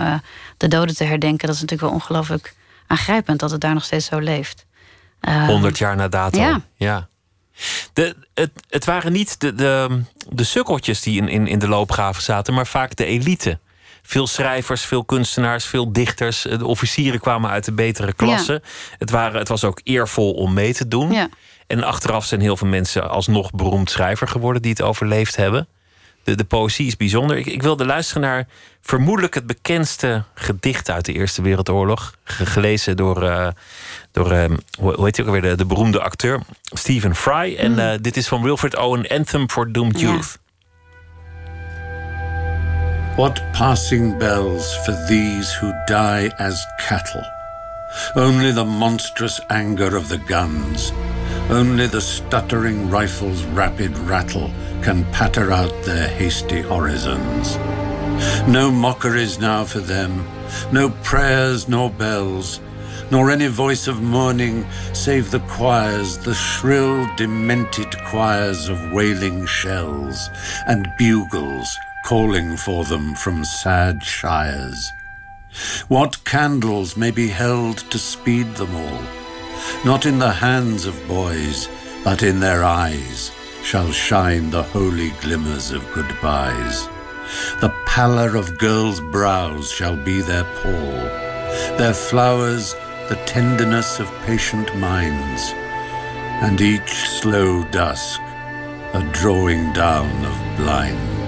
[0.58, 1.48] de doden te herdenken.
[1.48, 2.54] Dat is natuurlijk wel ongelooflijk
[2.88, 4.66] aangrijpend dat het daar nog steeds zo leeft.
[5.22, 6.40] 100 jaar na dato.
[6.40, 6.62] Ja.
[6.76, 7.08] ja.
[7.94, 12.24] De, het, het waren niet de, de, de sukkeltjes die in, in, in de loopgraven
[12.24, 13.60] zaten, maar vaak de elite.
[14.02, 16.42] Veel schrijvers, veel kunstenaars, veel dichters.
[16.42, 18.62] De officieren kwamen uit de betere klasse.
[18.98, 21.12] Het, waren, het was ook eervol om mee te doen.
[21.12, 21.30] Ja.
[21.68, 25.68] En achteraf zijn heel veel mensen alsnog beroemd schrijver geworden die het overleefd hebben.
[26.28, 27.38] De, de poëzie is bijzonder.
[27.38, 28.48] Ik, ik wilde luisteren naar
[28.82, 32.16] vermoedelijk het bekendste gedicht uit de Eerste Wereldoorlog.
[32.24, 33.48] Gelezen door, uh,
[34.12, 34.46] door uh,
[34.80, 37.56] hoe heet hij ook alweer, de, de, beroemde acteur Stephen Fry.
[37.56, 40.00] En uh, dit is van Wilfred Owen, Anthem for Doomed.
[40.00, 40.38] Youth.
[43.16, 47.36] What passing bells for these who die as cattle?
[48.16, 50.92] Only the monstrous anger of the guns,
[51.50, 54.52] only the stuttering rifle's rapid rattle
[54.82, 57.58] can patter out their hasty orisons.
[58.48, 60.28] No mockeries now for them,
[60.72, 62.60] no prayers nor bells,
[63.12, 70.30] nor any voice of mourning save the choirs, the shrill, demented choirs of wailing shells,
[70.68, 74.92] and bugles calling for them from sad shires.
[75.88, 79.27] What candles may be held to speed them all?
[79.86, 81.70] Not in the hands of boys,
[82.04, 83.32] but in their eyes
[83.64, 86.88] shall shine the holy glimmers of goodbyes.
[87.60, 90.92] The pallor of girls' brows shall be their pall,
[91.78, 92.76] their flowers
[93.10, 95.42] the tenderness of patient minds,
[96.44, 98.20] and each slow dusk
[98.94, 101.27] a drawing down of blinds.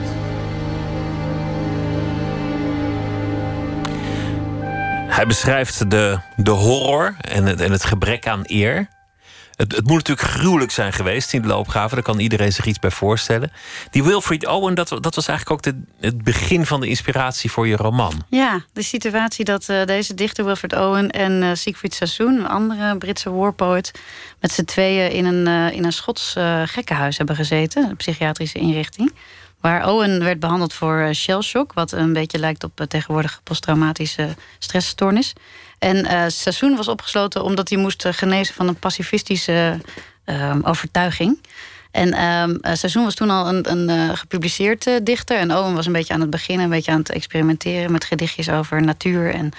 [5.10, 8.88] Hij beschrijft de, de horror en het, en het gebrek aan eer.
[9.56, 11.96] Het, het moet natuurlijk gruwelijk zijn geweest in de loopgraven.
[11.96, 13.52] Daar kan iedereen zich iets bij voorstellen.
[13.92, 17.68] Die Wilfried Owen, dat, dat was eigenlijk ook de, het begin van de inspiratie voor
[17.68, 18.24] je roman.
[18.30, 22.98] Ja, de situatie dat uh, deze dichter Wilfred Owen en uh, Siegfried Sassoon, een andere
[22.98, 23.92] Britse warpoet,
[24.40, 29.14] met z'n tweeën in een, uh, in een Schots gekkenhuis hebben gezeten, een psychiatrische inrichting.
[29.62, 35.34] Waar Owen werd behandeld voor shellshock, wat een beetje lijkt op tegenwoordige posttraumatische stressstoornis.
[35.80, 39.80] En uh, Sassoon was opgesloten omdat hij moest genezen van een pacifistische
[40.26, 41.42] uh, overtuiging.
[41.92, 42.60] En um,
[42.94, 45.38] was toen al een, een gepubliceerd dichter.
[45.38, 48.50] En Owen was een beetje aan het beginnen, een beetje aan het experimenteren met gedichtjes
[48.50, 49.52] over natuur en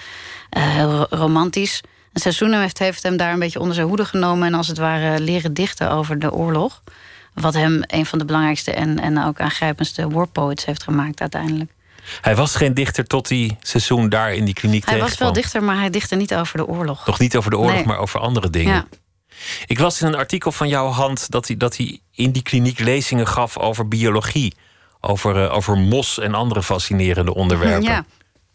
[0.51, 1.81] heel romantisch.
[2.12, 4.78] En Sassoon heeft, heeft hem daar een beetje onder zijn hoede genomen en als het
[4.78, 6.82] ware leren dichten over de oorlog.
[7.41, 11.71] Wat hem een van de belangrijkste en, en ook aangrijpendste warpoets heeft gemaakt uiteindelijk.
[12.21, 15.62] Hij was geen dichter tot die seizoen daar in die kliniek Hij was wel dichter,
[15.62, 17.05] maar hij dichtte niet over de oorlog.
[17.05, 17.87] Toch niet over de oorlog, Nee.
[17.87, 18.75] maar over andere dingen.
[18.75, 18.87] Ja.
[19.67, 22.79] Ik las in een artikel van jouw hand dat hij, dat hij in die kliniek
[22.79, 24.55] lezingen gaf over biologie.
[25.01, 27.83] Over, eh, over mos en andere fascinerende onderwerpen.
[27.83, 28.05] Ja.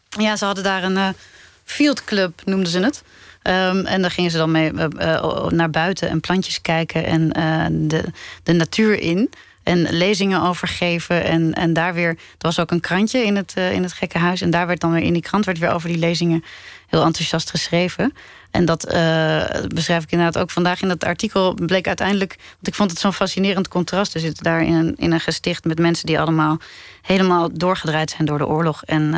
[0.09, 1.07] ja, ze hadden daar een uh,
[1.63, 3.03] field club, noemden ze het.
[3.47, 8.03] Um, en daar gingen ze dan mee uh, naar buiten en plantjes kijken en de,
[8.43, 9.29] de natuur in.
[9.63, 11.23] En lezingen over geven.
[11.23, 12.09] En, en daar weer.
[12.09, 14.41] Er was ook een krantje in het, in het gekke huis.
[14.41, 16.43] En daar werd dan weer in die krant werd weer over die lezingen
[16.87, 18.13] heel enthousiast geschreven.
[18.51, 18.85] En dat
[19.73, 21.53] beschrijf ik inderdaad ook vandaag in dat artikel.
[21.53, 22.35] Bleek uiteindelijk.
[22.37, 24.13] Want ik vond het zo'n fascinerend contrast.
[24.13, 26.57] We zitten daar in een, in een gesticht met mensen die allemaal
[27.01, 28.83] helemaal doorgedraaid zijn door de oorlog.
[28.83, 29.13] En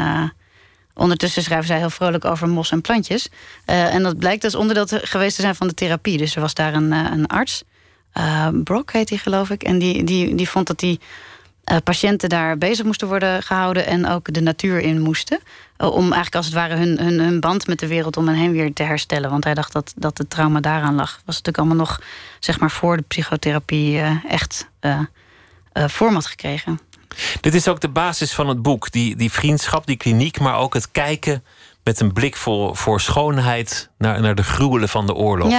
[0.97, 3.29] Ondertussen schrijven zij heel vrolijk over mos en plantjes.
[3.69, 6.17] Uh, en dat blijkt dus onderdeel geweest te zijn van de therapie.
[6.17, 7.63] Dus er was daar een, uh, een arts,
[8.13, 9.63] uh, Brock heet hij geloof ik...
[9.63, 10.99] en die, die, die vond dat die
[11.83, 13.85] patiënten daar bezig moesten worden gehouden...
[13.85, 15.39] en ook de natuur in moesten.
[15.77, 18.51] om eigenlijk als het ware hun, hun, hun band met de wereld om hen heen
[18.51, 19.29] weer te herstellen.
[19.29, 21.21] Want hij dacht dat, dat het trauma daaraan lag.
[21.25, 22.01] Was natuurlijk allemaal nog,
[22.39, 24.69] zeg maar, voor de psychotherapie echt
[25.73, 26.79] vorm had gekregen.
[27.41, 28.91] Dit is ook de basis van het boek.
[28.91, 31.43] Die, die vriendschap, die kliniek, maar ook het kijken
[31.84, 35.53] met een blik voor, voor schoonheid naar, naar de gruwelen van de oorlog.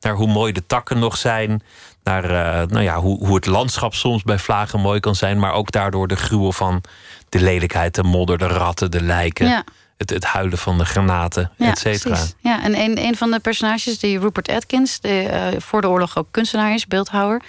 [0.00, 1.62] Naar hoe mooi de takken nog zijn.
[2.02, 5.38] Naar uh, nou ja, hoe, hoe het landschap soms bij vlagen mooi kan zijn.
[5.38, 6.82] Maar ook daardoor de gruwel van
[7.28, 9.46] de lelijkheid, de modder, de ratten, de lijken.
[9.46, 9.64] Ja.
[9.96, 12.18] Het, het huilen van de granaten, ja, et cetera.
[12.38, 16.16] Ja, en een, een van de personages, die Rupert Atkins, die uh, voor de oorlog
[16.16, 17.42] ook kunstenaar is, beeldhouwer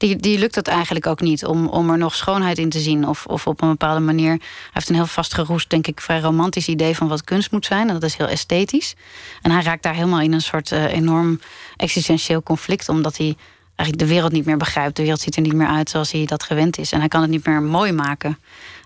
[0.00, 3.08] die, die lukt het eigenlijk ook niet om, om er nog schoonheid in te zien.
[3.08, 4.30] Of, of op een bepaalde manier.
[4.30, 4.40] Hij
[4.72, 7.88] heeft een heel vastgeroest, denk ik, vrij romantisch idee van wat kunst moet zijn.
[7.88, 8.94] En dat is heel esthetisch.
[9.42, 11.40] En hij raakt daar helemaal in een soort uh, enorm
[11.76, 13.36] existentieel conflict, omdat hij
[13.76, 14.96] eigenlijk de wereld niet meer begrijpt.
[14.96, 16.92] De wereld ziet er niet meer uit zoals hij dat gewend is.
[16.92, 18.38] En hij kan het niet meer mooi maken.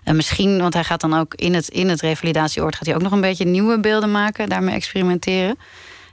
[0.03, 2.75] En misschien, want hij gaat dan ook in het, in het revalidatieoord...
[2.75, 5.57] gaat hij ook nog een beetje nieuwe beelden maken, daarmee experimenteren.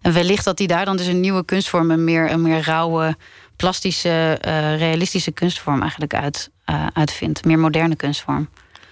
[0.02, 1.90] En wellicht dat hij daar dan dus een nieuwe kunstvorm...
[1.90, 3.16] een meer, een meer rauwe,
[3.62, 7.44] plastische, uh, realistische kunstvorm eigenlijk uit, uh, uitvindt.
[7.44, 8.48] Meer moderne kunstvorm.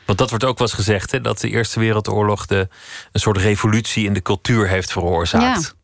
[0.06, 2.68] Want dat wordt ook wel eens gezegd, hè, dat de Eerste Wereldoorlog de,
[3.12, 5.62] een soort revolutie in de cultuur heeft veroorzaakt.
[5.62, 5.78] Ja.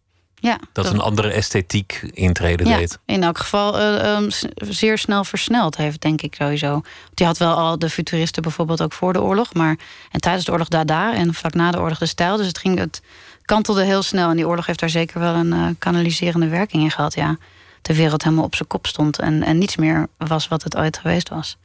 [0.51, 2.99] Ja, dat, dat een andere esthetiek intreden ja, deed.
[3.05, 6.83] In elk geval uh, um, zeer snel versneld heeft, denk ik sowieso.
[7.15, 9.55] Die had wel al de futuristen bijvoorbeeld ook voor de oorlog.
[9.55, 9.79] Maar,
[10.11, 12.37] en tijdens de oorlog Dada en vlak na de oorlog de stijl.
[12.37, 13.03] Dus het, ging, het
[13.45, 14.31] kantelde heel snel.
[14.31, 17.39] En die oorlog heeft daar zeker wel een kanaliserende werking in gehad, ja
[17.87, 20.99] de wereld helemaal op zijn kop stond en, en niets meer was wat het ooit
[20.99, 21.57] geweest was.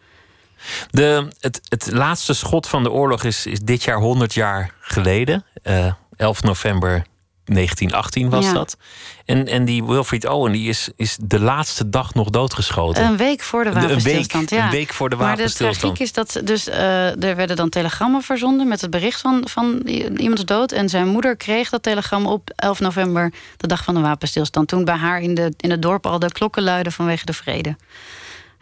[0.89, 5.45] De, het, het laatste schot van de oorlog is, is dit jaar 100 jaar geleden.
[5.63, 7.05] Uh, eh, 11 november
[7.45, 8.53] 1918 was Ja.
[8.53, 8.77] dat.
[9.25, 13.03] En, en die Wilfried Owen die is, is de laatste dag nog doodgeschoten.
[13.05, 14.49] Een week voor de een week- wapenstilstand.
[14.49, 14.65] ja.
[14.65, 15.79] een week voor de Maar de wapenstilstand.
[15.95, 19.81] tragiek is dat dus, eh, er werden dan telegrammen verzonden met het bericht van, van
[19.87, 20.71] i- iemands dood.
[20.71, 24.67] En zijn moeder kreeg dat telegram op 11 november, de dag van de wapenstilstand.
[24.67, 27.75] Toen bij haar in, de, in het dorp al de klokken luiden vanwege de vrede.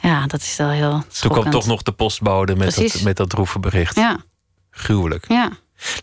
[0.02, 2.94] Ja, dat is wel heel Toen kwam toch nog de postbode met Precies.
[2.94, 3.96] dat, met dat droeve bericht.
[3.96, 4.18] Ja,
[4.72, 5.26] Gruwelijk.
[5.28, 5.50] ja,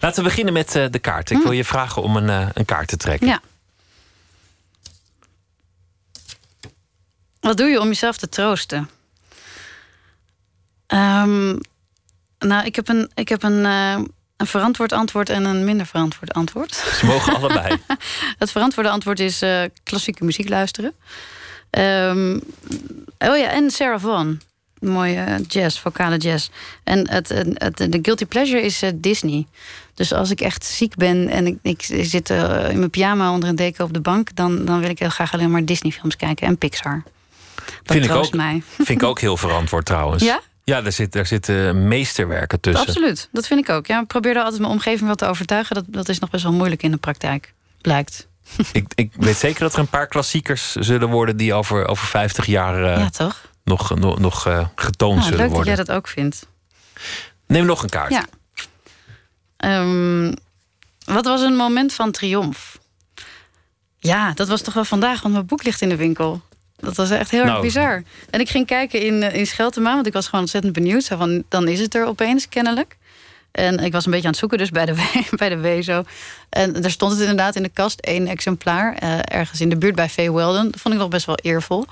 [0.01, 1.31] Laten we beginnen met eh, de kaart.
[1.31, 3.27] Ik wil je vragen om een, eh, een kaart te trekken.
[3.29, 3.41] ja.
[7.41, 8.91] Wat doe je om jezelf te troosten?
[10.87, 11.57] Ehm,
[12.39, 13.99] nou, ik heb een, ik heb een, eh,
[14.37, 16.75] een verantwoord antwoord en een minder verantwoord antwoord.
[16.75, 17.77] Ze mogen allebei.
[18.39, 19.43] Het verantwoorde antwoord is
[19.83, 20.95] klassieke muziek luisteren.
[21.71, 22.39] Ehm,
[23.19, 24.41] oh ja, en Sarah Vaughan.
[24.81, 26.49] Mooie jazz, vocale jazz.
[26.85, 29.47] En het, het, de guilty pleasure is eh, Disney.
[29.95, 33.49] Dus als ik echt ziek ben en ik, ik zit eh, in mijn pyjama onder
[33.49, 34.35] een deken op de bank...
[34.35, 37.03] Dan, dan wil ik heel graag alleen maar Disney-films kijken en Pixar.
[37.55, 38.63] Dat vind, ik ook, mij.
[38.77, 40.23] vind ik ook heel verantwoord trouwens.
[40.23, 40.41] Ja?
[40.65, 42.87] Ja, daar, zit, daar zitten meesterwerken tussen.
[42.87, 43.87] Absoluut, dat vind ik ook.
[43.87, 45.75] Ja, ik probeer daar altijd mijn omgeving wat te overtuigen.
[45.75, 48.29] Dat, dat is nog best wel moeilijk in de praktijk, blijkt.
[48.73, 51.37] Ik, ik weet zeker dat er een paar klassiekers zullen worden...
[51.37, 53.41] die over, over 50 jaar eh, ja, toch?
[53.67, 55.75] Nog, nog, nog eh, getoond Nou, zullen leuk dat worden.
[55.75, 56.47] jij dat ook vindt.
[57.47, 58.11] Neem nog een kaart.
[58.13, 58.25] Ja.
[59.57, 60.33] Ehm,
[61.05, 62.79] wat was een moment van triomf?
[63.99, 66.41] Ja, dat was toch wel vandaag, want mijn boek ligt in de winkel.
[66.77, 67.63] Dat was echt heel erg Nou.
[67.63, 68.03] bizar.
[68.31, 71.05] En ik ging kijken in, eh, in Scheltema, want ik was gewoon ontzettend benieuwd.
[71.05, 72.97] Zo van, dan is het er opeens, kennelijk.
[73.57, 74.95] En ik was een beetje aan het zoeken, dus bij de,
[75.37, 76.03] bij de WEZO.
[76.49, 78.95] En daar stond het inderdaad in de kast, één exemplaar.
[78.95, 80.71] eh, ergens in de buurt bij Fay Weldon.
[80.71, 81.85] Dat vond ik nog best wel eervol.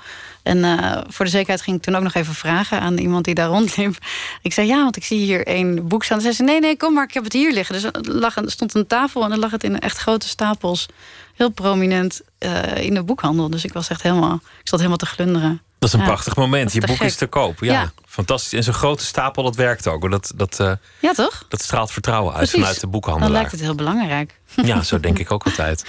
[0.43, 3.33] En eh, voor de zekerheid ging ik toen ook nog even vragen aan iemand die
[3.33, 3.97] daar rondliep.
[4.41, 6.21] Ik zei, ja, want ik zie hier één boek staan.
[6.21, 7.75] Ze zei, nee, nee, kom maar, ik heb het hier liggen.
[7.75, 10.87] Dus er lag stond een tafel en dan lag het in echt grote stapels.
[11.35, 13.49] Heel prominent eh, in de boekhandel.
[13.49, 15.61] Dus ik was echt helemaal, ik zat helemaal te glunderen.
[15.79, 16.73] Dat is een Ja, prachtig moment.
[16.73, 17.07] Je boek gek.
[17.07, 17.59] is te koop.
[17.59, 17.91] Ja, Ja.
[18.05, 18.53] fantastisch.
[18.53, 20.11] En zo'n grote stapel, dat werkt ook.
[20.11, 21.45] Dat, dat, eh, Ja, toch?
[21.49, 22.57] dat straalt vertrouwen uit Precies.
[22.59, 23.31] vanuit de Dan boekhandelaar.
[23.31, 24.39] lijkt het heel belangrijk.
[24.63, 25.85] Ja, zo denk ik ook altijd.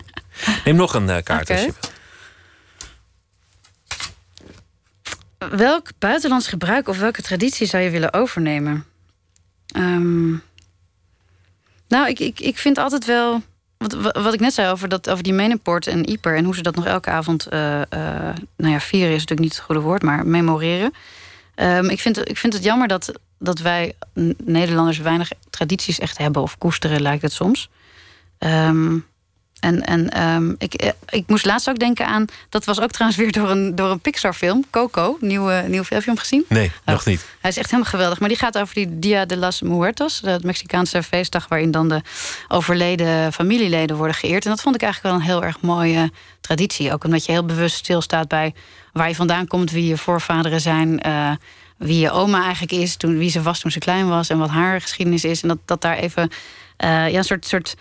[0.64, 1.72] Neem nog een eh, kaart als je
[5.40, 5.58] wil.
[5.58, 8.84] welk buitenlands gebruik of welke traditie zou je willen overnemen?
[9.66, 10.30] Ehm,
[11.88, 13.42] nou, ik, ik, ik vind altijd wel.
[13.86, 16.36] Wat, wat ik net zei over, dat, over die Menenpoort en Ieper...
[16.36, 17.46] en hoe ze dat nog elke avond...
[17.46, 20.92] eh, eh, nou ja, vieren is natuurlijk niet het goede woord, maar memoreren.
[21.54, 23.94] Ehm, ik, vind, ik vind het jammer dat, dat wij
[24.44, 24.98] Nederlanders...
[24.98, 27.70] weinig tradities echt hebben of koesteren, lijkt het soms.
[28.38, 28.98] Ehm,
[29.60, 32.24] en en ehm, ik, eh, ik moest laatst ook denken aan...
[32.48, 35.16] dat was ook trouwens weer door een, door een Pixar-film, Coco.
[35.20, 36.44] Nieuwe, nieuwe film, heb je hem gezien?
[36.48, 37.24] Nee, nog niet.
[37.40, 38.20] Hij is echt helemaal geweldig.
[38.20, 42.02] Maar die gaat over die Dia de las Muertos, de Mexicaanse feestdag waarin dan de
[42.48, 44.44] overleden familieleden worden geëerd.
[44.44, 46.10] En dat vond ik eigenlijk wel een heel erg mooie
[46.40, 46.92] traditie.
[46.92, 48.54] Ook omdat je heel bewust stilstaat bij
[48.92, 51.30] waar je vandaan komt, wie je voorvaderen zijn, eh,
[51.76, 54.50] wie je oma eigenlijk is, toen, wie ze was toen ze klein was en wat
[54.50, 55.42] haar geschiedenis is.
[55.42, 56.30] En dat, dat daar even
[56.76, 57.74] eh, ja, een soort, soort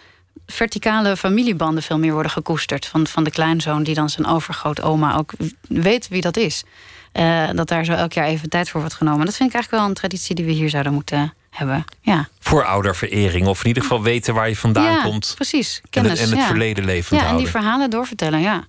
[0.51, 2.85] verticale familiebanden veel meer worden gekoesterd.
[2.85, 5.31] Van, van de kleinzoon die dan zijn overgrootoma ook
[5.67, 6.63] weet wie dat is.
[7.11, 9.25] Eh, dat daar zo elk jaar even tijd voor wordt genomen.
[9.25, 11.85] Dat vind ik eigenlijk wel een traditie die we hier zouden moeten hebben.
[12.01, 15.31] Ja, Voorouderverering, of in ieder geval weten waar je vandaan ja komt.
[15.35, 15.75] precies.
[15.75, 16.45] En het, Kennis, en het ja.
[16.45, 18.65] verleden levend Ja, en die verhalen doorvertellen, ja.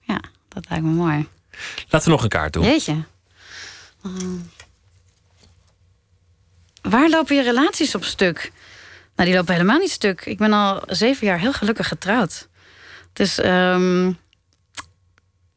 [0.00, 1.26] Ja, dat lijkt me mooi.
[1.88, 2.64] Laten we nog een kaart doen.
[2.64, 2.96] Jeetje.
[4.02, 4.50] Mm.
[6.82, 8.52] Waar lopen je relaties op stuk?
[9.20, 10.26] Nou, die lopen helemaal niet stuk.
[10.26, 12.48] Ik ben al zeven jaar heel gelukkig getrouwd.
[13.12, 14.06] Dus, ehm,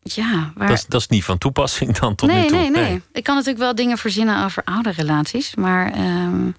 [0.02, 0.68] ja, waar...
[0.68, 2.58] Dat, is, dat is niet van toepassing dan tot nee, nu toe.
[2.58, 5.56] Nee, nee, Ik kan natuurlijk wel dingen verzinnen over oude relaties.
[5.56, 6.50] Maar ehm,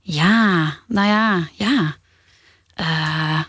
[0.00, 1.96] ja, nou ja, ja.
[2.74, 3.42] Eh,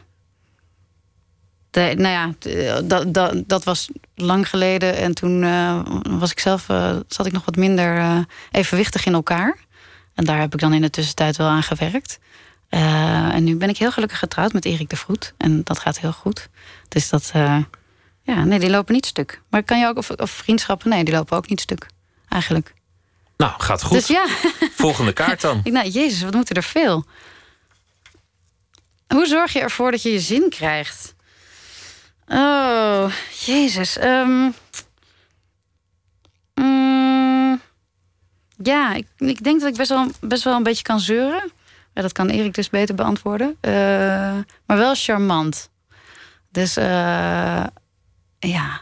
[1.69, 2.33] de, nou ja,
[2.81, 4.95] dat, dat, dat was lang geleden.
[4.97, 9.57] En toen eh, was ik zelf, eh, zat ik nog wat minder evenwichtig in elkaar.
[10.13, 12.19] En daar heb ik dan in de tussentijd wel aan gewerkt.
[12.69, 15.33] Eh, en nu ben ik heel gelukkig getrouwd met Erik de Vroet.
[15.37, 16.49] En dat gaat heel goed.
[16.87, 17.63] Dus dat, eh,
[18.21, 19.41] ja, nee, die lopen niet stuk.
[19.49, 21.87] Maar kan je ook, of, of vriendschappen, nee, die lopen ook niet stuk.
[22.29, 22.73] Eigenlijk.
[23.37, 23.97] Nou, gaat goed.
[23.97, 24.25] Dus ja,
[24.75, 25.61] Volgende kaart dan.
[25.63, 27.05] ik, nou, jezus, wat moeten er veel.
[29.07, 31.15] Hoe zorg je ervoor dat je je zin krijgt?
[32.27, 33.11] Oh,
[33.45, 33.97] jezus.
[33.97, 34.49] ehm.
[36.55, 37.61] Mm,
[38.63, 41.51] ja, ik, ik denk dat ik best wel, best wel een beetje kan zeuren.
[41.97, 43.57] Ja, dat kan Erik dus beter beantwoorden.
[43.59, 43.71] Eh,
[44.65, 45.69] maar wel charmant.
[46.51, 47.63] Dus eh,
[48.39, 48.81] ja,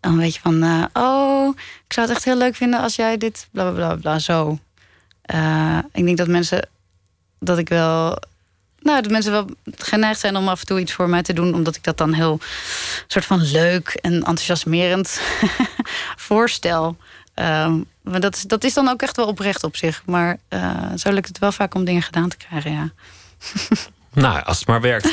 [0.00, 0.62] een beetje van...
[0.62, 3.48] eh, oh, ik zou het echt heel leuk vinden als jij dit...
[3.52, 4.58] bla bla bla, bla zo.
[5.92, 6.68] Ik denk dat mensen...
[7.38, 8.22] dat ik wel...
[8.78, 9.46] Nou, dat mensen wel
[9.76, 11.54] geneigd zijn om af en toe iets voor mij te doen...
[11.54, 12.40] omdat ik dat dan heel
[13.06, 15.20] soort van leuk en enthousiasmerend
[16.28, 16.96] voorstel.
[17.36, 20.02] Ehm, maar dat is, dat is dan ook echt wel oprecht op zich.
[20.06, 22.90] Maar eh, zo lukt het wel vaak om dingen gedaan te krijgen, ja.
[24.12, 25.04] Nou, als het maar werkt.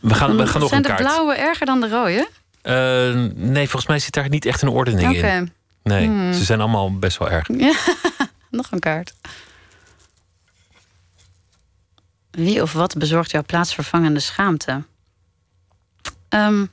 [0.00, 1.00] We gaan, we gaan nog Zijn een de kaart.
[1.00, 2.28] blauwe erger dan de rode?
[2.62, 5.52] Eh, nee, volgens mij zit daar niet echt een ordening in.
[5.82, 6.32] Nee, Hmm.
[6.32, 7.48] ze zijn allemaal best wel erg.
[7.56, 7.74] Ja,
[8.50, 9.14] nog een kaart.
[12.30, 14.82] Wie of wat bezorgt jouw plaatsvervangende schaamte?
[16.28, 16.64] Ehm,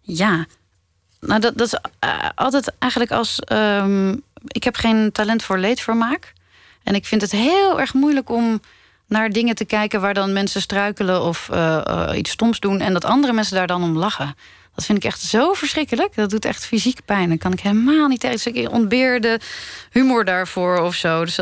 [0.00, 0.46] ja,
[1.26, 3.40] nou dat, dat is eh, altijd eigenlijk als...
[3.40, 4.16] ehm,
[4.46, 6.32] ik heb geen talent voor leedvermaak.
[6.82, 8.60] En ik vind het heel erg moeilijk om
[9.06, 10.00] naar dingen te kijken...
[10.00, 12.80] waar dan mensen struikelen of eh, eh, iets stoms doen...
[12.80, 14.36] en dat andere mensen daar dan om lachen.
[14.74, 16.14] Dat vind ik echt zo verschrikkelijk.
[16.14, 17.28] Dat doet echt fysiek pijn.
[17.28, 18.36] Dan kan ik helemaal niet tegen.
[18.36, 19.40] Dus ik ontbeer de
[19.90, 21.24] humor daarvoor of zo.
[21.24, 21.38] Dus,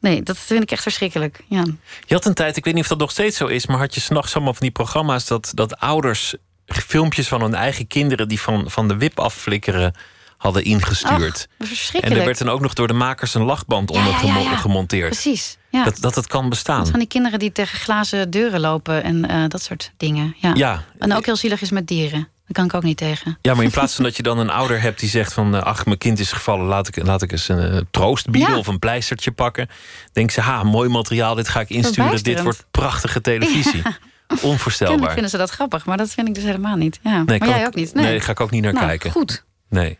[0.00, 1.40] nee, dat vind ik echt verschrikkelijk.
[1.48, 1.64] Ja.
[2.06, 3.94] Je had een tijd, ik weet niet of dat nog steeds zo is, maar had
[3.94, 6.34] je s'nachts allemaal van die programma's dat, dat ouders
[6.66, 9.94] filmpjes van hun eigen kinderen die van, van de wip afflikkeren
[10.36, 11.48] hadden ingestuurd.
[11.58, 14.38] Ach, en er werd dan ook nog door de makers een lachband onder ja, ja,
[14.38, 14.56] ja.
[14.56, 15.08] gemonteerd.
[15.08, 15.56] Precies.
[15.70, 15.84] Ja.
[15.84, 16.86] Dat, dat het kan bestaan.
[16.86, 20.36] Van die kinderen die tegen glazen deuren lopen en eh, dat soort dingen.
[20.54, 20.84] Ja.
[20.98, 22.28] En ook heel zielig is met dieren.
[22.44, 23.38] Daar kan ik ook niet tegen.
[23.42, 25.54] Ja, maar in plaats van dat je dan een ouder hebt die zegt van...
[25.54, 28.56] eh, ach, mijn kind is gevallen, laat ik, laat ik eens een eh, troost bieden...
[28.56, 29.68] Of een pleistertje pakken.
[30.12, 32.22] Denk ze, ha, mooi materiaal, dit ga ik insturen.
[32.22, 33.82] Dit wordt prachtige televisie.
[34.34, 35.12] Kennelijk Onvoorstelbaar.
[35.12, 36.98] vinden ze dat grappig, maar dat vind ik dus helemaal niet.
[37.02, 37.22] Ja.
[37.22, 37.94] Nee, maar jij ik- ook niet?
[37.94, 39.10] Nee, ga ik ook niet naar Nou, kijken.
[39.10, 39.98] Goed, Nee.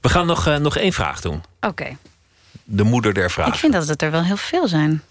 [0.00, 1.42] We gaan nog, eh, nog één vraag doen.
[1.60, 1.96] oké.
[2.64, 3.58] De moeder der Ik vragen.
[3.58, 5.02] vind dat het er wel heel veel zijn.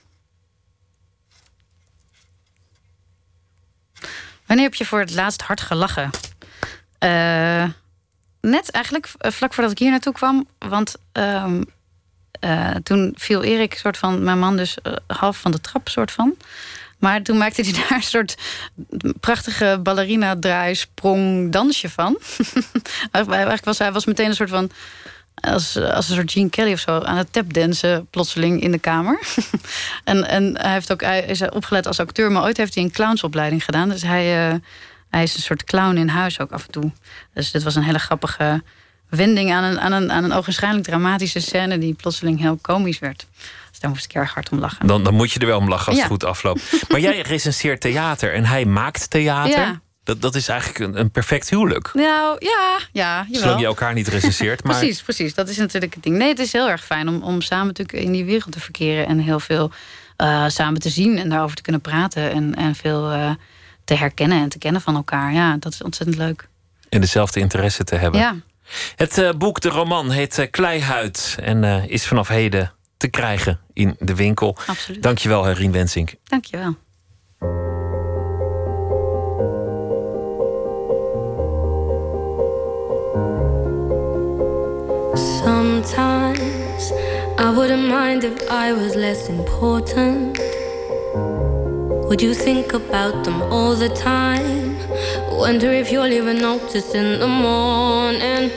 [4.46, 6.10] Wanneer heb je voor het laatst hard gelachen?
[7.00, 7.66] Eh,
[8.42, 10.48] net eigenlijk eh, vlak voordat ik hier naartoe kwam.
[10.58, 11.64] Want ehm,
[12.40, 14.78] eh, toen viel Erik, soort van, mijn man, dus
[15.08, 16.36] half van de trap, soort van.
[17.02, 18.38] Maar toen maakte hij daar een soort
[19.20, 22.20] prachtige ballerina draai sprong dansje van.
[23.12, 24.72] Eigenlijk was hij was meteen een soort van
[25.36, 29.20] als, als een soort Gene Kelly of zo aan het tapdansen plotseling in de kamer.
[30.04, 33.66] en, en hij heeft ook hij opgeleid als acteur, maar ooit heeft hij een clownsopleiding
[33.66, 33.90] gedaan.
[33.90, 34.56] Dus hij, eh,
[35.10, 36.92] hij is een soort clown in huis ook af en toe.
[37.34, 38.64] Dus dit was een hele grappige
[39.10, 41.78] wending aan een, aan, een, aan een ogenschijnlijk dramatische scène...
[41.78, 43.28] die plotseling heel komisch werd.
[43.82, 44.88] Daar moest ik erg hard om lachen.
[44.88, 46.02] Dan, dan moet je er wel om lachen als Ja.
[46.02, 46.84] het goed afloopt.
[46.90, 49.60] Maar jij recenseert theater en hij maakt theater.
[49.60, 49.82] Ja.
[50.04, 51.90] Dat, dat is eigenlijk een, een perfect huwelijk.
[51.94, 53.42] Nou, ja, ja, jawel.
[53.42, 54.64] Zolang je elkaar niet recenseert.
[54.64, 55.34] Maar Precies, precies.
[55.34, 56.18] Dat is natuurlijk het ding.
[56.18, 59.08] Nee, het is heel erg fijn om, om samen natuurlijk in die wereld te verkeren...
[59.08, 59.72] en heel veel
[60.18, 62.32] eh, samen te zien en daarover te kunnen praten...
[62.32, 63.30] en, en veel eh,
[63.84, 65.34] te herkennen en te kennen van elkaar.
[65.34, 66.48] Ja, dat is ontzettend leuk.
[66.90, 68.20] en dezelfde interesse te hebben.
[68.20, 68.36] Ja.
[68.96, 71.38] Het eh, boek, de roman, heet Kleihuid.
[71.42, 72.72] En is vanaf heden
[73.02, 74.56] te krijgen in de winkel.
[74.66, 75.04] Absoluut.
[75.04, 76.14] Dankjewel, eh, Rien Wensink.
[76.24, 76.76] Dankjewel.
[85.44, 86.92] Sometimes
[87.40, 90.40] I wouldn't mind if I was less important.
[92.06, 94.76] Would you think about them all the time?
[95.30, 98.52] Wonder if you'll even notice in the morning.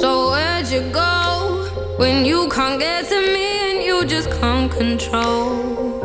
[0.00, 1.17] So where'd you go
[1.98, 6.00] when you can't get to me and you just can't control?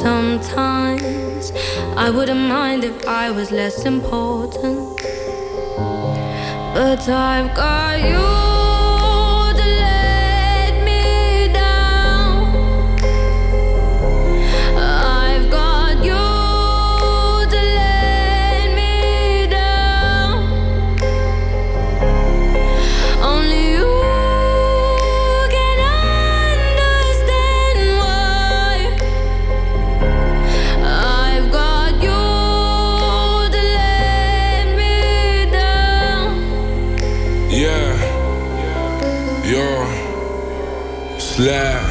[0.00, 1.52] Sometimes
[1.96, 5.00] I wouldn't mind if I was less important.
[6.74, 8.53] But I've got you
[41.34, 41.82] Slap.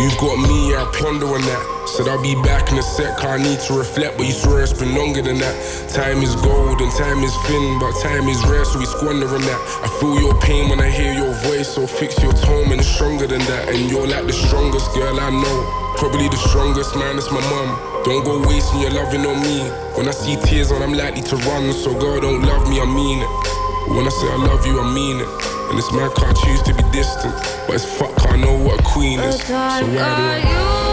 [0.00, 1.64] You've got me, I ponder on that.
[1.84, 4.72] Said I'll be back in a sec, I need to reflect, but you swear it's
[4.72, 5.56] been longer than that.
[5.92, 9.44] Time is gold and time is thin, but time is rare, so we squander on
[9.44, 9.60] that.
[9.84, 12.88] I feel your pain when I hear your voice, so fix your tone and it's
[12.88, 13.68] stronger than that.
[13.68, 15.58] And you're like the strongest girl I know.
[16.00, 17.76] Probably the strongest man, it's my mum.
[18.08, 19.68] Don't go wasting your loving on me.
[20.00, 21.74] When I see tears on, I'm likely to run.
[21.76, 23.32] So girl, don't love me, I mean it.
[23.92, 25.55] When I say I love you, I mean it.
[25.68, 27.34] And it's mad, can't choose to be distant.
[27.66, 29.40] But it's fuck, I know what a queen is.
[29.42, 30.85] So But why do I?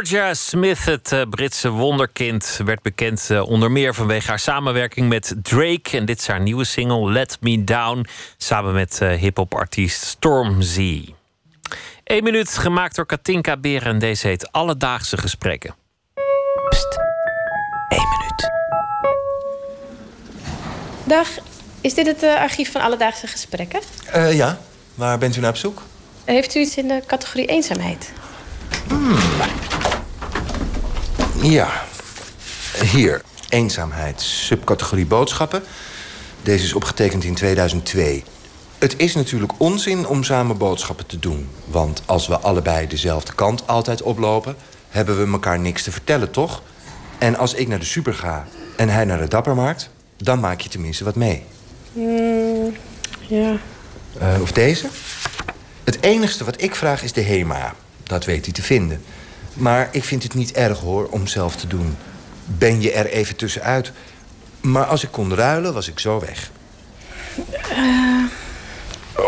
[0.00, 5.34] Georgia Smith, het eh, Britse wonderkind, werd bekend eh, onder meer vanwege haar samenwerking met
[5.42, 5.96] Drake.
[5.96, 8.06] En dit is haar nieuwe single Let Me Down,
[8.36, 11.14] samen met eh hip-hop artiest Stormzy.
[12.04, 15.74] Eén minuut gemaakt door Katinka Beren en deze heet Alledaagse Gesprekken.
[21.04, 21.28] Dag,
[21.80, 23.80] is dit het archief van Alledaagse Gesprekken?
[24.06, 24.58] Eh, ja,
[24.94, 25.82] waar bent u naar op zoek?
[26.24, 28.12] Heeft u iets in de categorie eenzaamheid?
[31.42, 31.82] Ja.
[32.92, 35.62] Hier, eenzaamheid, subcategorie boodschappen.
[36.42, 38.24] Deze is opgetekend in 2002.
[38.78, 41.48] Het is natuurlijk onzin om samen boodschappen te doen.
[41.64, 44.56] Want als we allebei dezelfde kant altijd oplopen...
[44.88, 46.62] hebben we elkaar niks te vertellen, toch?
[47.18, 48.46] En als ik naar de super ga
[48.76, 49.90] en hij naar de dappermarkt...
[50.16, 51.44] dan maak je tenminste wat mee.
[51.92, 52.76] Hmm,
[53.28, 53.56] ja.
[54.18, 54.88] Eh, of deze?
[55.84, 57.74] Het enigste wat ik vraag is de HEMA.
[58.02, 59.02] Dat weet hij te vinden.
[59.54, 61.96] Maar ik vind het niet erg hoor om zelf te doen.
[62.44, 63.92] Ben je er even tussenuit?
[64.60, 66.50] Maar als ik kon ruilen, was ik zo weg.
[67.70, 68.24] Eh,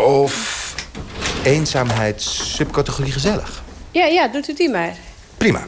[0.03, 0.75] Of
[1.43, 3.63] eenzaamheid subcategorie gezellig.
[3.91, 4.95] ja, ja, doet u die maar.
[5.37, 5.67] Prima.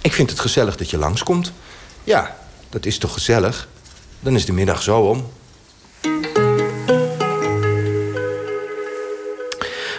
[0.00, 1.52] Ik vind het gezellig dat je langskomt.
[2.04, 2.36] Ja,
[2.70, 3.68] dat is toch gezellig?
[4.20, 5.32] Dan is de middag zo om.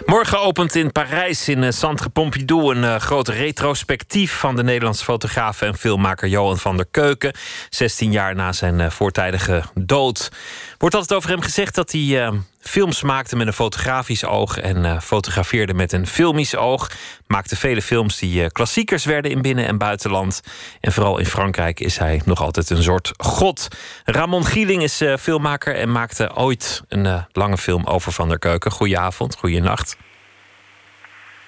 [0.05, 5.03] Morgen opent in Parijs in eh, Centre Pompidou een uh, groot retrospectief van de Nederlandse
[5.03, 7.33] fotograaf en filmmaker Johan van der Keuken.
[7.69, 10.31] 16 jaar na zijn uh, voortijdige dood.
[10.77, 15.73] Wordt altijd over hem gezegd dat hij films maakte met een fotografisch oog en fotografeerde
[15.73, 16.91] met een filmisch oog.
[17.27, 20.41] Maakte vele films die klassiekers werden in binnen- en buitenland.
[20.81, 23.67] En vooral in Frankrijk is hij nog altijd een soort god.
[24.03, 28.71] Ramon Gieling is filmmaker en maakte ooit een lange film over Van der Keuken.
[28.71, 29.97] Goedenavond, goeienacht.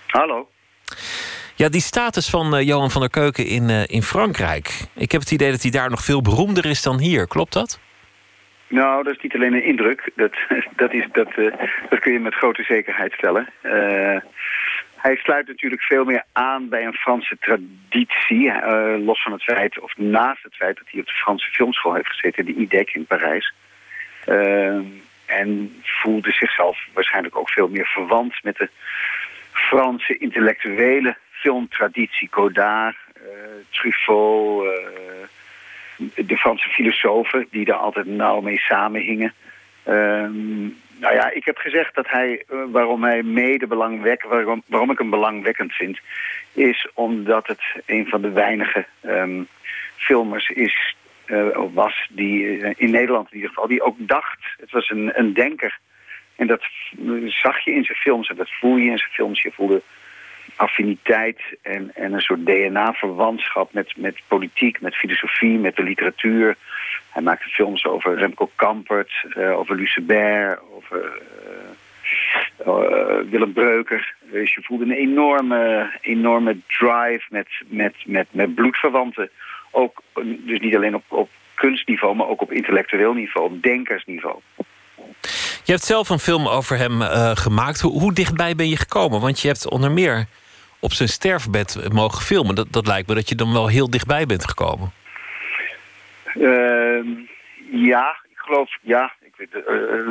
[0.07, 0.47] Hallo.
[1.55, 4.85] Ja, die status van Johan van der Keuken in, in Frankrijk.
[4.95, 7.27] Ik heb het idee dat hij daar nog veel beroemder is dan hier.
[7.27, 7.79] Klopt dat?
[8.68, 10.11] Nou, dat is niet alleen een indruk.
[10.15, 10.34] Dat,
[10.76, 11.53] dat, is, uh,
[11.89, 13.49] dat kun je met grote zekerheid stellen.
[14.95, 18.52] hij sluit natuurlijk veel meer aan bij een Franse traditie.
[18.98, 22.07] los van het feit, of naast het feit dat hij op de Franse filmschool heeft
[22.07, 23.53] gezeten, de IDEC in Parijs.
[25.26, 28.69] en voelde zichzelf waarschijnlijk ook veel meer verwant met de
[29.52, 32.95] Franse intellectuele filmtraditie, Godard,
[33.69, 34.65] Truffaut,
[36.15, 39.34] de Franse filosofen die daar altijd nauw mee samenhingen.
[39.88, 44.91] Um, nou ja, ik heb gezegd dat hij, uh, waarom hij mede belangwekkend, waarom, waarom
[44.91, 45.99] ik hem belangwekkend vind,
[46.53, 49.48] is omdat het een van de weinige um,
[49.95, 50.95] filmers is,
[51.56, 55.34] of was, die in Nederland in ieder geval, die ook dacht, het was een, een
[55.34, 55.80] denker,
[56.38, 56.64] en dat
[57.26, 59.41] zag je in zijn films en dat voel je in zijn films.
[59.41, 59.82] Je voelde
[60.57, 66.55] affiniteit en, en een soort DNA-verwantschap met, met politiek, met filosofie, met de literatuur.
[67.09, 71.21] Hij maakte films over Remco Kampert, uh, over Lucebert, over
[72.59, 74.13] uh, uh, Willem Breuker.
[74.31, 79.29] Dus je voelde een enorme, enorme drive met, met, met, met bloedverwanten.
[79.71, 84.39] Ook, dus niet alleen op, op kunstniveau, maar ook op intellectueel niveau, op denkersniveau.
[85.63, 87.01] Je hebt zelf een film over hem
[87.35, 87.81] gemaakt.
[87.81, 89.21] Hoe, dichtbij ben je gekomen?
[89.21, 90.27] Want je hebt onder meer
[90.79, 92.55] op zijn sterfbed mogen filmen.
[92.55, 94.91] Dat, dat lijkt me dat je dan wel heel dichtbij bent gekomen.
[96.35, 96.99] Uh,
[97.71, 99.13] ja, ik geloof, ja.
[99.21, 99.63] Ik weet,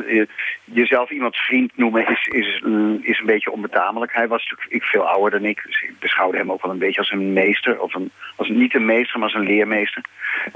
[0.06, 0.26] uh,
[0.64, 2.62] jezelf iemands vriend noemen is, is,
[3.00, 4.14] is een beetje onbetamelijk.
[4.14, 5.62] Hij was natuurlijk veel ouder dan ik.
[5.66, 7.80] Dus ik beschouwde hem ook wel een beetje als een meester.
[7.80, 10.04] Of een, als niet een meester, maar als een leermeester.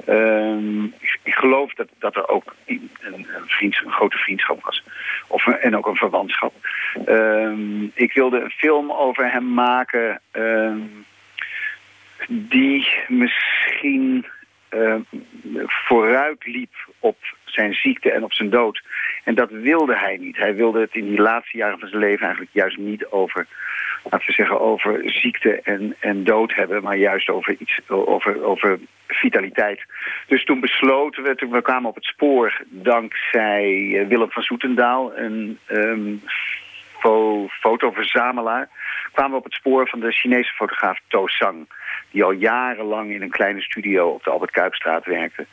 [0.08, 4.84] Uh, ik, ik, geloof dat, dat er ook een, een, vriendschap, een grote vriendschap was.
[5.30, 6.52] Of, en ook een verwantschap.
[7.06, 7.52] Uh,
[7.94, 10.20] ik wilde een film over hem maken...
[10.32, 10.74] Uh,
[12.28, 14.26] die misschien
[14.70, 14.94] uh,
[15.66, 18.82] vooruit liep op zijn ziekte en op zijn dood.
[19.24, 20.36] En dat wilde hij niet.
[20.36, 23.46] Hij wilde het in die laatste jaren van zijn leven eigenlijk juist niet over,
[24.02, 28.78] laten we zeggen, over ziekte en, en dood hebben, maar juist over iets, over, over
[29.06, 29.84] vitaliteit.
[30.26, 35.58] Dus toen besloten we, toen we kwamen op het spoor, dankzij Willem van Soetendaal, een
[35.68, 36.22] um,
[36.98, 38.68] fo fotoverzamelaar,
[39.12, 41.66] kwamen we op het spoor van de Chinese fotograaf To Sang
[42.10, 45.46] die al jarenlang in een kleine studio op de Albert Kuipstraat werkte.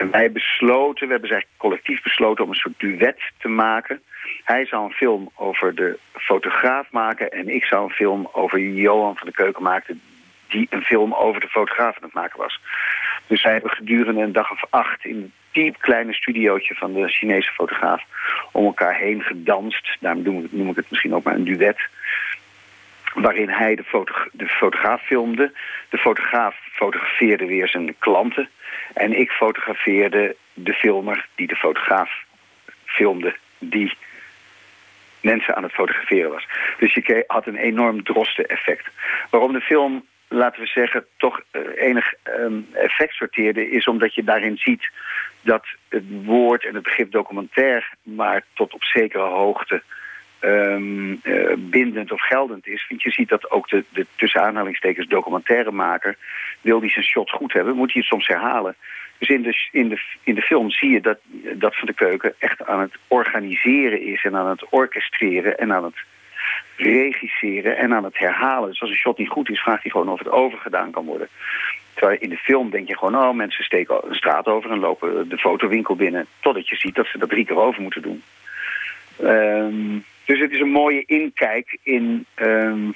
[0.00, 4.02] En wij besloten, we hebben eigenlijk collectief besloten om een soort duet te maken.
[4.44, 9.16] Hij zou een film over de fotograaf maken en ik zou een film over Johan
[9.16, 10.00] van de Keuken maken
[10.48, 12.60] die een film over de fotograaf aan het maken was.
[13.26, 17.08] Dus wij hebben gedurende een dag of acht in een diep kleine studiootje van de
[17.08, 18.02] Chinese fotograaf
[18.52, 19.96] om elkaar heen gedanst.
[20.00, 21.88] Daarom noem ik het misschien ook maar een duet
[23.14, 25.52] waarin hij de, foto de fotograaf filmde.
[25.88, 28.48] De fotograaf fotografeerde weer zijn klanten.
[28.94, 32.24] En ik fotografeerde de filmer die de fotograaf
[32.84, 33.36] filmde...
[33.58, 33.92] die
[35.20, 36.46] mensen aan het fotograferen was.
[36.78, 38.86] Dus je had een enorm droste effect.
[39.30, 43.70] Waarom de film, laten we zeggen, toch uh, enig um, effect sorteerde...
[43.70, 44.90] is omdat je daarin ziet
[45.40, 47.90] dat het woord en het begrip documentair...
[48.02, 49.82] maar tot op zekere hoogte
[50.40, 51.20] um,
[51.58, 52.86] bindend of geldend is.
[52.88, 56.16] Want je ziet dat ook de, de tussen aanhalingstekens documentairemaker...
[56.60, 58.76] wil die zijn shot goed hebben, moet hij het soms herhalen.
[59.18, 61.18] Dus in de, in de, in de film zie je dat,
[61.54, 64.24] dat Van de Keuken echt aan het organiseren is...
[64.24, 65.96] en aan het orchestreren en aan het
[66.76, 68.68] regisseren en aan het herhalen.
[68.68, 71.28] Dus als een shot niet goed is, vraagt hij gewoon of het overgedaan kan worden.
[71.94, 75.28] Terwijl in de film denk je gewoon, oh, mensen steken een straat over en lopen
[75.28, 76.26] de fotowinkel binnen.
[76.40, 78.22] Totdat je ziet dat ze dat drie keer over moeten doen.
[79.22, 82.94] Um, dus het is een mooie inkijk in, um,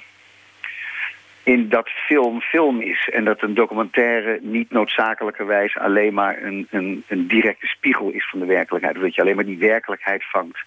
[1.43, 3.09] in dat film film is.
[3.13, 8.39] En dat een documentaire niet noodzakelijkerwijs alleen maar een, een, een directe spiegel is van
[8.39, 8.95] de werkelijkheid.
[8.95, 10.57] Of dat je alleen maar die werkelijkheid vangt.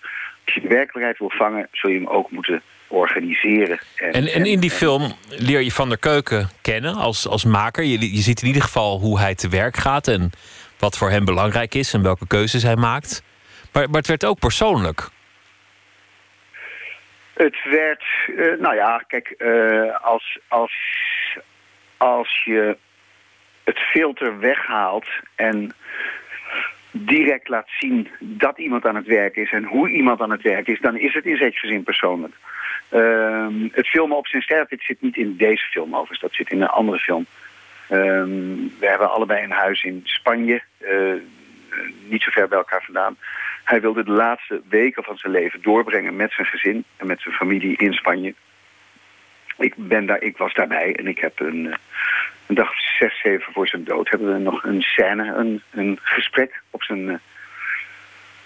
[0.45, 3.79] Als je de werkelijkheid wil vangen, zul je hem ook moeten organiseren.
[3.97, 7.85] En, en in die film leer je Van der Keuken kennen als, als maker.
[7.85, 10.31] Je, je ziet in ieder geval hoe hij te werk gaat en
[10.79, 13.23] wat voor hem belangrijk is en welke keuzes hij maakt.
[13.73, 15.09] Maar, maar het werd ook persoonlijk.
[17.45, 18.05] Het werd,
[18.37, 20.75] eh, nou ja, kijk, eh, als, als,
[21.97, 22.77] als je
[23.65, 25.73] het filter weghaalt en
[26.91, 30.69] direct laat zien dat iemand aan het werk is en hoe iemand aan het werk
[30.69, 32.35] is, dan is het in zekere zin persoonlijk.
[32.89, 36.51] Ehm, het filmen op zijn sterf, dit zit niet in deze film overigens, dat zit
[36.51, 37.27] in een andere film.
[37.89, 41.15] Ehm, we hebben allebei een huis in Spanje, eh,
[42.09, 43.17] niet zo ver bij elkaar vandaan.
[43.65, 47.35] Hij wilde de laatste weken van zijn leven doorbrengen met zijn gezin en met zijn
[47.35, 48.35] familie in Spanje.
[49.59, 51.79] Ik, ben daar, ik was daarbij en ik heb een, eh,
[52.47, 54.11] een dag zes, zeven voor zijn dood...
[54.11, 57.17] hebben we nog een scène, een, een gesprek op zijn, eh,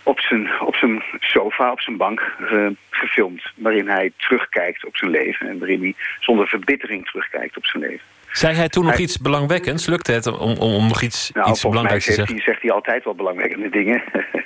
[0.02, 3.42] op, zijn, op zijn sofa, op zijn bank eh, gefilmd...
[3.56, 8.06] waarin hij terugkijkt op zijn leven en waarin hij zonder verbittering terugkijkt op zijn leven.
[8.32, 9.86] Zei hij toen nog iets belangwekkends?
[9.86, 12.34] Lukte het om, om, om nog iets, Nou, iets belangrijks te zeggen?
[12.34, 14.02] hij, zegt hij altijd wel belangwekkende dingen.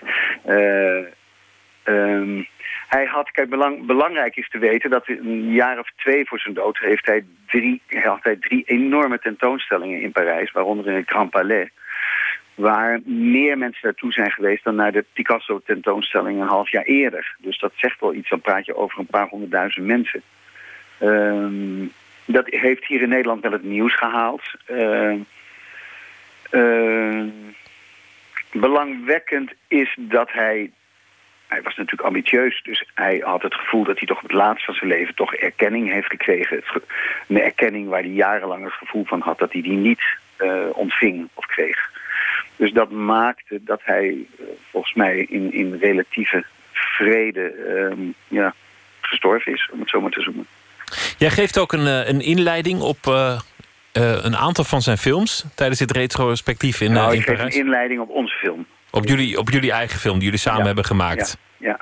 [0.46, 0.98] Eh,
[1.82, 2.42] ehm,
[2.88, 6.54] hij had, kijk, belang, belangrijk is te weten dat een jaar of twee voor zijn
[6.54, 11.08] dood heeft hij drie, hij had hij drie enorme tentoonstellingen in Parijs, waaronder in het
[11.08, 11.68] Grand Palais.
[12.54, 17.36] Waar meer mensen naartoe zijn geweest dan naar de Picasso tentoonstelling een half jaar eerder.
[17.38, 20.22] Dus dat zegt wel iets, dan praat je over een paar honderdduizend mensen.
[20.98, 21.84] Ehm,
[22.26, 24.42] dat heeft hier in Nederland wel het nieuws gehaald.
[24.66, 25.18] Ehm,
[26.50, 27.28] ehm,
[28.52, 30.70] belangwekkend is dat hij...
[31.46, 34.64] Hij was natuurlijk ambitieus, dus hij had het gevoel dat hij toch op het laatst
[34.64, 36.62] van zijn leven toch erkenning heeft gekregen.
[37.28, 40.02] Een erkenning waar hij jarenlang het gevoel van had dat hij die niet
[40.36, 41.90] eh, ontving of kreeg.
[42.56, 48.54] Dus dat maakte dat hij eh, volgens mij in, in relatieve vrede ehm, ja,
[49.00, 50.46] gestorven is, om het zo maar te noemen.
[51.18, 53.38] Jij geeft ook een, eh, een inleiding op eh,
[53.92, 57.34] eh, een aantal van zijn films tijdens dit retrospectief in, eh, nou, in ik geef
[57.36, 57.54] Parijs.
[57.54, 58.66] een inleiding op onze film.
[58.90, 61.38] Op jullie, op jullie eigen film die jullie samen hebben gemaakt.
[61.58, 61.80] Ja, ja.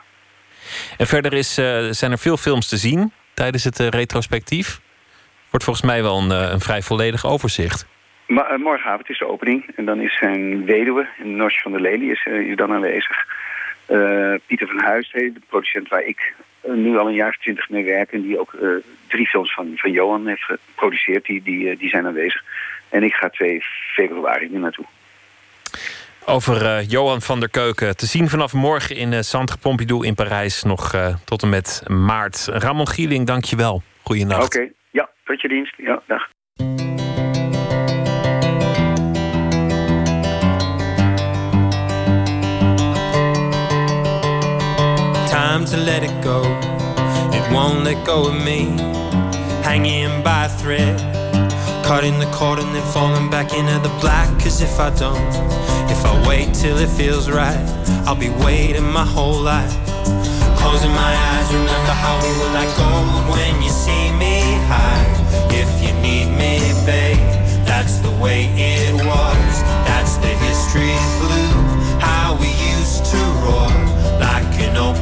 [0.97, 1.55] En verder is,
[1.91, 4.81] zijn er veel films te zien tijdens het retrospectief.
[5.51, 7.87] Wordt volgens mij wel een, een vrij volledig overzicht.
[8.27, 9.73] Maar, morgenavond is de opening.
[9.77, 13.17] En dan is zijn weduwe, Nosje van der Lely, is, is dan aanwezig.
[14.47, 16.35] Pieter van Huistee, de producent waar ik
[16.67, 18.69] nu al een jaar of twintig mee en die ook eh,
[19.09, 22.45] drie films van, van Johan heeft geproduceerd, die, die, eh, die zijn aanwezig.
[22.89, 23.61] En ik ga 2
[23.95, 24.87] februari nu naartoe.
[26.27, 27.97] Over eh, Johan van der Keuken.
[27.97, 30.63] Te zien vanaf morgen in eh, Centre Pompidou in Parijs.
[30.63, 32.49] Nog eh, tot en met maart.
[32.53, 33.83] Ramon Gieling, dank je wel.
[34.03, 34.45] Goeienacht.
[34.45, 35.75] Oké, ja, tot je dienst.
[35.77, 36.34] Ja, dag.
[45.75, 46.43] To let it go.
[47.37, 48.61] It won't let go of me.
[49.63, 50.97] Hanging by a thread.
[51.85, 54.29] Cutting the cord and then falling back into the black.
[54.41, 55.35] Cause if I don't,
[55.91, 57.59] if I wait till it feels right,
[58.07, 59.75] I'll be waiting my whole life.
[60.61, 64.37] Closing my eyes, remember how we were like gold when you see me
[64.71, 65.05] high.
[65.51, 66.55] If you need me,
[66.87, 67.19] babe,
[67.67, 69.34] that's the way it was.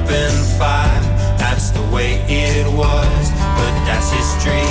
[0.03, 1.01] Open fire.
[1.39, 4.67] That's the way it was, but that's history.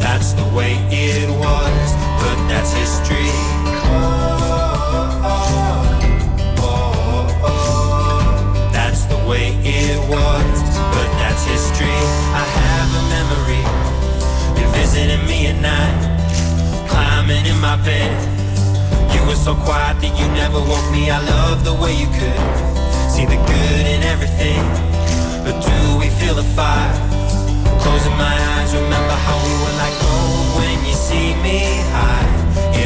[0.00, 1.88] That's the way it was,
[2.20, 3.30] but that's history.
[8.72, 10.62] That's the way it was,
[10.94, 12.00] but that's history.
[12.40, 13.62] I have a memory.
[14.60, 18.41] You're visiting me at night, climbing in my bed.
[19.34, 21.10] So quiet that you never woke me.
[21.10, 22.42] I love the way you could
[23.10, 24.62] see the good in everything.
[25.42, 26.94] But do we feel the fire?
[27.82, 32.22] Closing my eyes, remember how we were like gold when you see me high.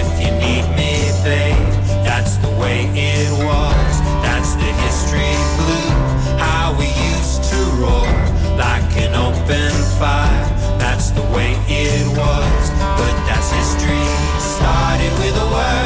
[0.01, 1.61] If you need me, babe,
[2.09, 3.93] that's the way it was.
[4.25, 5.93] That's the history blue.
[6.41, 8.09] How we used to roar
[8.57, 10.41] like an open fire.
[10.81, 12.63] That's the way it was,
[12.97, 14.09] but that's history.
[14.41, 15.86] Started with a word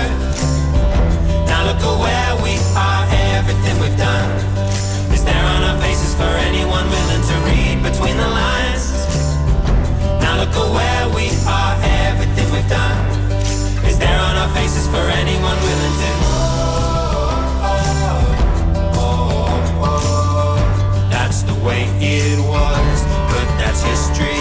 [1.80, 4.30] look at where we are, everything we've done.
[5.12, 8.92] Is there on our faces for anyone willing to read between the lines?
[10.20, 11.76] Now look at where we are,
[12.08, 12.98] everything we've done.
[13.86, 16.10] Is there on our faces for anyone willing to?
[16.22, 16.90] Oh,
[18.94, 24.39] oh, oh, that's the way it was, but that's history.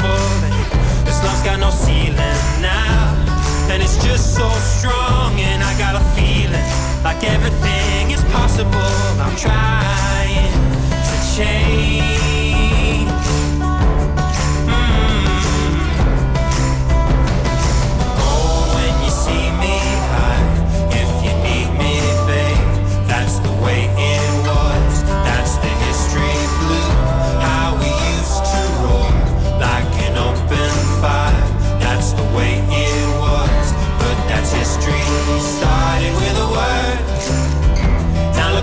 [0.00, 1.04] unstoppable.
[1.04, 2.16] This love's got no ceiling
[2.60, 3.16] now.
[3.70, 4.48] And it's just so
[4.78, 6.64] strong, and I got a feeling
[7.04, 8.70] like everything is possible.
[9.20, 10.52] I'm trying
[10.90, 12.49] to change.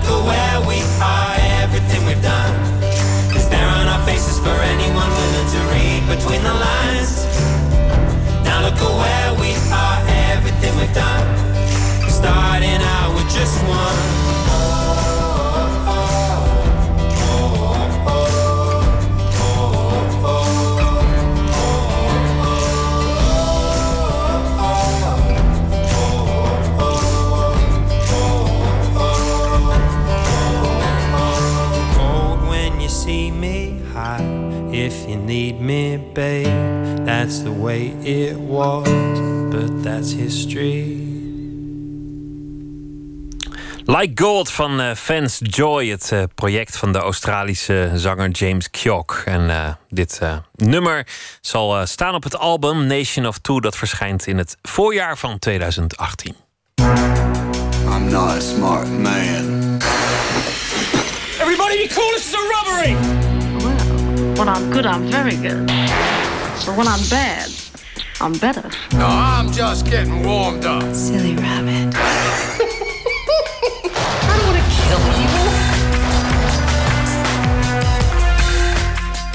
[0.07, 1.35] Look at where we are.
[1.63, 2.55] Everything we've done
[3.35, 7.25] is there on our faces for anyone willing to read between the lines.
[8.43, 9.99] Now look at where we are.
[10.33, 11.27] Everything we've done,
[12.09, 14.26] starting out with just one.
[34.87, 38.87] If you need me, babe, that's the way it was.
[39.51, 41.07] But that's history.
[43.85, 49.21] Like Gold van eh, Fans Joy, het eh, project van de Australische zanger James Kjok.
[49.25, 51.07] En eh, dit eh, nummer
[51.41, 56.35] zal staan op het album Nation of Two, dat verschijnt in het voorjaar van 2018.
[56.79, 59.77] I'm not a smart man.
[61.39, 63.16] Everybody be cool, this is a robbery!
[64.37, 65.65] When I'm good, I'm very good.
[65.65, 67.49] But when I'm bad,
[68.21, 68.69] I'm better.
[68.93, 70.93] No, I'm just getting warmed up.
[70.93, 72.16] Silly rabbit.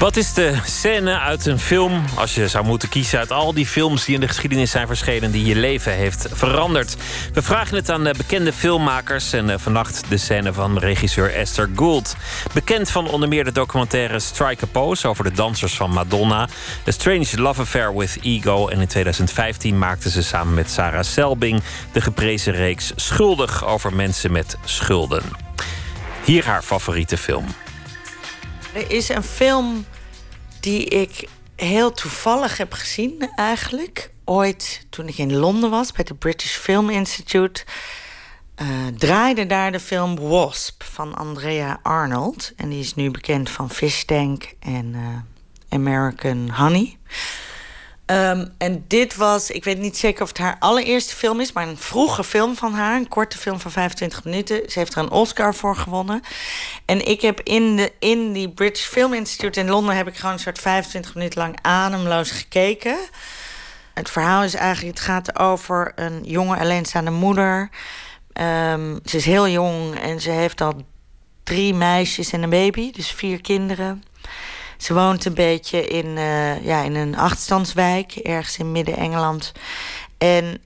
[0.03, 3.65] Wat is de scène uit een film, als je zou moeten kiezen uit al die
[3.65, 6.95] films die in de geschiedenis zijn verschenen, die je leven heeft veranderd?
[7.33, 12.15] We vragen het aan bekende filmmakers en eh, vannacht de scène van regisseur Esther Gould.
[12.53, 16.47] Bekend van onder meer de documentaire Strike a Pose over de dansers van Madonna,
[16.87, 21.61] A Strange Love Affair with Ego en in 2015 maakte ze samen met Sarah Selbing
[21.91, 25.23] de geprezen reeks Schuldig over mensen met schulden.
[26.23, 27.45] Hier haar favoriete film.
[28.73, 29.85] Er is een film
[30.63, 34.11] die ik heel toevallig heb gezien, eigenlijk.
[34.25, 37.63] Ooit toen ik in Londen was bij het British Film Institute.
[38.55, 38.67] eh,
[38.97, 42.53] draaide daar de film Wasp van Andrea Arnold.
[42.55, 46.97] En die is nu bekend van Fish Tank en eh, American Honey.
[48.13, 51.67] Ehm, en dit was, ik weet niet zeker of het haar allereerste film is, maar
[51.67, 54.61] een vroege film van haar, een korte film van 25 minuten.
[54.69, 56.21] Ze heeft er een Oscar voor gewonnen.
[56.85, 60.33] En ik heb in, de, in die British Film Institute in Londen heb ik gewoon
[60.33, 62.97] een soort 25 minuten lang ademloos gekeken.
[63.93, 67.69] Het verhaal is eigenlijk, het gaat over een jonge alleenstaande moeder.
[68.33, 70.73] Ehm, ze is heel jong en ze heeft al
[71.43, 74.03] drie meisjes en een baby, dus vier kinderen.
[74.83, 79.51] Ze woont een beetje in, eh, ja, in een achtstandswijk, ergens in Midden-Engeland.
[80.17, 80.61] En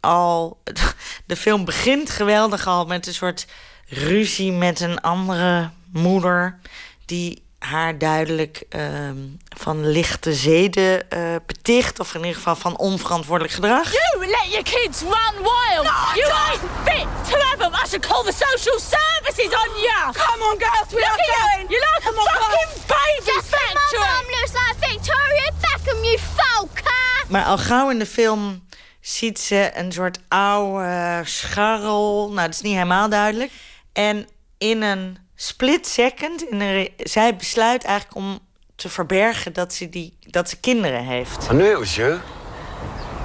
[0.00, 0.62] al,
[1.26, 3.46] de film begint geweldig al met een soort
[3.86, 6.58] ruzie met een andere moeder.
[7.06, 9.16] die haar duidelijk ehm,
[9.56, 12.00] van lichte zeden eh, beticht.
[12.00, 13.92] Of in ieder geval van onverantwoordelijk gedrag.
[13.92, 15.86] You let your kids run wild!
[16.14, 17.72] you ain't fit to have them!
[17.72, 20.12] I should call the social services on you!
[20.12, 21.70] Come on, girls, we are going!
[21.70, 27.26] You're like a fucking baby Just think my mum looks like Victoria Beckham, you falker!
[27.28, 28.68] Maar al gauw in de film
[29.00, 32.30] ziet ze een soort oude scharrel.
[32.32, 33.50] Nou, dat is niet helemaal duidelijk.
[33.92, 34.28] En
[34.58, 38.38] in een split second, in een re- zij besluit eigenlijk om
[38.74, 41.44] te verbergen dat ze, die, dat ze kinderen heeft.
[41.44, 42.20] I knew it was you.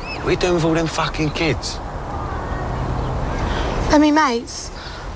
[0.04, 1.78] What are you doing with all them fucking kids?
[3.88, 4.70] They're me mates.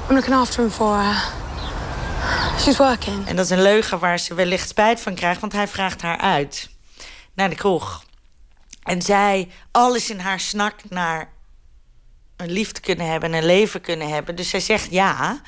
[0.09, 1.31] I'm looking after him for her.
[2.59, 3.27] She's working.
[3.27, 6.17] En dat is een leugen waar ze wellicht spijt van krijgt, want hij vraagt haar
[6.17, 6.69] uit
[7.33, 8.03] naar de kroeg.
[8.83, 11.29] En zij, alles in haar snakt naar
[12.35, 14.35] een liefde kunnen hebben en een leven kunnen hebben.
[14.35, 15.41] Dus zij zegt ja.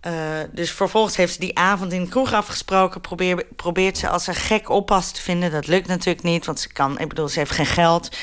[0.00, 0.12] Eh,
[0.52, 3.00] dus vervolgens heeft ze die avond in de kroeg afgesproken.
[3.00, 5.50] Probeer, probeert ze als een gek oppas te vinden.
[5.50, 8.16] Dat lukt natuurlijk niet, want ze kan, ik bedoel, ze heeft geen geld.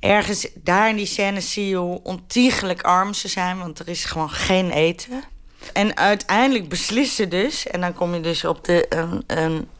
[0.00, 4.04] Ergens daar in die scène zie je hoe ontiegelijk arm ze zijn, want er is
[4.04, 5.24] gewoon geen eten.
[5.72, 8.88] En uiteindelijk beslissen dus, en dan kom je dus op de,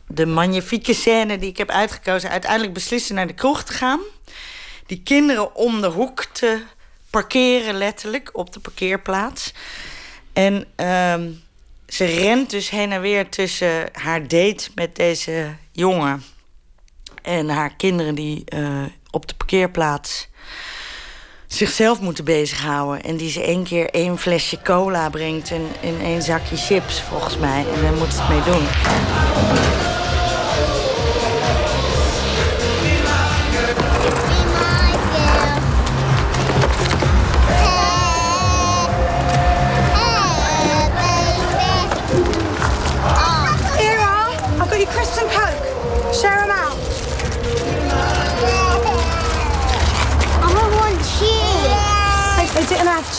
[0.07, 2.31] de magnifieke scène die ik heb uitgekozen.
[2.31, 4.01] Uiteindelijk beslissen naar de kroeg te gaan.
[4.86, 6.62] Die kinderen om de hoek te
[7.11, 9.52] parkeren, letterlijk, op de parkeerplaats.
[10.32, 11.31] En ehm,
[11.86, 16.23] ze rent dus heen en weer tussen haar date met deze jongen
[17.23, 20.28] en haar kinderen die eh, op de parkeerplaats
[21.47, 23.02] zichzelf moeten bezighouden.
[23.02, 27.65] En die ze één keer één flesje cola brengt en, één zakje chips, volgens mij.
[27.74, 29.99] En daar moet ze het mee doen.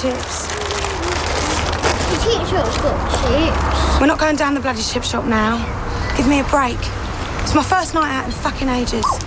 [0.02, 0.48] Chips.
[2.10, 4.00] The shop's got chips.
[4.00, 5.58] We're not going down the bloody chip shop now.
[6.18, 6.80] Give me a break.
[7.44, 9.20] It's my first night out in fucking ages.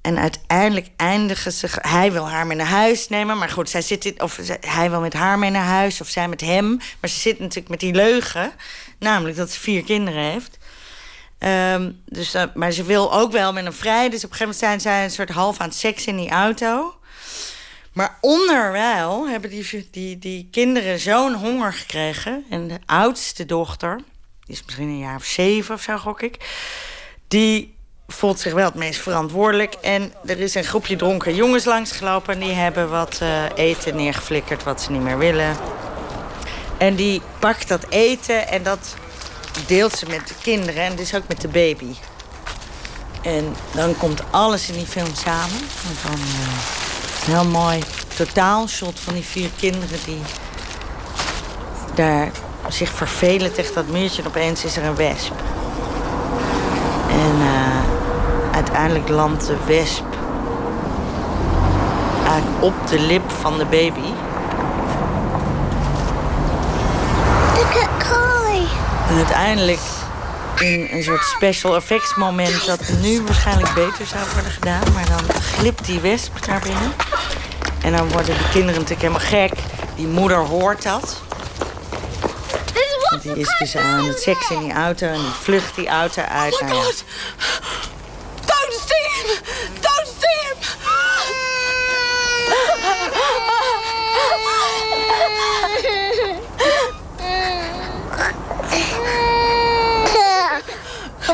[0.00, 1.68] En uiteindelijk eindigen ze.
[1.70, 3.38] Hij wil haar mee naar huis nemen.
[3.38, 6.00] Maar goed, zij zit in, of hij wil met haar mee naar huis.
[6.00, 6.76] Of zij met hem.
[7.00, 8.52] Maar ze zit natuurlijk met die leugen.
[8.98, 10.58] Namelijk dat ze vier kinderen heeft.
[11.38, 14.08] Ehm, dus, maar ze wil ook wel met hem vrij.
[14.08, 16.30] Dus op een gegeven moment zijn zij een soort half aan het seks in die
[16.30, 16.94] auto.
[17.94, 22.44] Maar onderwijl hebben die, die, die kinderen zo'n honger gekregen.
[22.50, 23.96] En de oudste dochter,
[24.40, 26.36] die is misschien een jaar of zeven of zo, gok ik.
[27.28, 27.76] Die
[28.06, 29.74] voelt zich wel het meest verantwoordelijk.
[29.74, 32.34] En er is een groepje dronken jongens langsgelopen.
[32.34, 35.56] En die hebben wat eh, eten neergeflikkerd wat ze niet meer willen.
[36.78, 38.96] En die pakt dat eten en dat
[39.66, 40.82] deelt ze met de kinderen.
[40.82, 41.94] En dus ook met de baby.
[43.22, 45.60] En dan komt alles in die film samen.
[45.84, 46.93] Want dan eh,
[47.24, 47.82] heel mooi
[48.16, 50.20] totaalshot van die vier kinderen die
[51.94, 52.30] daar
[52.68, 54.22] zich vervelen tegen dat muurtje.
[54.22, 55.32] En opeens is er een wesp.
[57.08, 60.04] En eh, uiteindelijk landt de wesp
[62.26, 64.12] eigenlijk op de lip van de baby.
[67.54, 67.94] Look at.
[69.08, 69.80] En uiteindelijk
[70.60, 74.92] in een soort special effects moment dat nu waarschijnlijk beter zou worden gedaan.
[74.92, 76.92] Maar dan glipt die wesp naar binnen.
[77.82, 79.52] En dan worden de kinderen natuurlijk helemaal gek.
[79.96, 81.22] Die moeder hoort dat.
[83.10, 86.22] Want die is dus aan het seks in die auto en die vlucht die auto
[86.22, 86.60] uit.
[86.60, 87.04] Oh my god!
[88.46, 89.38] Don't see him!
[89.80, 90.56] Don't see him!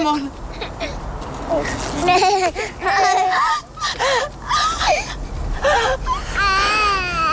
[0.01, 0.31] Come on.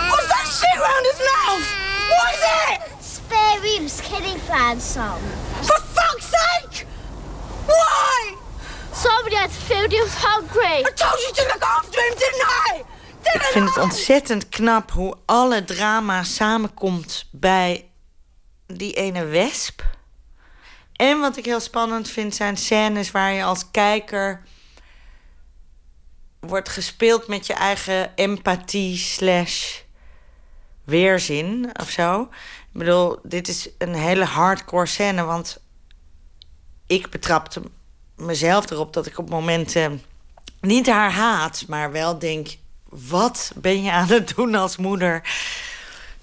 [0.10, 1.66] What's that shit round his mouth?
[2.12, 2.80] What is it?
[3.00, 5.22] Spare ribs, Kenny planned some.
[5.62, 6.86] For fuck's sake!
[7.68, 8.36] Why?
[8.92, 10.84] Somebody had to feed he was hungry.
[10.84, 12.84] I told you to look after him, didn't I?
[13.34, 17.90] Ik vind het ontzettend knap hoe alle drama samenkomt bij
[18.66, 19.82] die ene wesp.
[20.98, 24.44] En wat ik heel spannend vind zijn scènes waar je als kijker
[26.40, 29.80] wordt gespeeld met je eigen empathie slash
[30.84, 32.22] weerzin of zo.
[32.22, 35.60] Ik bedoel, dit is een hele hardcore scène, want
[36.88, 37.62] ik betrapte
[38.16, 40.02] mezelf erop dat ik op momenten
[40.62, 42.58] niet haar haat, maar wel denk:
[42.90, 45.22] wat ben je aan het doen als moeder?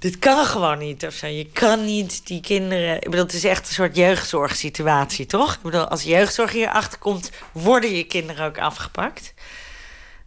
[0.05, 1.27] Dit kan gewoon niet of zo.
[1.27, 2.95] Je kan niet die kinderen.
[2.95, 5.55] Ik bedoel, het is echt een soort jeugdzorgsituatie, toch?
[5.55, 9.35] Ik bedoel, als jeugdzorg hier komt, worden je kinderen ook afgepakt.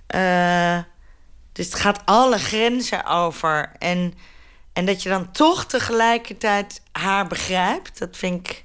[0.07, 0.79] Eh,
[1.51, 3.71] dus het gaat alle grenzen over.
[3.79, 4.13] En,
[4.73, 8.63] en dat je dan toch tegelijkertijd haar begrijpt, dat vind ik.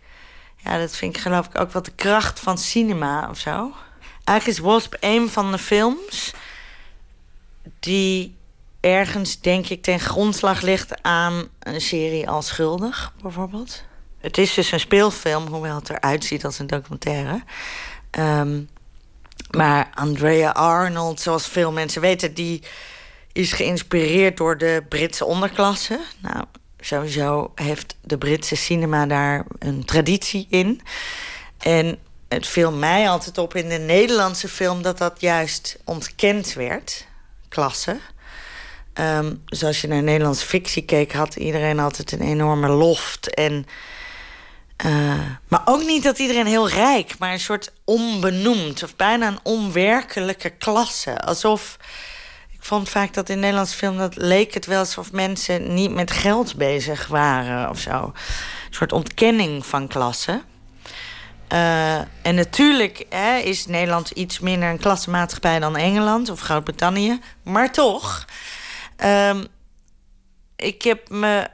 [0.56, 3.72] Ja, dat vind ik geloof ik ook wel de kracht van cinema of zo.
[4.24, 6.32] Eigenlijk is Wasp een van de films
[7.80, 8.40] die
[8.82, 13.82] ergens, denk ik, ten grondslag ligt aan een serie als Schuldig, bijvoorbeeld.
[14.20, 17.42] Het is dus een speelfilm, hoewel het eruit ziet als een documentaire.
[18.10, 18.60] Ehm,
[19.50, 22.62] maar Andrea Arnold, zoals veel mensen weten, die
[23.32, 26.00] is geïnspireerd door de Britse onderklasse.
[26.18, 26.44] Nou,
[26.80, 30.80] sowieso heeft de Britse cinema daar een traditie in.
[31.58, 31.98] En
[32.28, 37.06] het viel mij altijd op in de Nederlandse film dat dat juist ontkend werd,
[37.48, 38.00] klasse.
[38.92, 43.34] Ehm, dus als je naar Nederlandse fictie keek, had iedereen altijd een enorme loft.
[43.34, 43.66] En,
[44.76, 49.40] eh, maar ook niet dat iedereen heel rijk, maar een soort onbenoemd of bijna een
[49.42, 51.20] onwerkelijke klasse.
[51.20, 51.76] Alsof.
[52.50, 56.10] Ik vond vaak dat in Nederlandse film dat leek het wel alsof mensen niet met
[56.10, 57.92] geld bezig waren of zo.
[57.92, 60.42] Een soort ontkenning van klasse.
[61.48, 67.20] Eh, en natuurlijk hè, is Nederland iets minder een klassenmaatschappij dan Engeland of Groot-Brittannië.
[67.42, 68.24] Maar toch,
[69.02, 69.44] ehm,
[70.56, 71.48] ik heb me.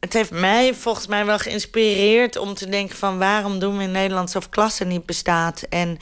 [0.00, 3.90] Het heeft mij volgens mij wel geïnspireerd om te denken van waarom doen we in
[3.90, 5.62] Nederland alsof klasse niet bestaat.
[5.62, 5.98] En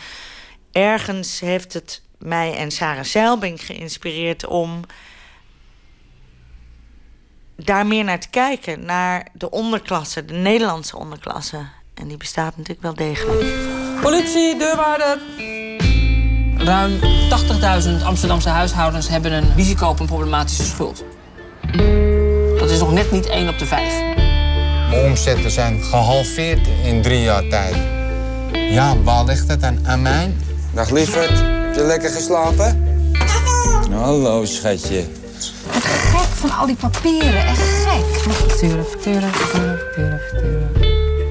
[0.73, 4.81] ergens heeft het mij en Sarah Zeilbing geïnspireerd om
[7.57, 8.85] daar meer naar te kijken.
[8.85, 11.69] Naar de onderklasse, de Nederlandse onderklasse.
[11.95, 14.01] En die bestaat natuurlijk wel degelijk.
[14.01, 15.19] Politie, deurwaarder.
[16.71, 17.01] Ruim
[18.01, 21.05] 80.000 Amsterdamse huishoudens hebben een risico op een problematische schuld.
[22.59, 24.01] Dat is nog net niet 1 op de 5.
[24.89, 27.77] Mijn omzetten zijn gehalveerd in drie jaar tijd.
[28.53, 30.35] Ja, waar ligt het aan, aan mij?
[30.75, 33.03] Dag lieverd, heb je lekker geslapen?
[33.93, 35.05] Hallo schatje.
[35.71, 38.33] Gek van al die papieren, echt gek.
[38.35, 39.79] Facturen, facturen, facturen,
[40.19, 40.71] facturen.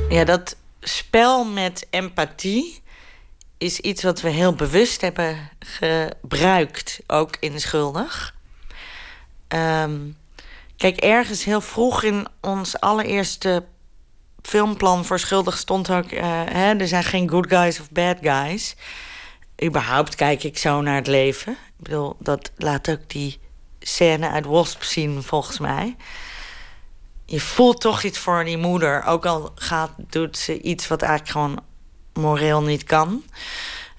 [0.09, 2.81] Ja, dat spel met empathie
[3.59, 8.35] is iets wat we heel bewust hebben gebruikt, ook in Schuldig.
[9.47, 9.97] Ehm,
[10.77, 13.63] kijk, ergens heel vroeg in ons allereerste
[14.41, 16.11] filmplan voor Schuldig stond ook...
[16.11, 18.75] eh, hè, er zijn geen good guys of bad guys.
[19.63, 21.51] Überhaupt kijk ik zo naar het leven.
[21.51, 23.39] Ik bedoel, dat laat ook die
[23.79, 25.95] scène uit Wasp zien, volgens mij
[27.29, 29.03] je voelt toch iets voor die moeder.
[29.03, 31.59] Ook al gaat, doet ze iets wat eigenlijk gewoon
[32.19, 33.23] moreel niet kan.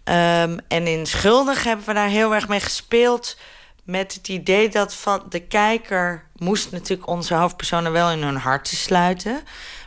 [0.05, 3.36] Ehm, en in Schuldig hebben we daar heel erg mee gespeeld.
[3.84, 8.64] Met het idee dat van de kijker moest natuurlijk onze hoofdpersonen wel in hun hart
[8.64, 9.40] te sluiten.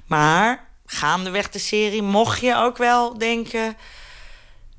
[0.07, 3.75] Maar gaandeweg de serie mocht je ook wel denken.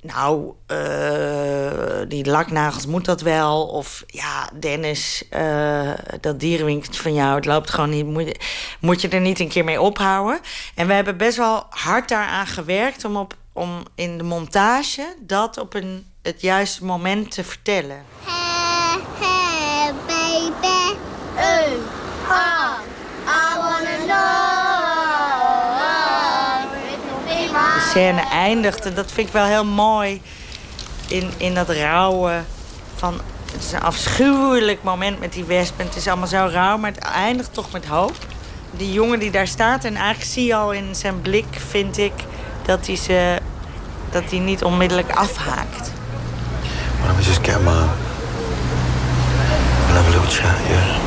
[0.05, 3.67] Nou, eh, die laknagels moet dat wel.
[3.67, 5.91] Of ja, Dennis, eh,
[6.21, 8.07] dat dierenwinkeltje van jou, het loopt gewoon niet.
[8.07, 8.39] Moet
[8.81, 10.41] moet je er niet een keer mee ophouden?
[10.75, 15.59] En we hebben best wel hard daaraan gewerkt om, op, om in de montage dat
[15.59, 18.05] op een, het juiste moment te vertellen.
[18.25, 20.97] Hey, baby.
[22.29, 22.79] Ah,
[23.27, 24.35] I wanna know.
[27.75, 30.23] De scène eindigt, en dat vind ik wel heel mooi,
[31.09, 32.43] in, in dat rauwe
[32.95, 33.21] van...
[33.53, 35.79] Het is een afschuwelijk moment met die wesp.
[35.79, 38.17] En het is allemaal zo rauw, maar het eindigt toch met hoop.
[38.71, 42.13] Die jongen die daar staat, en eigenlijk zie je al in zijn blik, vind ik,
[42.67, 43.41] dat hij, ze,
[44.11, 45.91] dat hij niet onmiddellijk afhaakt.
[46.99, 47.63] Why don't we just get?
[47.63, 47.73] We'll
[49.97, 51.05] have a little chat, yeah?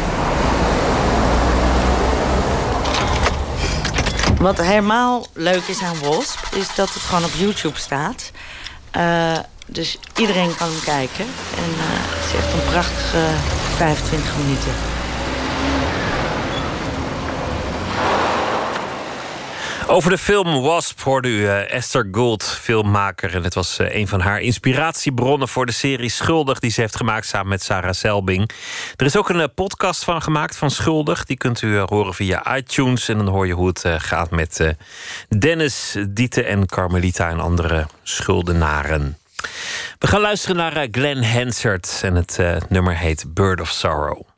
[4.40, 8.32] Wat helemaal leuk is aan Wasp, is dat het gewoon op YouTube staat.
[8.92, 11.26] Eh, dus iedereen kan hem kijken.
[11.56, 13.26] En eh, het is echt een prachtige
[13.78, 14.97] 25 minuten.
[19.90, 23.36] Over de film Wasp hoorde u eh, Esther Gould, filmmaker.
[23.36, 26.60] En het was eh, een van haar inspiratiebronnen voor de serie Schuldig...
[26.60, 28.50] die ze heeft gemaakt samen met Sarah Selbing.
[28.96, 31.26] Er is ook een eh, podcast van gemaakt van Schuldig.
[31.26, 33.10] Die kunt u horen via iTunes.
[33.10, 34.76] En dan hoor je hoe het gaat met
[35.40, 37.30] Dennis, Diete en Carmelita...
[37.30, 39.18] en andere schuldenaren.
[40.00, 42.00] We gaan luisteren naar Glenn Hansard.
[42.04, 42.40] En het
[42.70, 44.37] nummer heet Bird of Sorrow.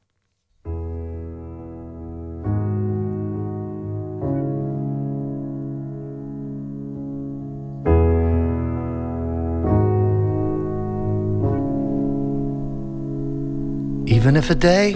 [14.20, 14.92] Even if a day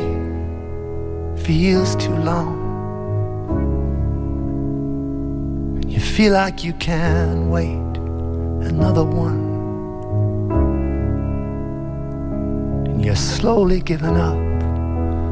[1.45, 2.59] feels too long,
[5.81, 7.77] and you feel like you can wait
[8.67, 9.39] another one,
[12.85, 14.35] and you're slowly giving up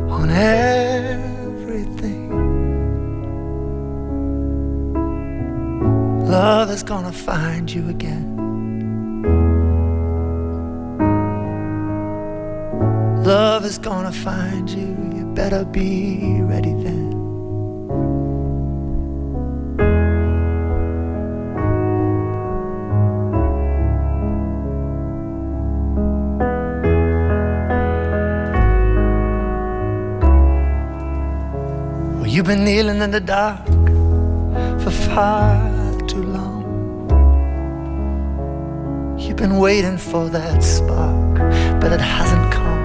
[0.10, 2.30] on everything.
[6.30, 8.31] Love is gonna find you again.
[13.24, 17.12] Love is gonna find you, you better be ready then.
[32.18, 33.68] Well, you've been kneeling in the dark
[34.82, 35.72] for far
[36.08, 36.66] too long.
[39.20, 41.38] You've been waiting for that spark,
[41.80, 42.81] but it hasn't come.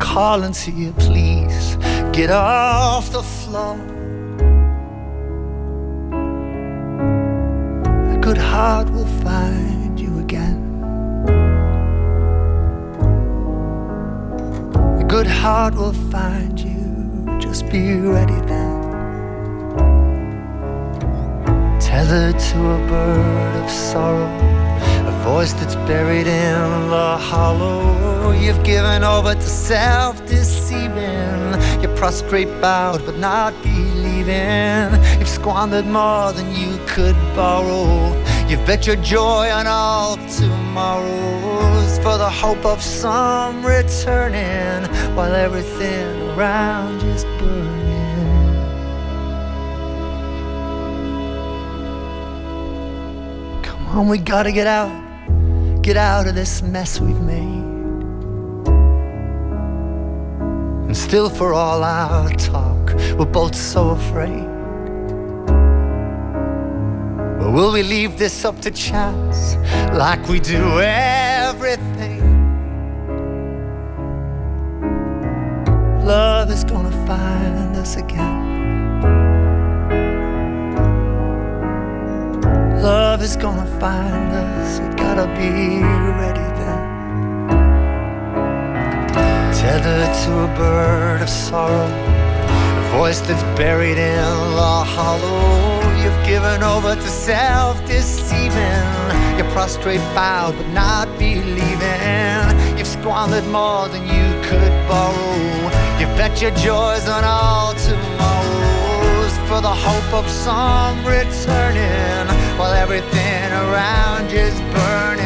[0.00, 1.76] Calling to you, please
[2.12, 3.76] get off the floor.
[8.12, 10.60] A good heart will find you again.
[15.00, 17.38] A good heart will find you.
[17.40, 18.82] Just be ready then.
[21.80, 24.28] Tethered to a bird of sorrow,
[25.06, 28.32] a voice that's buried in the hollow.
[28.32, 31.54] You've given over to self deceiving.
[31.80, 34.92] You're prostrate, bowed, but not believing.
[35.18, 38.12] You've squandered more than you could borrow.
[38.48, 46.30] You've bet your joy on all tomorrows for the hope of some returning while everything
[46.30, 47.53] around is burning.
[53.94, 54.90] On, we gotta get out,
[55.80, 57.64] get out of this mess we've made.
[60.86, 64.48] And still, for all our talk, we're both so afraid.
[67.40, 69.54] Or will we leave this up to chance
[69.96, 72.20] like we do everything?
[76.04, 78.43] Love is gonna find us again.
[83.24, 84.80] Is gonna find us.
[84.80, 85.80] We gotta be
[86.20, 87.48] ready then.
[89.58, 91.88] Tethered to a bird of sorrow,
[92.80, 95.80] a voice that's buried in the hollow.
[96.02, 98.90] You've given over to self deceiving.
[99.38, 102.44] You're prostrate, bowed, but not believing.
[102.76, 105.40] You've squandered more than you could borrow.
[105.98, 112.33] You've bet your joys on all tomorrows for the hope of some returning
[112.74, 115.22] everything around you's burning.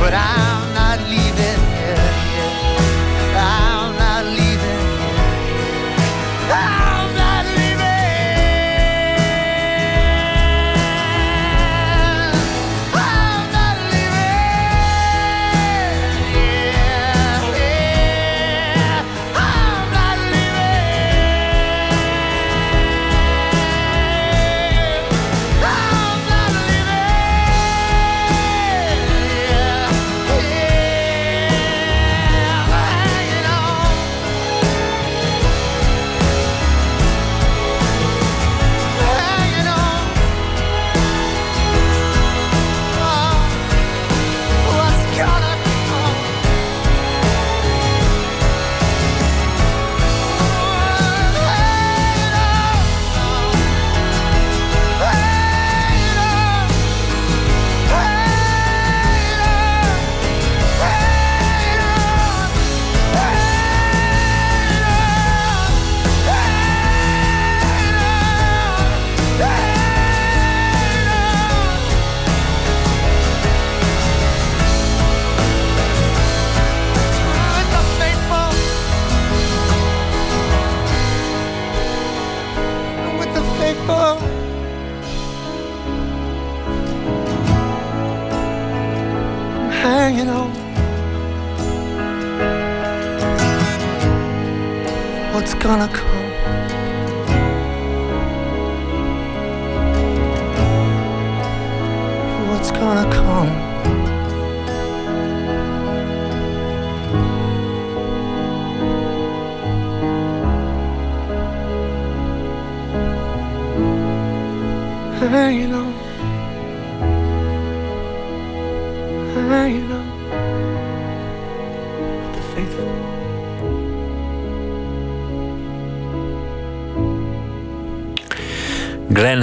[0.00, 1.98] But I'm not leaving yet.
[3.34, 6.52] I'm not leaving yet.
[6.52, 6.85] I'm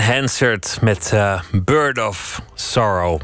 [0.03, 3.21] Hansard met eh, Bird of Sorrow.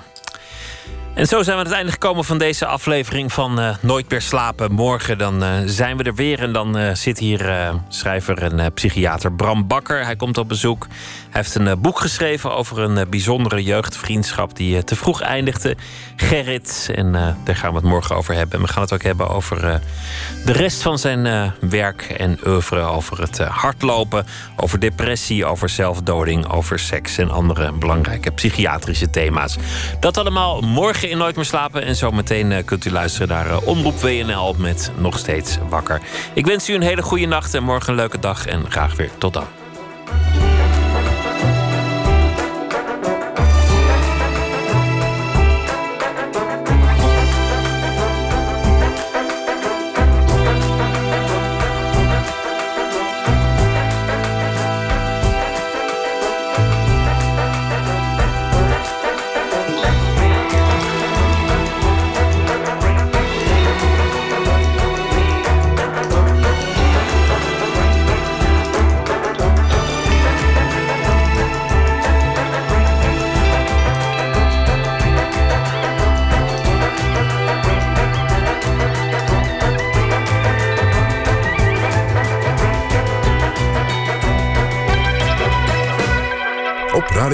[1.16, 4.22] En zo zijn we aan het einde gekomen van deze aflevering van eh, Nooit meer
[4.22, 4.72] slapen.
[4.72, 9.68] Morgen dan eh, zijn we er weer en dan zit hier schrijver en psychiater Bram
[9.68, 10.06] Bakker.
[10.06, 10.88] Hij komt op bezoek.
[11.40, 15.76] Heeft een eh, boek geschreven over een eh, bijzondere jeugdvriendschap die eh, te vroeg eindigde.
[16.16, 16.90] Gerrit.
[16.96, 17.12] En
[17.44, 18.56] daar gaan we het morgen over hebben.
[18.56, 19.82] En we gaan het ook hebben over
[20.46, 22.80] de rest van zijn werk en oeuvre.
[22.80, 24.26] Over het hardlopen,
[24.56, 29.58] over depressie, over zelfdoding, over seks en andere belangrijke psychiatrische thema's.
[30.00, 31.86] Dat allemaal morgen in Nooit meer slapen.
[31.86, 36.02] En zometeen eh, kunt u luisteren naar Omroep WNL met Nog Steeds Wakker.
[36.34, 38.46] Ik wens u een hele goede nacht en morgen een leuke dag.
[38.46, 39.59] En graag weer tot dan.